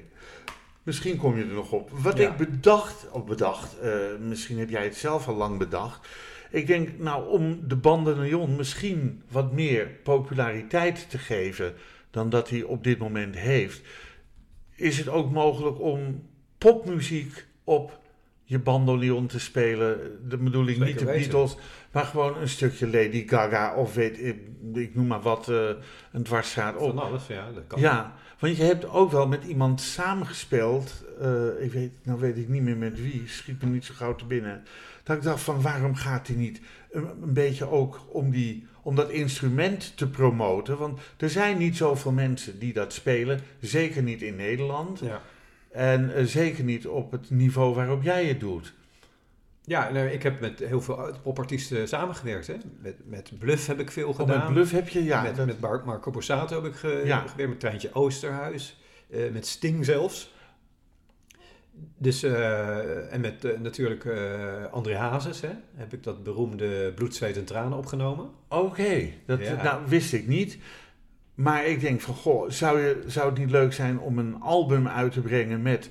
Misschien 0.83 1.16
kom 1.16 1.37
je 1.37 1.45
er 1.45 1.55
nog 1.55 1.72
op. 1.72 1.91
Wat 1.91 2.18
Ja. 2.18 2.30
ik 2.30 2.37
bedacht, 2.37 3.11
of 3.11 3.24
bedacht, 3.24 3.78
eh, 3.78 3.97
misschien 4.20 4.59
heb 4.59 4.70
jij 4.70 4.85
het 4.85 4.97
zelf 4.97 5.28
al 5.28 5.35
lang 5.35 5.59
bedacht. 5.59 6.09
Ik 6.51 6.66
denk, 6.66 6.99
nou, 6.99 7.28
om 7.28 7.68
de 7.68 7.76
bandoneon 7.76 8.57
misschien 8.57 9.22
wat 9.30 9.53
meer 9.53 9.87
populariteit 9.87 11.11
te 11.11 11.18
geven 11.18 11.74
dan 12.11 12.30
dat 12.30 12.49
hij 12.49 12.62
op 12.62 12.85
dit 12.85 12.99
moment 12.99 13.37
heeft, 13.37 13.80
is 14.74 14.99
het 14.99 15.09
ook 15.09 15.30
mogelijk 15.30 15.80
om 15.80 16.28
popmuziek 16.59 17.47
op 17.64 18.01
je 18.45 18.59
bandoneon 18.59 19.26
te 19.26 19.40
spelen. 19.40 20.18
De 20.28 20.36
bedoeling 20.36 20.84
niet 20.84 20.99
de. 20.99 21.05
Beatles, 21.05 21.57
maar 21.93 22.05
gewoon 22.05 22.36
een 22.36 22.49
stukje 22.49 22.86
Lady 22.86 23.28
Gaga 23.28 23.74
of 23.74 23.95
weet 23.95 24.20
ik, 24.20 24.36
ik 24.74 24.95
noem 24.95 25.07
maar 25.07 25.20
wat, 25.22 25.49
eh, 25.49 25.68
een 26.12 26.22
dwarsstraat 26.22 26.76
op. 26.76 26.95
Van 26.95 26.99
alles, 26.99 27.26
ja. 27.26 27.51
Dat 27.55 27.66
kan. 27.66 27.80
Ja, 27.80 28.14
want 28.38 28.57
je 28.57 28.62
hebt 28.62 28.88
ook 28.88 29.11
wel 29.11 29.28
met 29.28 29.45
iemand 29.45 29.80
samengespeeld. 29.80 31.05
eh, 31.20 31.64
ik 31.64 31.72
weet, 31.72 31.93
nou 32.03 32.20
weet 32.20 32.36
ik 32.36 32.49
niet 32.49 32.62
meer 32.62 32.76
met 32.76 33.03
wie, 33.03 33.22
schiet 33.26 33.62
me 33.62 33.68
niet 33.68 33.84
zo 33.84 33.95
gauw 33.95 34.14
te 34.14 34.24
binnen. 34.24 34.64
Dat 35.03 35.16
ik 35.16 35.22
dacht 35.22 35.43
van 35.43 35.62
waarom 35.62 35.95
gaat 35.95 36.26
hij 36.26 36.36
niet 36.36 36.61
een, 36.90 37.09
een 37.22 37.32
beetje 37.32 37.68
ook 37.68 38.01
om, 38.09 38.30
die, 38.30 38.66
om 38.82 38.95
dat 38.95 39.11
instrument 39.11 39.97
te 39.97 40.09
promoten? 40.09 40.78
Want 40.78 41.01
er 41.16 41.30
zijn 41.30 41.59
niet 41.59 41.76
zoveel 41.76 42.12
mensen 42.12 42.59
die 42.59 42.72
dat 42.72 42.93
spelen, 42.93 43.40
zeker 43.61 44.03
niet 44.03 44.22
in 44.22 44.36
Nederland. 44.36 44.99
Ja. 45.01 45.22
En 45.73 46.14
eh, 46.14 46.25
zeker 46.25 46.64
niet 46.64 46.87
op 46.87 47.12
het 47.12 47.31
niveau 47.31 47.75
waarop 47.75 48.03
jij 48.03 48.25
het 48.27 48.41
doet. 48.41 48.73
Ja, 49.64 49.91
nou, 49.91 50.07
ik 50.09 50.23
heb 50.23 50.41
met 50.41 50.59
heel 50.59 50.81
veel 50.81 51.11
popartiesten 51.23 51.89
samengewerkt. 51.89 52.47
Hè? 52.47 52.55
Met, 52.81 52.95
met 53.05 53.31
Bluff 53.39 53.66
heb 53.66 53.81
ik 53.81 53.91
veel 53.91 54.09
Op 54.09 54.14
gedaan. 54.14 54.45
met 54.45 54.53
Bluff 54.53 54.73
heb 54.73 54.89
je, 54.89 55.05
ja. 55.05 55.23
met, 55.23 55.37
dat- 55.37 55.47
met 55.47 55.61
Mar- 55.61 55.83
Marco 55.85 56.11
Borsato 56.11 56.62
heb 56.62 56.73
ik 56.73 56.79
ge- 56.79 57.03
Ja. 57.05 57.18
gewerkt. 57.27 57.51
Met 57.51 57.61
Treintje 57.61 57.93
Oosterhuis. 57.95 58.81
eh, 59.11 59.31
met 59.33 59.47
Sting 59.47 59.85
zelfs. 59.85 60.35
Dus, 61.99 62.23
eh, 62.23 63.12
en 63.12 63.20
met 63.20 63.61
natuurlijk 63.62 64.07
André 64.70 64.97
Hazes 64.97 65.41
hè, 65.41 65.49
heb 65.75 65.93
ik 65.93 66.03
dat 66.03 66.23
beroemde 66.23 66.93
Bloed, 66.95 67.14
Zweet 67.14 67.37
en 67.37 67.45
Tranen 67.45 67.79
opgenomen. 67.79 68.31
Oké, 68.49 69.09
dat 69.27 69.41
Ja. 69.41 69.62
nou, 69.62 69.83
wist 69.87 70.12
ik 70.12 70.27
niet. 70.27 70.59
Maar 71.35 71.66
ik 71.66 71.80
denk 71.80 72.01
van, 72.01 72.14
goh, 72.14 72.51
zou, 72.51 72.80
je, 72.80 73.03
zou 73.07 73.30
het 73.30 73.39
niet 73.39 73.51
leuk 73.51 73.72
zijn 73.72 73.99
om 73.99 74.18
een 74.18 74.41
album 74.41 74.89
uit 74.89 75.12
te 75.12 75.20
brengen 75.20 75.62
met, 75.62 75.91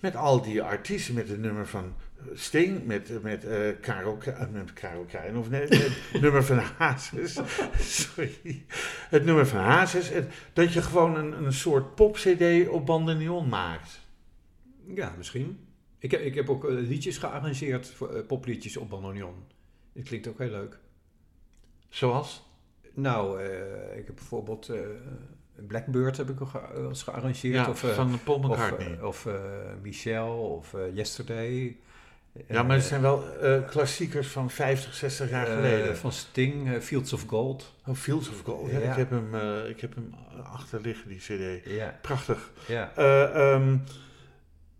met 0.00 0.16
al 0.16 0.42
die 0.42 0.62
artiesten, 0.62 1.14
met 1.14 1.28
het 1.28 1.40
nummer 1.40 1.66
van 1.66 1.94
Sting, 2.34 2.84
met, 2.86 3.22
met, 3.22 3.44
eh 3.44 3.58
Karel, 3.80 4.16
K- 4.16 4.26
eh, 4.26 4.48
met 4.52 4.72
Karel 4.72 5.04
Krijn, 5.04 5.36
of 5.36 5.50
nee, 5.50 5.60
het 5.68 6.20
nummer 6.20 6.44
van 6.44 6.58
Hazes, 6.58 7.38
sorry, 8.04 8.64
het 9.08 9.24
nummer 9.24 9.46
van 9.46 9.58
Hazes, 9.60 10.08
het- 10.08 10.32
dat 10.52 10.72
je 10.72 10.82
gewoon 10.82 11.16
een, 11.16 11.44
een 11.44 11.52
soort 11.52 11.94
pop-cd 11.94 12.68
op 12.68 12.86
bandoneon 12.86 13.48
maakt. 13.48 14.00
Ja, 14.94 15.14
misschien. 15.16 15.58
Ik 15.98 16.10
heb, 16.10 16.20
ik 16.20 16.34
heb 16.34 16.50
ook 16.50 16.64
eh, 16.64 16.74
liedjes 16.74 17.18
gearrangeerd, 17.18 17.90
voor, 17.90 18.14
eh, 18.14 18.26
popliedjes 18.26 18.76
op 18.76 18.90
bandoneon. 18.90 19.34
Dat 19.92 20.04
klinkt 20.04 20.26
ook 20.28 20.38
heel 20.38 20.50
leuk. 20.50 20.78
Zoals? 21.88 22.45
Nou, 22.96 23.42
eh, 23.42 23.98
ik 23.98 24.06
heb 24.06 24.14
bijvoorbeeld 24.14 24.68
eh, 24.68 24.78
Blackbird 25.66 26.16
heb 26.16 26.30
ik 26.30 26.38
wel 26.38 26.88
eens 26.88 27.02
gearrangeerd. 27.02 27.54
Ja, 27.54 27.68
of, 27.68 27.84
eh, 27.84 27.90
van 27.90 28.18
Paul 28.24 28.38
Of, 28.38 28.44
McCartney. 28.46 28.96
eh, 28.98 29.04
of 29.04 29.26
eh, 29.26 29.34
Michel, 29.82 30.28
of 30.38 30.74
eh, 30.74 30.80
Yesterday. 30.94 31.76
ja, 32.48 32.62
maar 32.62 32.76
het 32.76 32.84
zijn 32.84 33.00
wel 33.00 33.38
eh, 33.38 33.66
klassiekers 33.68 34.28
van 34.28 34.50
50, 34.50 34.94
60 34.94 35.30
jaar 35.30 35.46
Eh, 35.46 35.54
geleden. 35.54 35.96
van 35.96 36.12
Sting, 36.12 36.72
eh, 36.72 36.80
Fields 36.80 37.12
of 37.12 37.24
Gold. 37.26 37.74
Oh, 37.86 37.94
Fields 37.94 38.28
of 38.28 38.40
Gold. 38.40 38.70
Ja, 38.70 38.78
Ja. 38.78 38.90
Ik, 38.90 38.96
heb 38.96 39.10
hem, 39.10 39.34
eh, 39.34 39.68
ik 39.68 39.80
heb 39.80 39.94
hem 39.94 40.14
achter 40.44 40.80
liggen, 40.80 41.08
die 41.08 41.18
cd. 41.18 41.64
Ja, 41.70 41.98
Prachtig. 42.02 42.50
ja. 42.66 42.92
Eh, 42.96 43.52
ehm, 43.52 43.76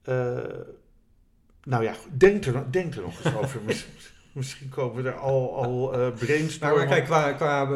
eh, 0.02 0.44
nou 1.62 1.84
ja, 1.84 1.94
denk 2.12 2.44
er, 2.44 2.64
denk 2.72 2.94
er 2.94 3.02
nog 3.02 3.24
eens 3.24 3.34
over. 3.34 3.60
Miss- 4.36 4.46
Misschien 4.48 4.68
komen 4.68 5.02
we 5.02 5.08
er 5.08 5.16
al, 5.16 5.56
al 5.64 5.90
Maar, 5.90 6.12
brainstormen. 6.12 6.76
maar 6.78 6.86
kijk, 6.86 7.04
qua, 7.04 7.32
qua 7.32 7.66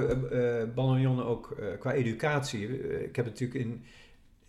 bandoneon 0.74 1.22
ook, 1.24 1.56
qua 1.78 1.92
educatie. 1.92 2.68
ik 3.04 3.16
heb 3.16 3.24
natuurlijk 3.24 3.60
in 3.60 3.84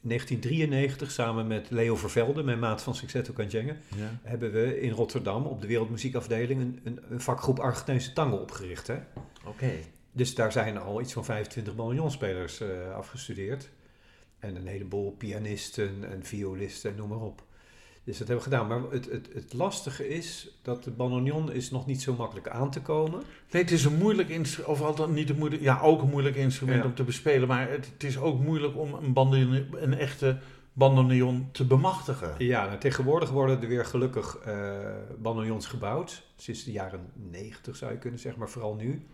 1993 0.04 1.12
samen 1.12 1.48
met 1.48 1.70
Leo 1.70 1.96
Vervelde, 1.96 2.44
mijn 2.44 2.60
maat 2.60 2.82
van 2.84 2.96
Successto 2.96 3.34
Kanjengen, 3.34 3.78
Ja. 3.96 4.20
hebben 4.24 4.52
we 4.52 4.82
in 4.82 4.92
Rotterdam 4.92 5.46
op 5.46 5.62
de 5.62 5.68
Wereldmuziekafdeling 5.68 6.62
een, 6.62 6.80
een, 6.84 7.00
een 7.10 7.22
vakgroep 7.22 7.60
Argentijnse 7.60 8.14
tango 8.14 8.36
opgericht. 8.38 8.88
Hè? 8.88 8.96
Oké. 9.46 9.72
Dus 10.12 10.36
daar 10.36 10.52
zijn 10.52 10.78
al 10.78 11.02
iets 11.02 11.14
van 11.14 11.26
25 11.26 11.76
banjonspelers 11.76 12.62
eh 12.62 12.94
afgestudeerd. 12.96 13.70
En 14.40 14.56
een 14.56 14.68
heleboel 14.68 15.12
pianisten 15.12 16.12
en 16.12 16.24
violisten 16.24 16.92
en 16.92 16.98
noem 16.98 17.10
maar 17.10 17.22
op. 17.22 17.44
Dus 18.04 18.18
dat 18.18 18.28
hebben 18.28 18.46
we 18.46 18.52
gedaan. 18.52 18.68
Maar 18.68 18.92
het, 18.92 19.12
het, 19.12 19.30
het 19.34 19.54
lastige 19.54 20.08
is 20.10 20.60
dat 20.62 20.84
de 20.84 20.92
bandoneon 20.92 21.52
is 21.52 21.72
nog 21.72 21.86
niet 21.86 22.02
zo 22.02 22.14
makkelijk 22.16 22.48
aan 22.48 22.72
te 22.72 22.82
komen. 22.82 23.22
Nee, 23.52 23.62
het 23.62 23.72
is 23.72 23.86
een 23.86 23.98
moeilijk 23.98 24.30
instrument, 24.30 24.72
of 24.72 24.82
althans 24.82 25.12
niet 25.12 25.30
een 25.30 25.38
moeilijk, 25.38 25.62
ja 25.62 25.80
ook 25.80 26.02
een 26.02 26.10
moeilijk 26.10 26.36
instrument 26.36 26.84
Ja. 26.84 26.90
om 26.90 26.96
te 26.96 27.04
bespelen, 27.04 27.48
maar 27.48 27.70
het, 27.70 27.90
het 27.94 28.04
is 28.04 28.18
ook 28.18 28.40
moeilijk 28.40 28.78
om 28.78 28.94
een, 28.94 29.68
een 29.84 29.94
echte 29.94 30.38
bandoneon 30.74 31.50
te 31.52 31.66
bemachtigen. 31.66 32.36
Ja, 32.38 32.66
nou, 32.66 32.78
tegenwoordig 32.80 33.30
worden 33.30 33.62
er 33.62 33.68
weer 33.68 33.86
gelukkig 33.86 34.38
bandoneons 35.18 35.66
gebouwd. 35.68 36.24
Sinds 36.36 36.64
de 36.64 36.72
jaren 36.72 37.00
90 37.14 37.76
zou 37.76 37.92
je 37.92 37.98
kunnen 37.98 38.20
zeggen, 38.20 38.40
maar 38.40 38.50
vooral 38.50 38.76
nu. 38.76 39.06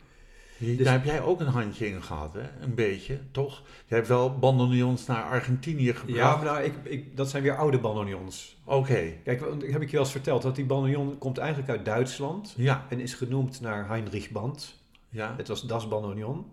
Dus- 0.59 0.77
Daar 0.77 0.93
heb 0.93 1.05
jij 1.05 1.21
ook 1.21 1.39
een 1.39 1.47
handje 1.47 1.87
in 1.87 2.03
gehad, 2.03 2.33
hè? 2.33 2.61
Een 2.63 2.75
beetje, 2.75 3.19
toch? 3.31 3.61
Jij 3.85 3.97
hebt 3.97 4.09
wel 4.09 4.37
bandoneons 4.39 5.05
naar 5.05 5.23
Argentinië 5.23 5.93
gebracht. 5.93 6.17
Ja, 6.19 6.35
maar 6.35 6.45
nou, 6.45 6.63
ik, 6.63 6.73
ik, 6.83 7.17
dat 7.17 7.29
zijn 7.29 7.43
weer 7.43 7.55
oude 7.57 7.79
bandoneons. 7.79 8.57
Oké, 8.63 9.13
Kijk, 9.23 9.39
want 9.39 9.61
heb 9.61 9.81
ik 9.81 9.87
je 9.87 9.91
wel 9.95 10.01
eens 10.01 10.11
verteld 10.11 10.41
dat 10.41 10.55
die 10.55 10.65
bandoneon 10.65 11.17
komt 11.17 11.37
eigenlijk 11.37 11.69
uit 11.69 11.85
Duitsland 11.85 12.53
ja, 12.57 12.85
en 12.89 12.99
is 12.99 13.13
genoemd 13.13 13.61
naar 13.61 13.87
Heinrich 13.87 14.29
Band. 14.31 14.75
ja. 15.09 15.33
Het 15.37 15.47
was 15.47 15.61
Das 15.61 15.87
Bandoneon. 15.87 16.45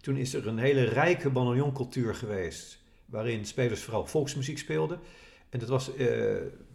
Toen 0.00 0.16
is 0.16 0.34
er 0.34 0.46
een 0.46 0.58
hele 0.58 0.84
rijke 0.84 1.30
bandoneoncultuur 1.30 2.14
geweest, 2.14 2.78
waarin 3.06 3.44
spelers 3.46 3.82
vooral 3.82 4.06
volksmuziek 4.06 4.58
speelden. 4.58 4.98
En 5.50 5.58
dat 5.58 5.68
was, 5.68 5.90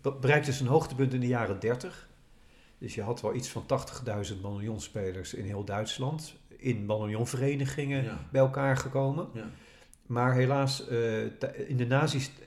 be- 0.01 0.13
bereikte 0.21 0.51
zijn 0.53 0.69
hoogtepunt 0.69 1.13
in 1.13 1.19
de 1.19 1.27
jaren 1.27 1.59
30. 1.59 2.07
Dus 2.77 2.95
je 2.95 3.01
had 3.01 3.21
wel 3.21 3.35
iets 3.35 3.49
van 3.49 3.65
80.000 4.33 4.41
bandoneonspelers 4.41 5.33
in 5.33 5.45
heel 5.45 5.63
Duitsland, 5.63 6.33
in 6.63 6.85
bandoneonverenigingen 6.85 8.03
Ja. 8.03 8.17
bij 8.31 8.41
elkaar 8.41 8.77
gekomen. 8.77 9.27
Ja. 9.33 9.49
Maar 10.05 10.33
helaas, 10.33 10.87
eh, 10.87 11.21
in 11.69 11.77
de 11.77 11.87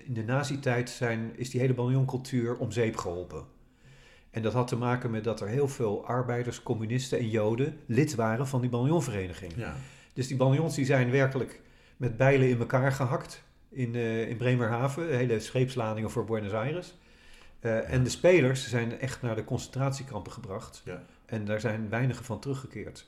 in 0.05 0.15
de 0.15 0.25
nazi-tijd 0.25 0.91
zijn, 0.91 1.33
is 1.35 1.51
die 1.51 1.61
hele 1.61 1.75
bandoneoncultuur 1.75 2.57
om 2.57 2.73
zeep 2.73 2.97
geholpen. 2.97 3.45
En 4.31 4.43
dat 4.43 4.53
had 4.53 4.69
te 4.69 4.77
maken 4.77 5.11
met 5.11 5.25
dat 5.25 5.41
er 5.41 5.49
heel 5.49 5.69
veel 5.69 6.07
arbeiders, 6.07 6.63
communisten 6.63 7.19
en 7.19 7.29
joden 7.29 7.79
lid 7.87 8.15
waren 8.15 8.47
van 8.47 8.61
die 8.61 8.71
bandoneonvereniging. 8.71 9.53
ja. 9.57 9.75
Dus 10.13 10.27
die 10.29 10.37
bandoneons 10.37 10.75
die 10.75 10.85
zijn 10.85 11.11
werkelijk 11.11 11.61
met 11.97 12.17
bijlen 12.17 12.49
in 12.49 12.59
elkaar 12.59 12.93
gehakt 12.93 13.43
in, 13.69 13.95
eh, 13.95 14.29
in 14.29 14.37
Bremerhaven. 14.37 15.17
Hele 15.17 15.41
scheepsladingen 15.41 16.11
voor 16.11 16.25
Buenos 16.25 16.53
Aires. 16.53 16.95
Eh, 17.61 17.93
En 17.93 18.03
de 18.05 18.11
spelers 18.11 18.69
zijn 18.69 19.01
echt 19.01 19.23
naar 19.23 19.37
de 19.37 19.45
concentratiekampen 19.45 20.33
gebracht. 20.33 20.83
Ja. 20.85 21.03
En 21.27 21.45
daar 21.45 21.61
zijn 21.61 21.89
weinigen 21.89 22.25
van 22.25 22.41
teruggekeerd. 22.41 23.07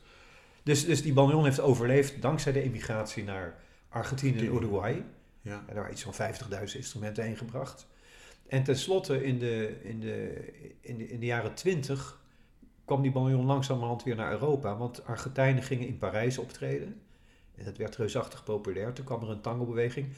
Dus, 0.69 0.85
dus 0.85 1.03
die 1.03 1.12
bandoneon 1.12 1.45
heeft 1.45 1.61
overleefd 1.61 2.23
dankzij 2.23 2.53
de 2.53 2.62
emigratie 2.62 3.25
naar 3.25 3.55
Argentinië 3.89 4.39
en 4.39 4.55
Uruguay. 4.55 5.05
ja. 5.41 5.53
En 5.53 5.62
daar 5.66 5.75
waren 5.75 5.93
iets 5.93 6.03
van 6.03 6.14
50.000 6.14 6.77
instrumenten 6.77 7.25
heen 7.25 7.37
gebracht. 7.37 7.87
En 8.49 8.64
tenslotte 8.64 9.25
in 9.25 9.39
de, 9.39 9.81
in 9.83 10.01
de, 10.01 10.45
in 10.81 10.99
de, 10.99 11.09
in 11.09 11.21
de 11.21 11.27
jaren 11.27 11.55
20 11.55 12.21
kwam 12.85 13.03
die 13.03 13.11
bandoneon 13.11 13.47
langzamerhand 13.47 14.03
weer 14.03 14.16
naar 14.16 14.33
Europa. 14.33 14.77
Want 14.77 15.05
Argentijnen 15.05 15.62
gingen 15.62 15.87
in 15.87 15.99
Parijs 15.99 16.39
optreden. 16.39 17.01
En 17.55 17.64
dat 17.64 17.77
werd 17.77 17.97
reusachtig 17.97 18.45
populair. 18.45 18.93
Toen 18.93 19.05
kwam 19.05 19.23
er 19.23 19.31
een 19.31 19.41
tangobeweging. 19.41 20.09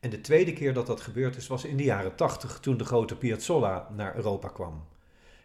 En 0.00 0.10
de 0.10 0.20
tweede 0.20 0.52
keer 0.52 0.74
dat 0.74 0.86
dat 0.86 1.00
gebeurd 1.00 1.36
is, 1.36 1.46
was 1.46 1.64
in 1.64 1.76
de 1.76 1.84
jaren 1.84 2.14
80, 2.14 2.60
toen 2.60 2.76
de 2.76 2.84
grote 2.84 3.16
Piazzolla 3.16 3.88
naar 3.96 4.16
Europa 4.16 4.48
kwam. 4.48 4.84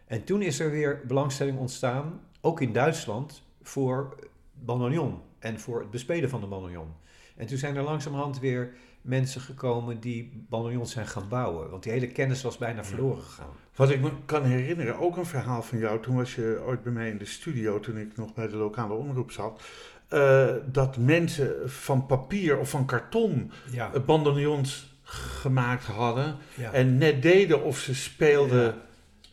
En 0.06 0.24
toen 0.24 0.42
is 0.42 0.60
er 0.60 0.70
weer 0.70 1.02
belangstelling 1.06 1.58
ontstaan, 1.58 2.20
ook 2.40 2.60
in 2.60 2.72
Duitsland, 2.72 3.42
voor 3.62 4.16
bandoneon 4.64 5.20
en 5.38 5.60
voor 5.60 5.80
het 5.80 5.90
bespelen 5.90 6.30
van 6.30 6.40
de 6.40 6.46
bandoneon. 6.46 6.94
En 7.36 7.46
toen 7.46 7.58
zijn 7.58 7.76
er 7.76 7.82
langzamerhand 7.82 8.38
weer 8.40 8.74
mensen 9.02 9.40
gekomen 9.40 10.00
die 10.00 10.44
bandoneons 10.48 10.92
zijn 10.92 11.06
gaan 11.06 11.28
bouwen. 11.28 11.70
Want 11.70 11.82
die 11.82 11.92
hele 11.92 12.06
kennis 12.08 12.42
was 12.42 12.58
bijna 12.58 12.84
verloren 12.84 13.22
gegaan. 13.22 13.50
Wat 13.76 13.90
ik 13.90 14.00
me 14.00 14.10
kan 14.24 14.42
herinneren, 14.44 14.98
ook 14.98 15.16
een 15.16 15.26
verhaal 15.26 15.62
van 15.62 15.78
jou. 15.78 16.02
Toen 16.02 16.16
was 16.16 16.34
je 16.34 16.62
ooit 16.66 16.82
bij 16.82 16.92
mij 16.92 17.10
in 17.10 17.18
de 17.18 17.24
studio, 17.24 17.80
toen 17.80 17.96
ik 17.96 18.16
nog 18.16 18.34
bij 18.34 18.48
de 18.48 18.56
lokale 18.56 18.94
omroep 18.94 19.30
zat. 19.30 19.62
eh, 20.08 20.46
dat 20.66 20.96
mensen 20.96 21.70
van 21.70 22.06
papier 22.06 22.58
of 22.58 22.70
van 22.70 22.84
karton 22.86 23.50
Ja, 23.70 23.92
eh, 23.94 24.00
bandoneons 24.04 24.96
gemaakt 25.02 25.84
hadden. 25.84 26.36
ja. 26.54 26.72
En 26.72 26.98
net 26.98 27.22
deden 27.22 27.62
of 27.62 27.78
ze 27.78 27.94
speelden. 27.94 28.74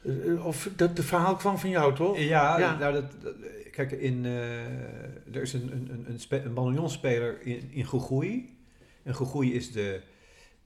Eh, 0.04 0.46
Of 0.46 0.70
dat 0.76 0.96
de 0.96 1.04
verhaal 1.04 1.36
kwam 1.36 1.58
van 1.58 1.70
jou, 1.70 1.96
toch? 1.96 2.18
Ja, 2.18 2.58
Ja. 2.60 2.78
Nou, 2.78 2.94
dat, 2.94 3.04
dat- 3.22 3.34
kijk, 3.76 3.92
in, 3.92 4.26
eh, 4.26 5.36
er 5.36 5.42
is 5.42 5.54
een, 5.54 5.72
een, 5.72 5.90
een, 5.92 6.10
een, 6.10 6.20
spe- 6.20 6.44
een 6.44 6.54
bandoneonspeler 6.54 7.42
in, 7.42 7.72
in 7.72 7.88
Jujuy. 7.92 8.50
En 9.04 9.14
Jujuy 9.14 9.52
is 9.52 9.72
de 9.72 10.02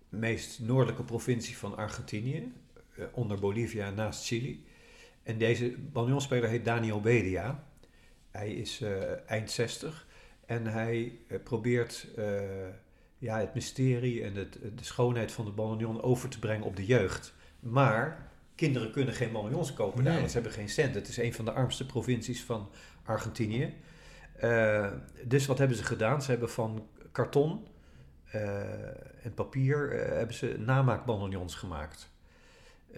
meest 0.10 0.60
noordelijke 0.60 1.04
provincie 1.04 1.58
van 1.58 1.78
Argentinië, 1.78 2.52
eh, 2.96 3.06
onder 3.12 3.40
Bolivia 3.40 3.90
naast 3.90 4.26
Chili. 4.26 4.66
En 5.24 5.38
deze 5.38 5.76
bandoneonspeler 5.78 6.50
heet 6.50 6.66
Daniel 6.66 7.02
Bedia. 7.02 7.64
Hij 8.32 8.52
is 8.52 8.82
eh, 8.82 9.30
eind 9.30 9.52
60 9.52 10.08
en 10.46 10.66
hij 10.66 11.12
probeert 11.44 12.08
ja, 13.18 13.40
het 13.40 13.54
mysterie 13.54 14.24
en 14.24 14.36
het, 14.36 14.54
de 14.54 14.84
schoonheid 14.84 15.32
van 15.32 15.46
de 15.46 15.52
bandoneon 15.52 16.02
over 16.02 16.30
te 16.30 16.40
brengen 16.40 16.66
op 16.66 16.76
de 16.76 16.86
jeugd. 16.86 17.34
Maar 17.60 18.32
kinderen 18.56 18.92
kunnen 18.92 19.14
geen 19.14 19.32
bandoneons 19.32 19.74
kopen 19.74 20.04
daar, 20.04 20.18
want 20.18 20.28
ze 20.28 20.34
hebben 20.34 20.52
geen 20.52 20.70
cent. 20.70 20.96
Het 20.96 21.08
is 21.08 21.18
een 21.18 21.34
van 21.34 21.46
de 21.46 21.52
armste 21.52 21.86
provincies 21.86 22.44
van 22.44 22.70
Argentinië. 23.10 23.74
Eh, 24.36 24.92
dus 25.26 25.46
wat 25.46 25.58
hebben 25.58 25.78
ze 25.78 25.84
gedaan? 25.84 26.22
Ze 26.22 26.32
hebben 26.32 26.50
van 26.50 26.88
karton 27.12 27.68
eh, 28.32 29.26
en 29.26 29.34
papier 29.36 29.92
eh, 29.92 30.18
hebben 30.18 30.36
ze 30.36 30.56
namaakbandoneons 30.60 31.56
gemaakt. 31.56 32.10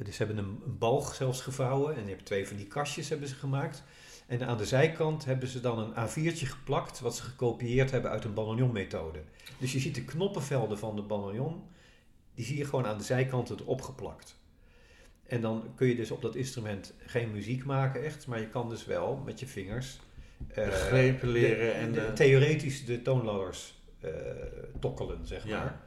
Dus 0.03 0.15
ze 0.15 0.23
hebben 0.23 0.43
een, 0.43 0.61
een 0.65 0.77
balg 0.77 1.15
zelfs 1.15 1.41
gevouwen 1.41 1.95
en 1.95 2.07
je 2.07 2.15
twee 2.15 2.47
van 2.47 2.57
die 2.57 2.67
kastjes 2.67 3.09
hebben 3.09 3.27
ze 3.27 3.35
gemaakt. 3.35 3.83
En 4.27 4.47
aan 4.47 4.57
de 4.57 4.65
zijkant 4.65 5.25
hebben 5.25 5.47
ze 5.47 5.59
dan 5.59 5.79
een 5.79 6.09
A4'tje 6.09 6.45
geplakt, 6.45 6.99
wat 6.99 7.15
ze 7.15 7.23
gekopieerd 7.23 7.91
hebben 7.91 8.11
uit 8.11 8.23
een 8.23 8.33
bandoneonmethode. 8.33 9.23
Dus 9.57 9.71
je 9.71 9.79
ziet 9.79 9.95
de 9.95 10.05
knoppenvelden 10.05 10.77
van 10.77 10.95
de 10.95 11.01
bandoneon, 11.01 11.63
die 12.35 12.45
zie 12.45 12.57
je 12.57 12.65
gewoon 12.65 12.85
aan 12.85 12.97
de 12.97 13.03
zijkanten 13.03 13.59
erop 13.59 13.81
geplakt. 13.81 14.39
En 15.31 15.41
dan 15.41 15.71
kun 15.75 15.87
je 15.87 15.95
dus 15.95 16.11
op 16.11 16.21
dat 16.21 16.35
instrument 16.35 16.93
geen 17.05 17.31
muziek 17.31 17.65
maken 17.65 18.03
echt, 18.03 18.27
maar 18.27 18.39
je 18.39 18.47
kan 18.49 18.69
dus 18.69 18.85
wel 18.85 19.21
met 19.25 19.39
je 19.39 19.47
vingers... 19.47 19.99
eh, 20.47 20.67
grepen 20.67 21.29
leren 21.29 21.73
en 21.75 21.91
de- 21.91 21.99
de- 22.05 22.13
theoretisch 22.13 22.85
de 22.85 23.01
toonladders 23.01 23.81
eh, 23.99 24.11
tokkelen, 24.79 25.25
zeg 25.27 25.47
Ja. 25.47 25.59
maar. 25.63 25.79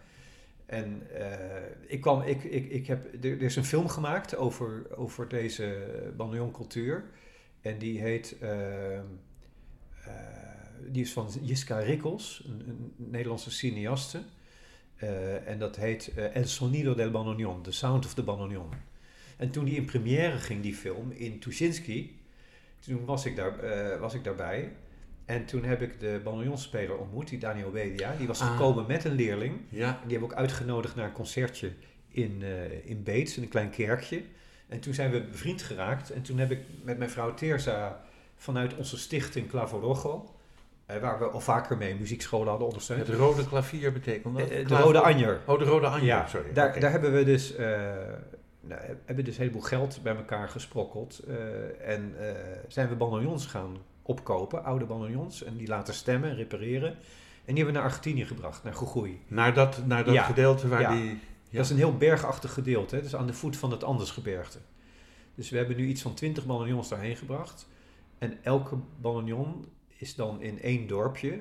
En 0.67 1.03
eh, 1.15 1.63
ik 1.87 2.01
kwam, 2.01 2.23
ik, 2.23 2.45
ik, 2.45 2.71
ik 2.71 2.87
heb, 2.87 3.05
er, 3.25 3.31
er 3.31 3.43
is 3.43 3.57
een 3.57 3.65
film 3.65 3.89
gemaakt 3.89 4.37
over, 4.37 4.97
over 4.97 5.29
deze 5.29 5.87
bandoneoncultuur. 6.17 7.05
En 7.61 7.79
die 7.79 8.01
heet, 8.01 8.37
die 10.91 11.03
is 11.03 11.13
van 11.13 11.29
Jiska 11.43 11.79
Rikkels, 11.79 12.43
een, 12.47 12.63
een 12.69 12.93
Nederlandse 13.11 13.51
cineaste. 13.51 14.23
En 15.45 15.59
dat 15.59 15.77
heet 15.77 16.13
El 16.33 16.45
Sonido 16.47 16.95
del 16.95 17.11
Bandoneon, 17.11 17.63
The 17.63 17.73
Sound 17.73 18.05
of 18.05 18.15
the 18.15 18.23
Bandoneon. 18.23 18.71
En 19.37 19.51
toen 19.51 19.65
die 19.65 19.77
in 19.77 19.85
première 19.85 20.39
ging, 20.39 20.63
die 20.63 20.75
film, 20.75 21.11
in 21.13 21.39
Tuschinski, 21.39 22.19
toen 22.81 23.05
was 23.05 23.27
ik, 23.27 23.37
daar, 23.37 23.59
eh, 23.59 24.01
was 24.01 24.15
ik 24.15 24.25
daarbij. 24.25 24.73
En 25.25 25.45
toen 25.45 25.65
heb 25.65 25.83
ik 25.83 26.01
de 26.01 26.21
bandoneonspeler 26.25 26.97
ontmoet, 26.99 27.29
die 27.29 27.39
Daniel 27.39 27.71
Bedia. 27.71 28.15
Die 28.19 28.27
was 28.27 28.41
Ah. 28.41 28.51
gekomen 28.51 28.85
met 28.87 29.05
een 29.05 29.13
leerling. 29.15 29.55
Ja. 29.69 29.91
Die 30.03 30.11
hebben 30.11 30.19
we 30.29 30.35
ook 30.35 30.41
uitgenodigd 30.41 30.95
naar 30.97 31.07
een 31.07 31.13
concertje 31.13 31.73
in, 32.09 32.39
eh, 32.43 32.89
in 32.91 33.03
Beets, 33.03 33.37
in 33.37 33.43
een 33.43 33.49
klein 33.49 33.71
kerkje. 33.71 34.23
En 34.69 34.81
toen 34.81 34.95
zijn 34.95 35.11
we 35.11 35.23
bevriend 35.23 35.63
geraakt. 35.63 36.11
En 36.11 36.23
toen 36.23 36.39
heb 36.39 36.51
ik 36.51 36.59
met 36.83 36.99
mijn 36.99 37.11
vrouw 37.11 37.35
Teersa 37.35 38.05
vanuit 38.37 38.77
onze 38.77 38.99
stichting 38.99 39.49
Clavo 39.49 39.79
Rojo, 39.79 40.35
eh, 40.87 40.99
waar 41.01 41.19
we 41.19 41.25
al 41.25 41.41
vaker 41.41 41.77
mee 41.77 41.95
muziekscholen 41.95 42.49
hadden 42.49 42.67
ondersteund. 42.67 43.07
Het 43.07 43.17
rode 43.17 43.49
klavier 43.49 43.93
betekent 43.93 44.39
dat? 44.39 44.49
De 44.49 44.65
Rode 44.77 45.01
Anjer. 45.01 45.41
Oh, 45.47 45.59
de 45.59 45.65
rode 45.65 45.87
anjer, 45.87 46.07
Ja, 46.07 46.27
sorry. 46.27 46.53
daar, 46.53 46.81
daar 46.81 46.91
hebben 46.91 47.13
we 47.13 47.25
dus, 47.25 47.55
nou, 48.69 48.81
hebben 49.05 49.25
dus 49.25 49.35
een 49.35 49.41
heleboel 49.41 49.63
geld 49.63 50.01
bij 50.03 50.17
elkaar 50.17 50.49
gesprokkeld. 50.49 51.19
eh, 51.19 51.89
en 51.95 52.15
eh, 52.29 52.35
zijn 52.69 52.89
we 52.89 52.95
bandoneons 52.95 53.47
gaan 53.47 53.77
opkopen, 54.03 54.65
oude 54.65 54.85
bandoneons. 54.85 55.43
En 55.45 55.57
die 55.57 55.69
laten 55.69 55.95
stemmen 55.95 56.31
en 56.31 56.37
repareren. 56.37 56.89
En 56.91 57.55
die 57.55 57.57
hebben 57.57 57.67
we 57.67 57.73
naar 57.73 57.83
Argentinië 57.89 58.25
gebracht, 58.25 58.65
naar 58.65 58.75
Jujuy. 58.95 59.19
Naar 59.27 59.55
dat, 59.55 59.87
naar 59.87 60.05
dat 60.05 60.15
Ja. 60.15 60.23
gedeelte 60.23 60.69
waar 60.69 60.81
Ja. 60.81 60.95
die... 60.95 61.05
Ja. 61.49 61.61
Dat 61.61 61.65
is 61.65 61.71
een 61.71 61.77
heel 61.77 61.97
bergachtig 61.97 62.53
gedeelte, 62.53 62.97
hè? 62.97 63.03
dus 63.03 63.17
aan 63.17 63.27
de 63.27 63.33
voet 63.33 63.57
van 63.57 63.71
het 63.71 63.85
Andesgebergte. 63.85 64.59
Dus 65.35 65.51
we 65.51 65.57
hebben 65.57 65.77
nu 65.77 65.87
iets 65.87 66.03
van 66.03 66.15
20 66.15 66.47
bandoneons 66.47 66.89
daarheen 66.89 67.17
gebracht. 67.17 67.69
En 68.19 68.39
elke 68.43 68.77
bandoneon 69.01 69.67
is 69.97 70.15
dan 70.15 70.43
in 70.43 70.61
één 70.63 70.87
dorpje. 70.87 71.39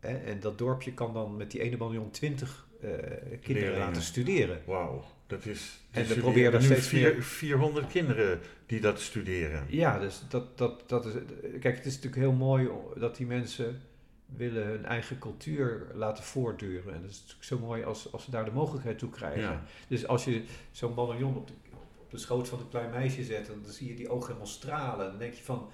Hè? 0.00 0.16
En 0.16 0.40
dat 0.40 0.58
dorpje 0.58 0.92
kan 0.94 1.12
dan 1.12 1.36
met 1.36 1.50
die 1.50 1.60
ene 1.62 1.76
bandoneon 1.76 2.10
20 2.10 2.66
eh, 2.80 2.88
kinderen 2.90 3.42
Leerlingen. 3.42 3.78
laten 3.78 4.02
studeren. 4.02 4.60
Wauw, 4.66 5.04
dat 5.28 5.46
is... 5.46 5.80
En 5.90 6.06
we 6.06 6.14
proberen 6.14 6.52
er 6.52 6.60
nu 6.60 6.64
steeds 6.64 6.86
vier- 6.86 7.12
meer- 7.12 7.22
400 7.22 7.86
kinderen 7.86 8.40
die 8.66 8.80
dat 8.80 9.00
studeren. 9.00 9.64
Ja, 9.68 9.98
dus 9.98 10.22
dat, 10.28 10.58
dat, 10.58 10.88
dat 10.88 11.06
is. 11.06 11.12
Kijk, 11.60 11.76
het 11.76 11.86
is 11.86 11.94
natuurlijk 11.94 12.22
heel 12.22 12.32
mooi 12.32 12.68
dat 12.96 13.16
die 13.16 13.26
mensen 13.26 13.80
willen 14.36 14.66
hun 14.66 14.84
eigen 14.84 15.18
cultuur 15.18 15.86
laten 15.94 16.24
voortduren. 16.24 16.94
En 16.94 17.00
dat 17.00 17.10
is 17.10 17.18
natuurlijk 17.18 17.44
zo 17.44 17.58
mooi 17.58 17.84
als, 17.84 18.12
als 18.12 18.24
ze 18.24 18.30
daar 18.30 18.44
de 18.44 18.50
mogelijkheid 18.50 18.98
toe 18.98 19.10
krijgen. 19.10 19.42
Ja. 19.42 19.64
Dus 19.88 20.06
als 20.06 20.24
je 20.24 20.42
zo'n 20.70 20.94
bandoneon 20.94 21.36
op 21.36 21.46
de, 21.46 21.54
op 21.98 22.10
de 22.10 22.18
schoot 22.18 22.48
van 22.48 22.58
een 22.60 22.68
klein 22.68 22.90
meisje 22.90 23.24
zet 23.24 23.48
en 23.48 23.60
dan 23.62 23.72
zie 23.72 23.88
je 23.88 23.94
die 23.94 24.08
ogen 24.08 24.26
helemaal 24.26 24.46
stralen. 24.46 25.08
Dan 25.10 25.18
denk 25.18 25.34
je 25.34 25.42
van, 25.44 25.68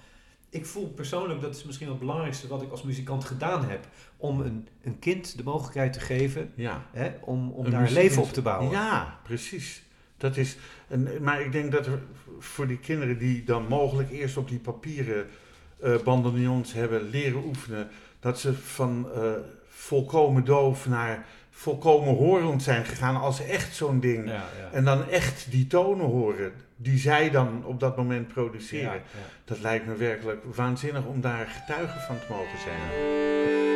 ik 0.55 0.65
voel 0.65 0.87
persoonlijk, 0.89 1.41
dat 1.41 1.55
is 1.55 1.63
misschien 1.63 1.87
wel 1.87 1.95
het 1.95 2.05
belangrijkste 2.05 2.47
wat 2.47 2.61
ik 2.61 2.71
als 2.71 2.83
muzikant 2.83 3.25
gedaan 3.25 3.65
heb, 3.69 3.87
om 4.17 4.41
een, 4.41 4.67
een 4.83 4.99
kind 4.99 5.37
de 5.37 5.43
mogelijkheid 5.43 5.93
te 5.93 5.99
geven 5.99 6.51
Ja. 6.55 6.85
hè, 6.91 7.11
om, 7.21 7.51
om 7.51 7.65
Een 7.65 7.71
daar 7.71 7.81
muziek- 7.81 7.97
leven 7.97 8.21
op 8.21 8.33
te 8.33 8.41
bouwen. 8.41 8.71
Ja, 8.71 9.19
precies. 9.23 9.83
Dat 10.17 10.37
is, 10.37 10.57
een, 10.89 11.07
maar 11.21 11.41
ik 11.41 11.51
denk 11.51 11.71
dat 11.71 11.85
er 11.85 12.01
voor 12.39 12.67
die 12.67 12.79
kinderen 12.79 13.17
die 13.17 13.43
dan 13.43 13.67
mogelijk 13.67 14.11
eerst 14.11 14.37
op 14.37 14.49
die 14.49 14.59
papieren 14.59 15.27
eh 15.79 15.95
bandoneons 16.03 16.73
hebben 16.73 17.09
leren 17.09 17.43
oefenen, 17.45 17.87
dat 18.19 18.39
ze 18.39 18.53
van 18.53 19.07
eh, 19.15 19.31
volkomen 19.67 20.45
doof 20.45 20.87
naar 20.87 21.25
volkomen 21.57 22.15
horend 22.15 22.63
zijn 22.63 22.85
gegaan 22.85 23.15
als 23.15 23.45
echt 23.45 23.75
zo'n 23.75 23.99
ding. 23.99 24.27
Ja, 24.27 24.33
ja. 24.33 24.69
En 24.71 24.83
dan 24.85 25.09
echt 25.09 25.47
die 25.49 25.67
tonen 25.67 26.05
horen 26.05 26.53
die 26.75 26.97
zij 26.97 27.29
dan 27.29 27.65
op 27.65 27.79
dat 27.79 27.97
moment 27.97 28.27
produceren. 28.27 28.93
Ja. 28.93 29.01
Dat 29.45 29.59
lijkt 29.59 29.85
me 29.85 29.95
werkelijk 29.95 30.43
waanzinnig 30.55 31.05
om 31.05 31.21
daar 31.21 31.47
getuige 31.47 31.99
van 31.99 32.19
te 32.19 32.25
mogen 32.29 32.59
zijn. 32.63 33.74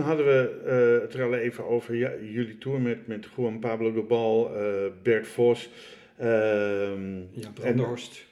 Hadden 0.00 0.26
we 0.26 0.60
eh, 0.66 1.02
het 1.02 1.14
er 1.14 1.22
al 1.22 1.34
even 1.34 1.64
over 1.66 1.94
ja, 1.94 2.12
jullie 2.32 2.58
tour 2.58 2.80
met, 2.80 3.06
met 3.06 3.26
Juan 3.36 3.58
Pablo 3.58 3.92
de 3.92 4.02
Bal, 4.02 4.56
eh, 4.56 4.62
Bert 5.02 5.26
Vos. 5.26 5.70
ehm, 6.16 7.16
Ja, 7.32 7.50
Branderhorst. 7.54 8.26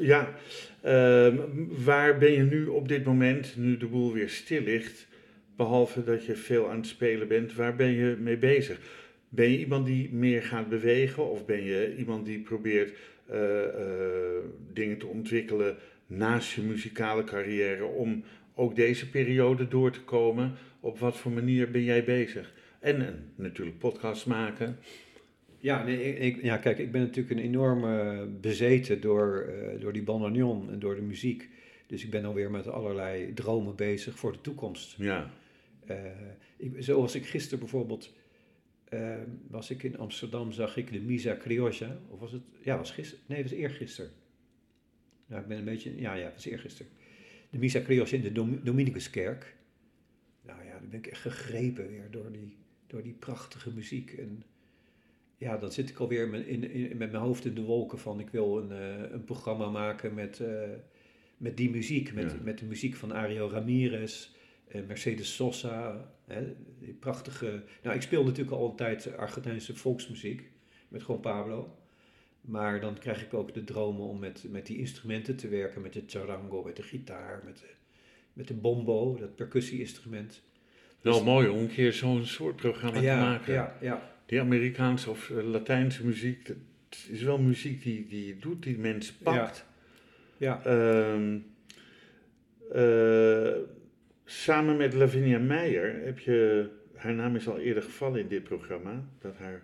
ja, 0.00 0.34
ehm, 0.80 1.36
waar 1.84 2.18
ben 2.18 2.32
je 2.32 2.42
nu 2.42 2.66
op 2.66 2.88
dit 2.88 3.04
moment, 3.04 3.54
nu 3.56 3.76
de 3.76 3.86
boel 3.86 4.12
weer 4.12 4.28
stil 4.28 4.62
ligt, 4.62 5.06
behalve 5.56 6.04
dat 6.04 6.24
je 6.26 6.34
veel 6.36 6.70
aan 6.70 6.76
het 6.76 6.86
spelen 6.86 7.28
bent, 7.28 7.54
waar 7.54 7.76
ben 7.76 7.90
je 7.90 8.16
mee 8.18 8.36
bezig? 8.36 8.78
Ben 9.28 9.50
je 9.50 9.58
iemand 9.58 9.86
die 9.86 10.12
meer 10.12 10.42
gaat 10.42 10.68
bewegen 10.68 11.30
of 11.30 11.46
ben 11.46 11.64
je 11.64 11.94
iemand 11.96 12.26
die 12.26 12.38
probeert 12.40 12.92
eh, 13.26 13.64
eh, 13.64 14.44
dingen 14.72 14.98
te 14.98 15.06
ontwikkelen 15.06 15.76
naast 16.06 16.52
je 16.52 16.62
muzikale 16.62 17.24
carrière 17.24 17.84
om 17.84 18.24
ook 18.54 18.76
deze 18.76 19.10
periode 19.10 19.68
door 19.68 19.92
te 19.92 20.02
komen? 20.02 20.54
Op 20.80 20.98
wat 20.98 21.16
voor 21.16 21.32
manier 21.32 21.70
ben 21.70 21.84
jij 21.84 22.04
bezig? 22.04 22.54
En, 22.80 23.06
en 23.06 23.32
natuurlijk 23.34 23.78
podcasts 23.78 24.24
maken. 24.24 24.78
Ja, 25.58 25.84
nee, 25.84 26.16
ik, 26.16 26.42
ja, 26.42 26.56
kijk, 26.56 26.78
ik 26.78 26.92
ben 26.92 27.00
natuurlijk 27.00 27.30
een 27.38 27.44
enorme 27.44 28.26
bezeten 28.40 29.00
door, 29.00 29.40
eh, 29.40 29.80
door 29.80 29.92
die 29.92 30.02
bandoneon 30.02 30.70
en 30.70 30.78
door 30.78 30.94
de 30.94 31.02
muziek. 31.02 31.48
Dus 31.86 32.04
ik 32.04 32.10
ben 32.10 32.24
alweer 32.24 32.50
met 32.50 32.68
allerlei 32.68 33.32
dromen 33.34 33.76
bezig 33.76 34.18
voor 34.18 34.32
de 34.32 34.40
toekomst. 34.40 34.96
Ja, 34.98 35.30
Eh, 35.86 35.96
ik, 36.56 36.72
zoals 36.78 37.14
ik 37.14 37.26
gisteren 37.26 37.58
bijvoorbeeld, 37.58 38.14
eh, 38.88 39.16
was 39.48 39.70
ik 39.70 39.82
in 39.82 39.98
Amsterdam, 39.98 40.52
zag 40.52 40.76
ik 40.76 40.92
de 40.92 41.00
Misa 41.00 41.36
Criolla. 41.36 41.98
Of 42.08 42.20
was 42.20 42.32
het, 42.32 42.42
ja, 42.62 42.76
was 42.76 42.90
gisteren, 42.90 43.24
nee, 43.26 43.42
was 43.42 43.52
eergisteren. 43.52 44.10
Nou, 45.26 45.42
ik 45.42 45.48
ben 45.48 45.58
een 45.58 45.64
beetje, 45.64 46.00
ja, 46.00 46.14
ja, 46.14 46.30
was 46.34 46.44
eergisteren. 46.44 46.92
De 47.52 47.58
Misa 47.58 47.80
Criolla 47.80 48.10
in 48.10 48.20
de 48.22 48.32
Dom- 48.32 48.60
Dominicuskerk. 48.64 49.56
Nou 50.42 50.64
ja, 50.64 50.78
dan 50.78 50.88
ben 50.88 50.98
ik 50.98 51.06
echt 51.06 51.20
gegrepen 51.20 51.88
weer 51.88 52.10
door 52.10 52.32
die, 52.32 52.56
door 52.86 53.02
die 53.02 53.12
prachtige 53.12 53.70
muziek. 53.72 54.12
En 54.12 54.42
ja, 55.36 55.58
dan 55.58 55.72
zit 55.72 55.90
ik 55.90 55.98
alweer 55.98 56.28
met, 56.28 56.46
in, 56.46 56.70
in, 56.70 56.96
met 56.96 57.10
mijn 57.10 57.22
hoofd 57.22 57.44
in 57.44 57.54
de 57.54 57.62
wolken 57.62 57.98
van 57.98 58.20
ik 58.20 58.28
wil 58.30 58.58
een, 58.58 58.72
eh, 58.72 59.10
een 59.12 59.24
programma 59.24 59.68
maken 59.70 60.14
met, 60.14 60.40
eh, 60.40 60.70
met 61.36 61.56
die 61.56 61.70
muziek. 61.70 62.12
Met, 62.14 62.30
Ja. 62.32 62.38
met 62.42 62.58
de 62.58 62.64
muziek 62.64 62.94
van 62.94 63.12
Ario 63.12 63.48
Ramirez, 63.48 64.28
eh, 64.68 64.80
Mercedes 64.86 65.34
Sosa. 65.34 66.10
Hè, 66.26 66.54
die 66.78 66.92
prachtige... 66.94 67.62
Nou, 67.82 67.96
ik 67.96 68.02
speel 68.02 68.24
natuurlijk 68.24 68.56
al 68.56 68.70
een 68.70 68.76
tijd 68.76 69.16
Argentijnse 69.16 69.76
volksmuziek 69.76 70.50
met 70.88 71.02
Juan 71.06 71.20
Pablo. 71.20 71.76
Maar 72.42 72.80
dan 72.80 72.98
krijg 72.98 73.22
ik 73.22 73.34
ook 73.34 73.54
de 73.54 73.64
dromen 73.64 74.06
om 74.06 74.18
met, 74.18 74.44
met 74.50 74.66
die 74.66 74.78
instrumenten 74.78 75.36
te 75.36 75.48
werken. 75.48 75.82
Met 75.82 75.92
de 75.92 76.02
charango, 76.06 76.62
met 76.62 76.76
de 76.76 76.82
gitaar, 76.82 77.42
met 77.44 77.56
de, 77.58 77.66
met 78.32 78.48
de 78.48 78.54
bombo, 78.54 79.16
dat 79.16 79.34
percussie-instrument. 79.36 80.42
wel 81.00 81.12
Dus- 81.14 81.22
mooi 81.22 81.48
om 81.48 81.58
een 81.58 81.68
keer 81.68 81.92
zo'n 81.92 82.24
soort 82.24 82.56
programma 82.56 83.00
te 83.00 83.06
maken. 83.06 83.52
ja, 83.54 83.76
ja. 83.80 84.10
Die 84.26 84.40
Amerikaanse 84.40 85.10
of 85.10 85.30
eh, 85.30 85.42
Latijnse 85.44 86.06
muziek, 86.06 86.46
dat 86.46 86.56
is 87.10 87.22
wel 87.22 87.38
muziek 87.38 87.82
die, 87.82 88.06
die 88.06 88.26
je 88.26 88.38
doet, 88.38 88.62
die 88.62 88.78
mensen 88.78 89.14
pakt. 89.22 89.64
ja. 90.36 90.64
Ehm, 90.64 91.38
eh, 92.72 93.52
samen 94.24 94.76
met 94.76 94.94
Lavinia 94.94 95.38
Meijer 95.38 96.04
heb 96.04 96.18
je, 96.18 96.68
haar 96.94 97.14
naam 97.14 97.36
is 97.36 97.48
al 97.48 97.58
eerder 97.58 97.82
gevallen 97.82 98.20
in 98.20 98.28
dit 98.28 98.42
programma, 98.44 99.04
dat 99.20 99.36
haar 99.36 99.62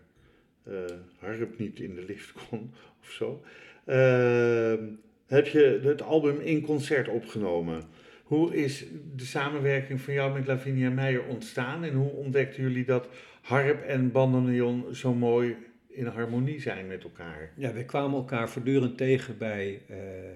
harp 1.18 1.58
niet 1.58 1.80
in 1.80 1.94
de 1.94 2.04
lift 2.04 2.32
kon 2.32 2.70
of 3.02 3.10
zo. 3.10 3.42
Ehm, 3.84 4.84
heb 5.26 5.46
je 5.46 5.80
het 5.82 6.02
album 6.02 6.40
in 6.40 6.60
concert 6.60 7.08
opgenomen? 7.08 7.82
Hoe 8.22 8.54
is 8.56 8.84
de 9.14 9.24
samenwerking 9.24 10.00
van 10.00 10.14
jou 10.14 10.32
met 10.32 10.46
Lavinia 10.46 10.90
Meijer 10.90 11.24
ontstaan 11.24 11.84
en 11.84 11.92
hoe 11.92 12.10
ontdekten 12.10 12.62
jullie 12.62 12.84
dat 12.84 13.08
harp 13.40 13.82
en 13.82 14.12
bandoneon 14.12 14.94
zo 14.94 15.14
mooi 15.14 15.56
in 15.88 16.06
harmonie 16.06 16.60
zijn 16.60 16.86
met 16.86 17.02
elkaar? 17.02 17.52
Ja, 17.56 17.72
wij 17.72 17.84
kwamen 17.84 18.18
elkaar 18.18 18.50
voortdurend 18.50 18.96
tegen 18.96 19.38
bij 19.38 19.80
eh, 19.88 20.28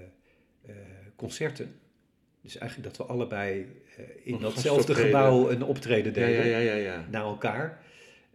eh, 0.66 0.74
concerten. 1.16 1.74
Dus 2.42 2.58
eigenlijk 2.58 2.96
dat 2.96 3.06
we 3.06 3.12
allebei 3.12 3.66
eh, 3.96 4.04
in 4.22 4.38
datzelfde 4.38 4.94
gebouw 4.94 5.50
een 5.50 5.62
optreden 5.62 6.12
deden 6.12 6.46
ja, 6.46 6.58
ja, 6.58 6.74
ja. 6.74 6.74
ja. 6.74 7.06
naar 7.10 7.24
elkaar. 7.24 7.81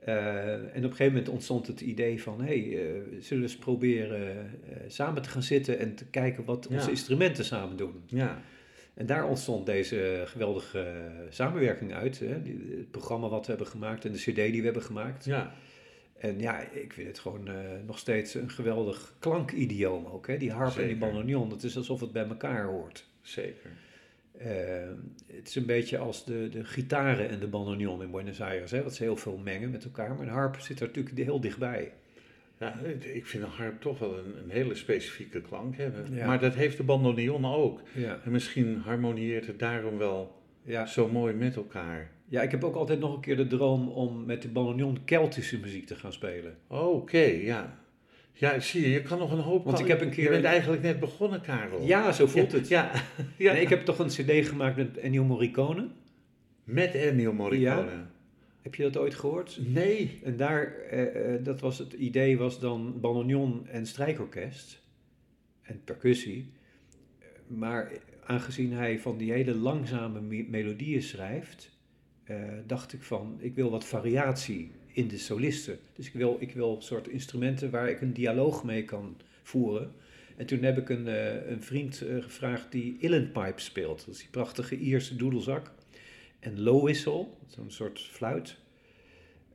Eh, 0.08 0.54
en 0.54 0.60
op 0.62 0.76
een 0.76 0.90
gegeven 0.90 1.14
moment 1.14 1.30
ontstond 1.30 1.68
het 1.68 1.82
idee 1.82 2.22
van, 2.22 2.42
hé, 2.42 2.46
hey, 2.46 2.86
eh, 2.86 3.02
zullen 3.20 3.44
we 3.44 3.50
eens 3.50 3.58
proberen 3.58 4.36
eh, 4.38 4.78
samen 4.88 5.22
te 5.22 5.30
gaan 5.30 5.44
zitten 5.44 5.80
en 5.80 5.96
te 5.96 6.06
kijken 6.06 6.46
wat 6.46 6.68
onze 6.68 6.90
instrumenten 6.90 7.46
samen 7.46 7.78
doen. 7.78 8.04
ja. 8.06 8.42
En 8.94 9.06
daar 9.06 9.28
ontstond 9.28 9.66
deze 9.66 10.24
geweldige 10.26 10.96
samenwerking 11.30 11.94
uit. 11.94 12.20
Hè? 12.20 12.28
Het 12.28 12.92
programma 12.92 13.30
wat 13.30 13.46
we 13.46 13.52
hebben 13.52 13.68
gemaakt 13.72 14.06
en 14.06 14.12
de 14.12 14.18
cd 14.18 14.36
die 14.36 14.58
we 14.58 14.64
hebben 14.64 14.84
gemaakt. 14.84 15.26
ja. 15.26 15.54
En 16.18 16.40
ja, 16.40 16.60
ik 16.60 16.94
vind 16.94 17.08
het 17.08 17.20
gewoon 17.20 17.50
nog 17.86 18.00
steeds 18.00 18.34
een 18.34 18.50
geweldig 18.50 19.14
klankidioom 19.20 20.06
ook. 20.06 20.28
Hè? 20.28 20.38
Die 20.38 20.52
harp 20.52 20.78
en 20.78 20.88
die 20.88 20.98
bandoneon, 20.98 21.52
het 21.52 21.64
is 21.64 21.78
alsof 21.78 22.00
het 22.00 22.12
bij 22.12 22.28
elkaar 22.28 22.66
hoort. 22.66 23.08
Zeker. 23.22 23.72
Eh, 24.38 24.48
het 25.34 25.48
is 25.48 25.56
een 25.56 25.66
beetje 25.66 25.98
als 25.98 26.26
de, 26.26 26.50
de 26.50 26.64
gitaren 26.64 27.30
en 27.30 27.40
de 27.40 27.48
bandoneon 27.48 28.02
in 28.02 28.12
Buenos 28.12 28.42
Aires. 28.42 28.72
Hè? 28.72 28.84
Dat 28.84 28.96
ze 28.96 29.04
heel 29.04 29.16
veel 29.18 29.38
mengen 29.38 29.70
met 29.72 29.84
elkaar. 29.84 30.16
Maar 30.16 30.26
de 30.26 30.32
harp 30.32 30.60
zit 30.60 30.80
er 30.80 30.88
natuurlijk 30.88 31.18
heel 31.18 31.40
dichtbij. 31.40 31.92
Ja, 32.60 32.80
ik 33.14 33.26
vind 33.26 33.44
een 33.44 33.50
harp 33.50 33.82
toch 33.82 34.00
wel 34.00 34.18
een, 34.18 34.38
een 34.44 34.50
hele 34.50 34.76
specifieke 34.76 35.42
klank 35.42 35.78
hebben. 35.78 36.06
Ja. 36.14 36.26
Maar 36.28 36.40
dat 36.40 36.54
heeft 36.54 36.78
de 36.78 36.84
bandoneon 36.84 37.46
ook. 37.46 37.82
Ja. 37.94 38.20
En 38.26 38.32
misschien 38.32 38.78
harmonieert 38.78 39.48
het 39.48 39.60
daarom 39.60 39.98
wel 39.98 40.36
Ja. 40.64 40.86
zo 40.86 41.08
mooi 41.08 41.34
met 41.34 41.56
elkaar. 41.56 42.12
ja, 42.30 42.42
ik 42.42 42.52
heb 42.52 42.64
ook 42.64 42.76
altijd 42.76 43.00
nog 43.00 43.14
een 43.16 43.22
keer 43.22 43.38
de 43.38 43.48
droom 43.48 43.88
om 43.88 44.26
met 44.26 44.42
de 44.42 44.48
bandoneon 44.48 45.04
Keltische 45.06 45.60
muziek 45.60 45.86
te 45.86 45.96
gaan 45.96 46.14
spelen. 46.14 46.58
Oké, 46.68 47.18
ja. 47.24 47.80
Ja, 48.40 48.60
zie 48.60 48.82
je, 48.82 48.90
je 48.90 49.02
kan 49.02 49.18
nog 49.20 49.32
een 49.32 49.40
hoop... 49.40 49.66
Want 49.66 49.80
ik 49.80 49.88
heb 49.88 50.02
een 50.02 50.10
keer- 50.10 50.24
Je 50.24 50.30
bent 50.30 50.44
eigenlijk 50.44 50.82
net 50.82 51.00
begonnen, 51.00 51.42
Karel. 51.42 51.82
Ja, 51.86 52.12
zo 52.12 52.28
voelt 52.28 52.52
Ja, 52.52 52.58
het. 52.58 52.68
Ja, 52.68 52.92
ja. 53.46 53.54
Nee, 53.54 53.62
ik 53.62 53.70
heb 53.70 53.86
toch 53.86 54.00
een 54.00 54.08
cd 54.08 54.48
gemaakt 54.48 54.76
met 54.76 54.98
Ennio 54.98 55.24
Morricone. 55.24 55.88
Met 56.64 56.96
Ennio 56.96 57.34
Morricone. 57.34 57.92
Heb 58.62 58.76
je 58.76 58.84
dat 58.84 58.98
ooit 58.98 59.16
gehoord? 59.16 59.60
Nee. 59.66 60.20
En 60.24 60.38
daar, 60.38 60.74
eh, 60.90 61.34
eh, 61.34 61.44
dat 61.44 61.60
was 61.60 61.78
het 61.78 61.94
idee 61.94 62.38
was 62.38 62.60
dan 62.60 63.00
bandoneon 63.02 63.68
en 63.68 63.86
strijkorkest 63.86 64.82
en 65.62 65.82
percussie. 65.84 66.52
Maar 67.48 67.92
aangezien 68.24 68.74
hij 68.74 69.00
van 69.00 69.18
die 69.18 69.32
hele 69.32 69.56
langzame 69.56 70.22
me- 70.22 70.46
melodieën 70.50 71.02
schrijft, 71.02 71.72
eh, 72.24 72.36
dacht 72.66 72.94
ik 72.94 73.02
van, 73.04 73.38
ik 73.40 73.56
wil 73.56 73.70
wat 73.70 73.86
variatie 73.86 74.72
in 74.98 75.08
de 75.08 75.18
solisten. 75.18 75.80
Dus 75.96 76.08
ik 76.08 76.14
wil, 76.14 76.38
ik 76.40 76.52
wil 76.54 76.82
soort 76.82 77.08
instrumenten 77.08 77.70
waar 77.70 77.90
ik 77.90 78.02
een 78.02 78.14
dialoog 78.14 78.64
mee 78.64 78.84
kan 78.84 79.18
voeren. 79.44 79.92
En 80.36 80.46
toen 80.46 80.64
heb 80.64 80.78
ik 80.78 80.90
een, 80.90 81.08
eh, 81.08 81.50
een 81.50 81.64
vriend 81.64 82.02
eh, 82.02 82.24
gevraagd 82.24 82.72
die 82.72 82.98
Illenpipe 83.00 83.62
speelt. 83.62 84.06
Dat 84.06 84.16
is 84.16 84.20
die 84.20 84.30
prachtige 84.30 84.78
Ierse 84.78 85.16
doedelzak. 85.16 85.72
En 86.40 86.62
low 86.62 86.84
whistle, 86.84 87.28
zo'n 87.48 87.72
soort 87.72 88.02
fluit. 88.02 88.58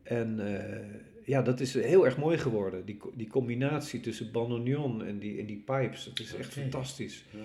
En 0.03 0.61
eh, 0.61 1.01
ja, 1.25 1.43
dat 1.43 1.61
is 1.61 1.75
heel 1.75 2.05
erg 2.05 2.19
mooi 2.19 2.39
geworden. 2.39 2.85
Die, 2.85 2.99
die 3.15 3.29
combinatie 3.29 4.01
tussen 4.01 4.33
bandoneon 4.33 5.05
en 5.05 5.19
die, 5.19 5.39
en 5.39 5.47
die 5.47 5.63
pipes, 5.65 6.05
dat 6.05 6.19
is 6.19 6.35
echt 6.35 6.53
fantastisch. 6.53 7.25
Ja. 7.31 7.39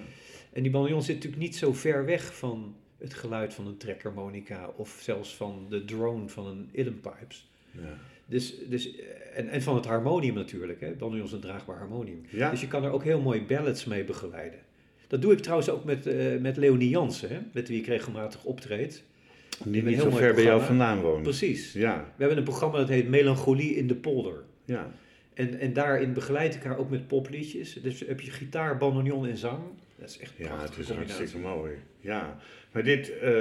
En 0.53 0.63
die 0.63 0.71
bandoneon 0.71 1.03
zit 1.03 1.15
natuurlijk 1.15 1.41
niet 1.41 1.55
zo 1.55 1.73
ver 1.73 2.05
weg 2.05 2.37
van 2.37 2.75
het 2.97 3.13
geluid 3.13 3.53
van 3.53 3.67
een 3.67 3.77
trekharmonica 3.77 4.67
of 4.75 4.99
zelfs 5.01 5.35
van 5.35 5.65
de 5.69 5.85
drone 5.85 6.29
van 6.29 6.45
een 6.47 6.69
Illenpipes. 6.71 7.47
Ja. 7.81 7.97
Dus, 8.25 8.53
dus, 8.69 8.95
eh, 8.95 9.05
en, 9.35 9.49
en 9.49 9.61
van 9.61 9.75
het 9.75 9.85
harmonium 9.85 10.33
natuurlijk, 10.33 10.81
hè? 10.81 10.95
dan 10.97 11.23
is 11.23 11.31
een 11.31 11.39
draagbaar 11.39 11.77
harmonium. 11.77 12.21
Ja. 12.29 12.49
Dus 12.49 12.61
je 12.61 12.67
kan 12.67 12.83
er 12.83 12.91
ook 12.91 13.03
heel 13.03 13.21
mooi 13.21 13.41
ballads 13.41 13.85
mee 13.85 14.03
begeleiden. 14.03 14.59
Dat 15.07 15.21
doe 15.21 15.31
ik 15.31 15.39
trouwens 15.39 15.69
ook 15.69 15.83
met, 15.83 16.07
eh, 16.07 16.37
met 16.39 16.57
Leonie 16.57 16.89
Jansen, 16.89 17.29
hè? 17.29 17.39
met 17.53 17.67
wie 17.67 17.79
ik 17.79 17.87
regelmatig 17.87 18.43
optreed. 18.43 19.03
Die 19.65 19.83
niet 19.83 19.99
zo 19.99 20.09
ver 20.09 20.33
bij 20.33 20.43
jou 20.43 20.61
vandaan 20.61 21.01
woont. 21.01 21.23
Precies. 21.23 21.73
Ja, 21.73 21.97
We 22.15 22.19
hebben 22.23 22.37
een 22.37 22.43
programma 22.43 22.77
dat 22.77 22.89
heet 22.89 23.07
Melancholie 23.07 23.75
in 23.75 23.87
de 23.87 23.95
polder. 23.95 24.43
ja. 24.65 24.91
En, 25.33 25.59
en 25.59 25.73
daarin 25.73 26.13
begeleid 26.13 26.55
ik 26.55 26.63
haar 26.63 26.77
ook 26.77 26.89
met 26.89 27.07
popliedjes. 27.07 27.73
Dus 27.73 27.99
heb 27.99 28.21
je 28.21 28.31
gitaar, 28.31 28.77
bandoneon 28.77 29.27
en 29.27 29.37
zang. 29.37 29.59
Dat 29.99 30.09
is 30.09 30.19
echt 30.19 30.33
een 30.39 30.45
Ja, 30.45 30.61
het 30.61 30.77
is 30.77 30.89
hartstikke 30.89 31.37
mooi. 31.37 31.71
Ja, 31.99 32.37
maar 32.71 32.83
dit 32.83 33.19
eh, 33.19 33.33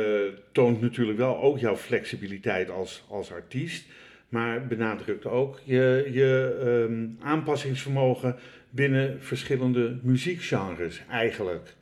toont 0.52 0.80
natuurlijk 0.80 1.18
wel 1.18 1.38
ook 1.42 1.58
jouw 1.58 1.76
flexibiliteit 1.76 2.70
als, 2.70 3.04
als 3.08 3.32
artiest. 3.32 3.84
Maar 4.28 4.66
benadrukt 4.66 5.26
ook 5.26 5.60
je, 5.64 6.08
je 6.12 6.58
ehm, 6.64 7.26
aanpassingsvermogen 7.28 8.36
binnen 8.70 9.22
verschillende 9.22 9.98
muziekgenres 10.02 11.02
eigenlijk. 11.10 11.74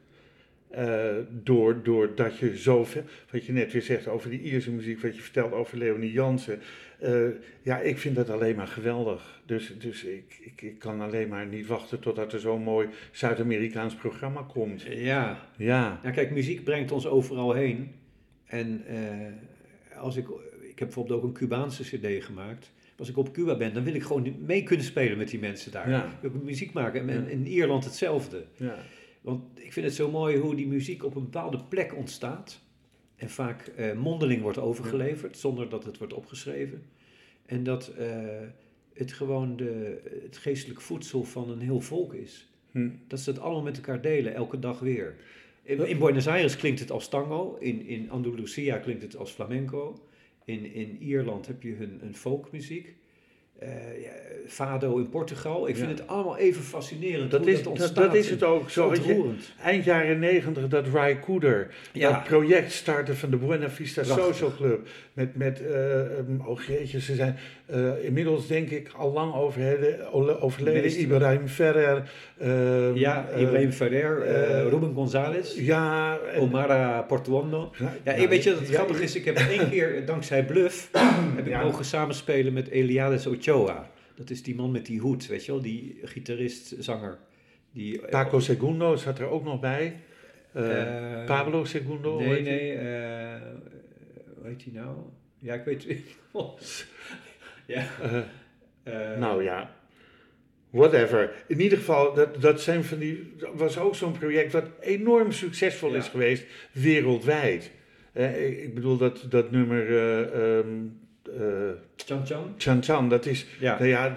Eh, 0.75 1.15
door, 1.31 1.83
doordat 1.83 2.39
je 2.39 2.57
zoveel, 2.57 3.03
wat 3.31 3.45
je 3.45 3.53
net 3.53 3.73
weer 3.73 3.83
zegt 3.83 4.09
over 4.09 4.31
die 4.31 4.41
Ierse 4.41 4.71
muziek, 4.71 5.01
wat 5.01 5.17
je 5.17 5.23
vertelt 5.23 5.53
over 5.53 5.79
Leonie 5.79 6.13
Jansen. 6.13 6.61
Eh, 6.99 7.27
ja, 7.63 7.79
ik 7.79 7.99
vind 7.99 8.17
dat 8.17 8.31
alleen 8.31 8.57
maar 8.57 8.67
geweldig. 8.67 9.43
Dus, 9.47 9.75
dus 9.79 10.05
ik, 10.05 10.39
ik, 10.41 10.63
ik 10.63 10.79
kan 10.79 11.01
alleen 11.01 11.29
maar 11.29 11.47
niet 11.47 11.67
wachten 11.67 12.01
totdat 12.01 12.33
er 12.33 12.41
zo'n 12.41 12.63
mooi 12.63 12.89
Zuid-Amerikaans 13.11 13.95
programma 13.95 14.43
komt. 14.43 14.83
Ja. 14.83 15.49
Ja, 15.57 16.01
ja, 16.03 16.11
kijk, 16.11 16.31
muziek 16.31 16.65
brengt 16.65 16.93
ons 16.93 17.07
overal 17.07 17.53
heen. 17.53 17.93
En 18.47 18.83
eh, 18.87 19.99
als 19.99 20.17
ik, 20.17 20.27
ik 20.75 20.81
heb 20.81 20.89
bijvoorbeeld 20.89 21.21
ook 21.21 21.25
een 21.27 21.33
Cubaanse 21.33 21.83
cd 21.83 22.25
gemaakt. 22.25 22.73
Als 22.99 23.09
ik 23.09 23.17
op 23.17 23.33
Cuba 23.33 23.57
ben, 23.57 23.75
dan 23.75 23.85
wil 23.85 23.95
ik 23.95 24.03
gewoon 24.03 24.37
mee 24.41 24.63
kunnen 24.63 24.87
spelen 24.87 25.19
met 25.19 25.29
die 25.29 25.39
mensen 25.39 25.73
daar. 25.73 25.91
Ja. 25.91 26.19
Ik 26.23 26.33
wil 26.33 26.41
muziek 26.45 26.73
maken. 26.73 27.09
En 27.09 27.29
in 27.29 27.47
Ierland 27.47 27.85
hetzelfde. 27.85 28.45
ja. 28.57 28.79
Want 29.21 29.43
ik 29.55 29.73
vind 29.73 29.87
het 29.87 29.95
zo 29.95 30.11
mooi 30.11 30.39
hoe 30.39 30.55
die 30.55 30.67
muziek 30.67 31.05
op 31.05 31.15
een 31.15 31.23
bepaalde 31.23 31.59
plek 31.69 31.97
ontstaat. 31.97 32.61
En 33.17 33.31
vaak 33.31 33.67
eh, 33.67 33.93
mondeling 33.93 34.43
wordt 34.43 34.59
overgeleverd, 34.59 35.39
zonder 35.39 35.69
dat 35.69 35.85
het 35.85 35.99
wordt 35.99 36.13
opgeschreven. 36.13 36.83
En 37.47 37.63
dat 37.63 37.89
eh, 37.89 38.17
het 38.93 39.13
gewoon 39.13 39.57
de, 39.57 40.01
het 40.23 40.37
geestelijk 40.37 40.81
voedsel 40.81 41.25
van 41.25 41.51
een 41.51 41.61
heel 41.61 41.81
volk 41.81 42.15
is. 42.15 42.49
Hm. 42.71 42.91
Dat 43.07 43.21
ze 43.21 43.31
het 43.31 43.39
allemaal 43.39 43.63
met 43.63 43.77
elkaar 43.77 44.01
delen, 44.01 44.35
elke 44.35 44.59
dag 44.59 44.79
weer. 44.79 45.17
In, 45.63 45.89
in 45.89 45.99
Buenos 45.99 46.29
Aires 46.29 46.57
klinkt 46.57 46.81
het 46.81 46.91
als 46.91 47.09
tango, 47.09 47.57
in, 47.61 47.87
in 47.87 48.11
Andalusia 48.11 48.79
klinkt 48.79 49.03
het 49.03 49.17
als 49.17 49.31
flamenco. 49.31 50.01
In, 50.45 50.65
in 50.65 51.03
Ierland 51.03 51.47
heb 51.47 51.63
je 51.63 51.73
hun, 51.73 51.99
hun 52.01 52.15
folkmuziek. 52.15 52.95
Eh, 53.59 53.69
ja, 54.03 54.11
Fado 54.49 54.97
in 54.97 55.09
Portugal. 55.09 55.69
Ik 55.69 55.77
vind 55.77 55.89
Ja. 55.91 55.95
het 55.97 56.07
allemaal 56.07 56.37
even 56.37 56.63
fascinerend 56.63 57.31
Dat 57.31 57.47
is, 57.47 57.63
dat 57.63 57.77
dat, 57.77 57.95
dat 57.95 58.15
is 58.15 58.31
het 58.31 58.43
ook. 58.43 58.71
Zo, 58.71 58.93
je, 58.95 59.31
eind 59.63 59.85
jaren 59.85 60.19
negentig, 60.19 60.69
dat 60.69 60.87
Ry 60.95 61.19
Cooder, 61.19 61.71
Ja. 61.93 62.11
dat 62.13 62.25
project 62.25 62.73
startte 62.73 63.15
van 63.15 63.31
de 63.31 63.37
Buena 63.37 63.71
Vista 63.71 64.03
Prachtig. 64.03 64.25
Social 64.25 64.53
Club. 64.57 64.87
Met, 65.13 65.37
met 65.37 65.63
eh, 65.67 66.19
um, 66.19 66.43
oh 66.47 66.61
jeetje, 66.63 67.01
ze 67.01 67.15
zijn 67.15 67.37
eh, 67.67 68.05
inmiddels 68.05 68.47
denk 68.47 68.71
ik 68.71 68.91
al 68.97 69.13
lang 69.13 69.35
overleden. 69.35 71.01
Ibrahim 71.01 71.49
Ferrer. 71.49 72.03
ehm, 72.39 72.95
Ja, 72.97 73.29
eh, 73.35 73.41
Ibrahim 73.41 73.73
Ferrer, 73.73 74.23
eh, 74.23 74.61
eh, 74.61 74.69
Ruben 74.69 74.95
González, 74.95 75.55
Ja, 75.59 76.19
en- 76.35 76.41
Omara 76.41 77.03
Portuondo. 77.03 77.71
Ja, 77.79 78.15
nou, 78.17 78.29
weet 78.29 78.43
je, 78.43 78.51
dat 78.51 78.59
het 78.59 78.69
grappig 78.69 79.01
is, 79.01 79.15
ik 79.15 79.25
heb 79.25 79.37
één 79.37 79.71
keer, 79.71 79.97
eh, 79.97 80.07
dankzij 80.07 80.45
Bluff, 80.45 80.89
heb 81.37 81.47
ik 81.47 81.63
mogen 81.63 81.85
samenspelen 81.85 82.53
met 82.53 82.69
Eliades 82.69 83.27
Ochoa. 83.27 83.44
Dat 84.15 84.31
is 84.31 84.43
die 84.43 84.55
man 84.55 84.71
met 84.71 84.87
die 84.87 85.01
hoed, 85.01 85.27
weet 85.27 85.45
je 85.45 85.53
wel, 85.53 85.61
die 85.61 85.99
gitarist, 86.03 86.75
zanger. 86.79 87.19
Die, 87.73 88.03
eh, 88.03 88.11
Paco 88.11 88.39
Segundo 88.41 88.97
zat 88.97 89.19
er 89.19 89.27
ook 89.29 89.45
nog 89.45 89.61
bij. 89.61 89.97
Eh, 90.53 91.21
eh, 91.21 91.27
Pablo 91.27 91.65
Segundo. 91.65 92.19
Nee, 92.19 92.43
nee, 92.43 92.71
hoe 94.35 94.47
heet 94.47 94.65
hij 94.65 94.73
nou? 94.73 94.97
Ja, 95.39 95.55
ik 95.55 95.65
weet 95.65 95.87
Ja. 97.67 97.87
Eh, 98.03 98.19
eh, 99.13 99.19
Nou 99.19 99.43
ja, 99.43 99.75
whatever. 100.71 101.45
In 101.47 101.61
ieder 101.61 101.79
geval, 101.79 102.15
dat, 102.15 102.41
dat 102.41 102.61
zijn 102.61 102.85
van 102.85 102.99
die, 102.99 103.33
dat 103.37 103.51
was 103.55 103.79
ook 103.79 103.95
zo'n 103.95 104.19
project 104.19 104.53
wat 104.53 104.65
enorm 104.81 105.33
succesvol 105.33 105.91
Ja. 105.91 105.97
is 105.97 106.09
geweest 106.09 106.45
wereldwijd. 106.73 107.71
Eh, 108.13 108.63
ik, 108.63 108.75
bedoel 108.75 108.97
dat, 108.97 109.27
dat 109.29 109.51
nummer 109.51 109.89
eh 109.89 110.59
ehm, 110.59 110.69
eh, 110.69 110.75
Chan 111.97 112.27
Chan? 112.27 112.55
Chan 112.57 112.83
Chan, 112.83 113.09
dat 113.09 113.27
is, 113.27 113.47
Ja. 113.61 113.75
nou 113.79 113.89
ja, 113.89 114.17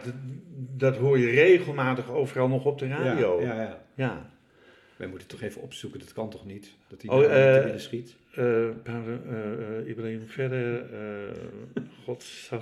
dat 0.75 0.95
hoor 0.95 1.19
je 1.19 1.29
regelmatig 1.29 2.11
overal 2.11 2.47
nog 2.47 2.65
op 2.65 2.79
de 2.79 2.87
radio. 2.87 3.41
Ja, 3.41 3.53
ja, 3.53 3.61
ja. 3.61 3.79
Ja. 3.95 4.29
Wij 4.95 5.07
moeten 5.07 5.27
het 5.27 5.37
toch 5.39 5.49
even 5.49 5.61
opzoeken, 5.61 5.99
dat 5.99 6.13
kan 6.13 6.29
toch 6.29 6.45
niet? 6.45 6.71
Dat 6.87 7.01
die 7.01 7.11
Oh, 7.11 7.17
niet 7.19 7.27
eh, 7.27 7.53
binnen 7.63 7.81
schiet. 7.81 8.15
Eh, 8.35 8.63
eh, 8.67 8.71
eh, 8.85 9.87
Ibrahim 9.87 10.21
Verder, 10.27 10.81
uh, 10.91 11.79
godsam. 12.03 12.59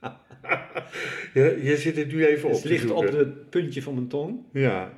je, 1.34 1.60
je 1.62 1.76
zit 1.76 1.96
het 1.96 2.12
nu 2.12 2.26
even 2.26 2.48
op 2.48 2.54
Het 2.54 2.64
ligt 2.64 2.90
op 2.90 3.08
het 3.08 3.50
puntje 3.50 3.82
van 3.82 3.94
mijn 3.94 4.08
tong. 4.08 4.38
Ja. 4.52 4.92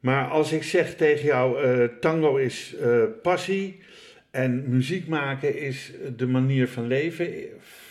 Maar 0.00 0.28
als 0.28 0.52
ik 0.52 0.62
zeg 0.62 0.94
tegen 0.94 1.24
jou, 1.26 1.62
eh, 1.62 1.84
tango 2.00 2.36
is 2.36 2.74
eh, 2.76 3.02
passie 3.22 3.78
en 4.30 4.68
muziek 4.68 5.06
maken 5.06 5.58
is 5.58 5.92
de 6.16 6.26
manier 6.26 6.68
van 6.68 6.86
leven 6.86 7.32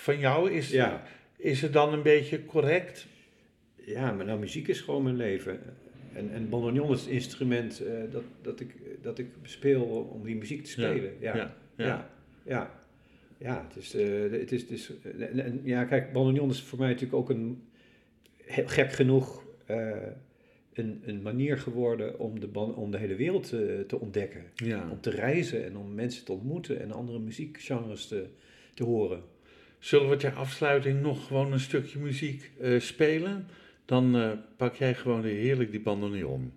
van 0.07 0.19
jou, 0.19 0.51
is, 0.51 0.69
Ja. 0.69 1.03
is 1.37 1.61
het 1.61 1.73
dan 1.73 1.93
een 1.93 2.01
beetje 2.01 2.45
correct? 2.45 3.07
Ja, 3.75 4.11
maar 4.11 4.25
nou, 4.25 4.39
muziek 4.39 4.67
is 4.67 4.81
gewoon 4.81 5.03
mijn 5.03 5.15
leven. 5.15 5.59
En, 6.13 6.29
en 6.33 6.49
bandoneon 6.49 6.93
is 6.93 7.01
het 7.01 7.09
instrument 7.09 7.79
eh, 7.79 7.93
dat, 8.11 8.23
dat, 8.41 8.59
ik, 8.59 8.75
dat 9.01 9.19
ik 9.19 9.27
speel 9.43 9.83
om 9.83 10.23
die 10.23 10.35
muziek 10.35 10.63
te 10.63 10.69
spelen. 10.69 11.13
Ja, 11.19 11.35
ja, 11.35 11.55
ja. 11.75 11.85
ja. 11.85 12.09
ja. 12.43 12.77
Ja, 13.39 13.65
het 13.67 13.83
is, 13.83 13.95
eh, 13.95 14.31
het 14.31 14.51
is, 14.51 14.61
het 14.61 14.71
is 14.71 14.91
en, 15.19 15.39
en 15.39 15.61
ja, 15.63 15.83
kijk, 15.83 16.13
bandoneon 16.13 16.49
is 16.49 16.61
voor 16.61 16.79
mij 16.79 16.87
natuurlijk 16.87 17.15
ook 17.15 17.29
een, 17.29 17.63
gek 18.47 18.91
genoeg, 18.91 19.43
eh, 19.65 19.91
een, 20.77 21.01
een 21.05 21.21
manier 21.21 21.57
geworden 21.57 22.19
om 22.19 22.39
de, 22.39 22.49
om 22.53 22.91
de 22.91 22.97
hele 22.97 23.15
wereld 23.15 23.49
te, 23.49 23.83
te 23.87 23.99
ontdekken. 23.99 24.43
Ja. 24.55 24.87
Om 24.91 25.01
te 25.01 25.09
reizen 25.09 25.65
en 25.65 25.77
om 25.77 25.93
mensen 25.93 26.25
te 26.25 26.31
ontmoeten 26.31 26.81
en 26.81 26.91
andere 26.91 27.19
muziekgenres 27.19 28.07
te, 28.07 28.25
te 28.73 28.83
horen. 28.83 29.23
Zullen 29.79 30.09
we 30.09 30.15
ter 30.15 30.33
afsluiting 30.33 31.01
nog 31.01 31.27
gewoon 31.27 31.51
een 31.51 31.59
stukje 31.59 31.99
muziek 31.99 32.51
eh, 32.59 32.79
spelen? 32.79 33.47
Dan 33.85 34.15
eh, 34.15 34.31
pak 34.57 34.75
jij 34.75 34.93
gewoon 34.93 35.21
weer 35.21 35.35
heerlijk 35.35 35.71
die 35.71 35.81
bandoneon. 35.81 36.51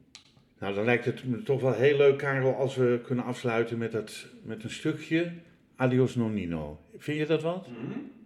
Nou, 0.58 0.74
dan 0.74 0.84
lijkt 0.84 1.04
het 1.04 1.24
me 1.24 1.42
toch 1.42 1.60
wel 1.60 1.72
heel 1.72 1.96
leuk, 1.96 2.18
Karel, 2.18 2.54
als 2.54 2.76
we 2.76 3.00
kunnen 3.02 3.24
afsluiten 3.24 3.78
met, 3.78 3.92
dat, 3.92 4.26
met 4.42 4.64
een 4.64 4.70
stukje 4.70 5.32
Adios 5.76 6.14
Nonino. 6.14 6.80
Vind 6.96 7.18
je 7.18 7.26
dat 7.26 7.42
wat? 7.42 7.68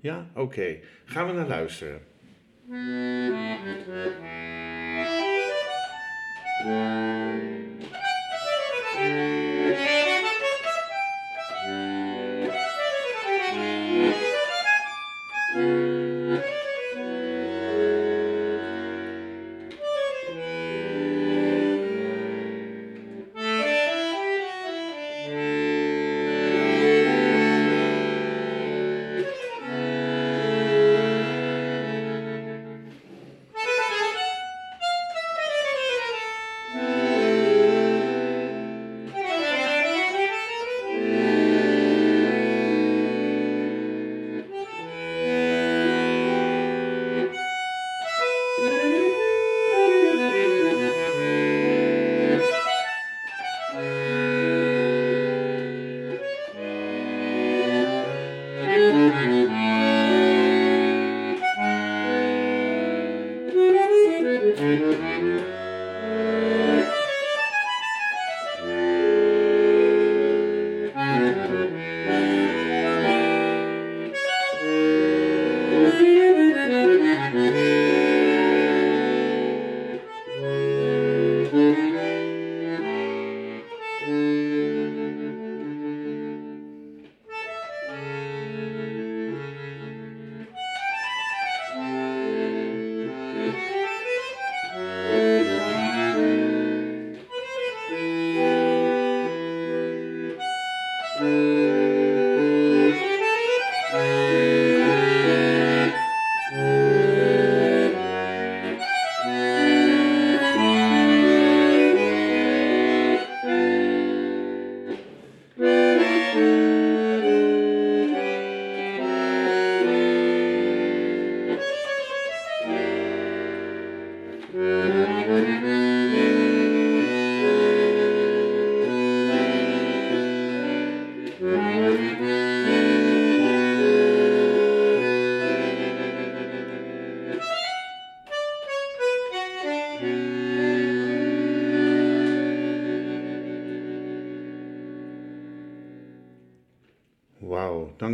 Ja? 0.00 0.30
Oké. 0.34 0.78
Gaan 1.04 1.26
we 1.26 1.32
naar 1.32 1.48
luisteren. 1.48 2.00
Thank 6.64 7.84
you. 8.98 9.43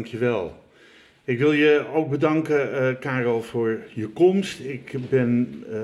Dankjewel. 0.01 0.59
Ik 1.25 1.39
wil 1.39 1.53
je 1.53 1.87
ook 1.95 2.11
bedanken, 2.11 2.71
uh, 2.73 3.01
Karel, 3.01 3.43
voor 3.43 3.79
je 3.93 4.09
komst. 4.09 4.61
Ik 4.61 4.93
ben 5.09 5.65
uh, 5.71 5.79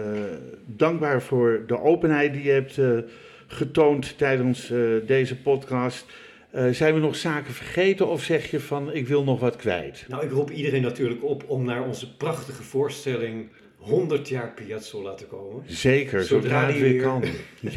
dankbaar 0.64 1.22
voor 1.22 1.62
de 1.66 1.80
openheid 1.80 2.32
die 2.32 2.42
je 2.42 2.50
hebt 2.50 2.76
uh, 2.76 2.98
getoond 3.46 4.18
tijdens 4.18 4.72
deze 5.06 5.36
podcast. 5.36 6.06
zijn 6.70 6.94
we 6.94 7.00
nog 7.00 7.16
zaken 7.16 7.54
vergeten 7.54 8.08
of 8.08 8.22
zeg 8.22 8.50
je 8.50 8.60
van 8.60 8.92
ik 8.92 9.08
wil 9.08 9.24
nog 9.24 9.40
wat 9.40 9.56
kwijt? 9.56 10.04
Nou, 10.08 10.24
ik 10.24 10.30
roep 10.30 10.50
iedereen 10.50 10.82
natuurlijk 10.82 11.24
op 11.24 11.44
om 11.46 11.64
naar 11.64 11.86
onze 11.86 12.16
prachtige 12.16 12.62
voorstelling 12.62 13.48
100 13.76 14.28
jaar 14.28 14.52
Piazzolla 14.52 15.14
te 15.14 15.26
komen. 15.26 15.62
Zeker, 15.66 16.22
zodra, 16.24 16.66
het 16.66 16.78
weer, 16.78 17.02
kan. 17.02 17.24
ja, 17.60 17.70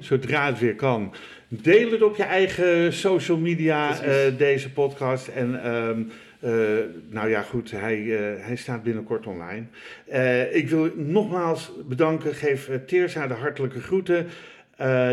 zodra 0.00 0.46
het 0.46 0.58
weer 0.58 0.74
kan. 0.74 1.14
Deel 1.52 1.90
het 1.90 2.02
op 2.02 2.16
je 2.16 2.22
eigen 2.22 2.92
social 2.92 3.38
media, 3.38 3.90
uh, 3.90 3.98
deze 4.38 4.72
podcast. 4.72 5.28
En 5.28 5.74
um, 5.74 6.10
uh, 6.44 6.50
nou 7.08 7.28
ja, 7.28 7.42
goed, 7.42 7.70
hij, 7.70 7.98
uh, 7.98 8.18
hij 8.38 8.56
staat 8.56 8.82
binnenkort 8.82 9.26
online. 9.26 9.64
ik 10.52 10.68
wil 10.68 10.90
nogmaals 10.96 11.72
bedanken. 11.88 12.34
Geef 12.34 12.70
Teersa 12.86 13.26
de 13.26 13.34
hartelijke 13.34 13.80
groeten. 13.80 14.26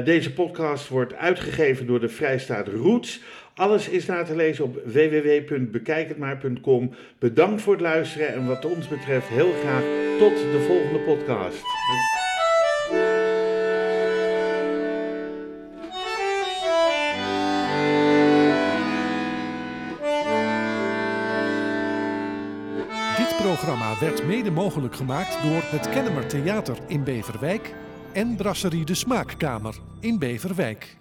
deze 0.03 0.33
podcast 0.33 0.87
wordt 0.87 1.15
uitgegeven 1.15 1.87
door 1.87 1.99
de 1.99 2.09
Vrijstaat 2.09 2.67
Roots. 2.67 3.21
Alles 3.55 3.89
is 3.89 4.05
na 4.05 4.23
te 4.23 4.35
lezen 4.35 4.63
op 4.63 4.81
www.bekijkhetmaar.com. 4.85 6.91
Bedankt 7.19 7.61
voor 7.61 7.73
het 7.73 7.81
luisteren 7.81 8.33
en 8.33 8.47
wat 8.47 8.65
ons 8.65 8.87
betreft 8.87 9.27
heel 9.27 9.51
graag 9.61 9.83
tot 10.19 10.37
de 10.37 10.63
volgende 10.67 10.99
podcast. 10.99 11.63
Werd 23.99 24.25
mede 24.25 24.51
mogelijk 24.51 24.95
gemaakt 24.95 25.43
door 25.43 25.61
het 25.63 25.89
Kennemer 25.89 26.27
Theater 26.27 26.77
in 26.87 27.03
Beverwijk 27.03 27.75
en 28.13 28.35
Brasserie 28.35 28.85
de 28.85 28.93
Smaakkamer 28.93 29.75
in 29.99 30.19
Beverwijk. 30.19 30.97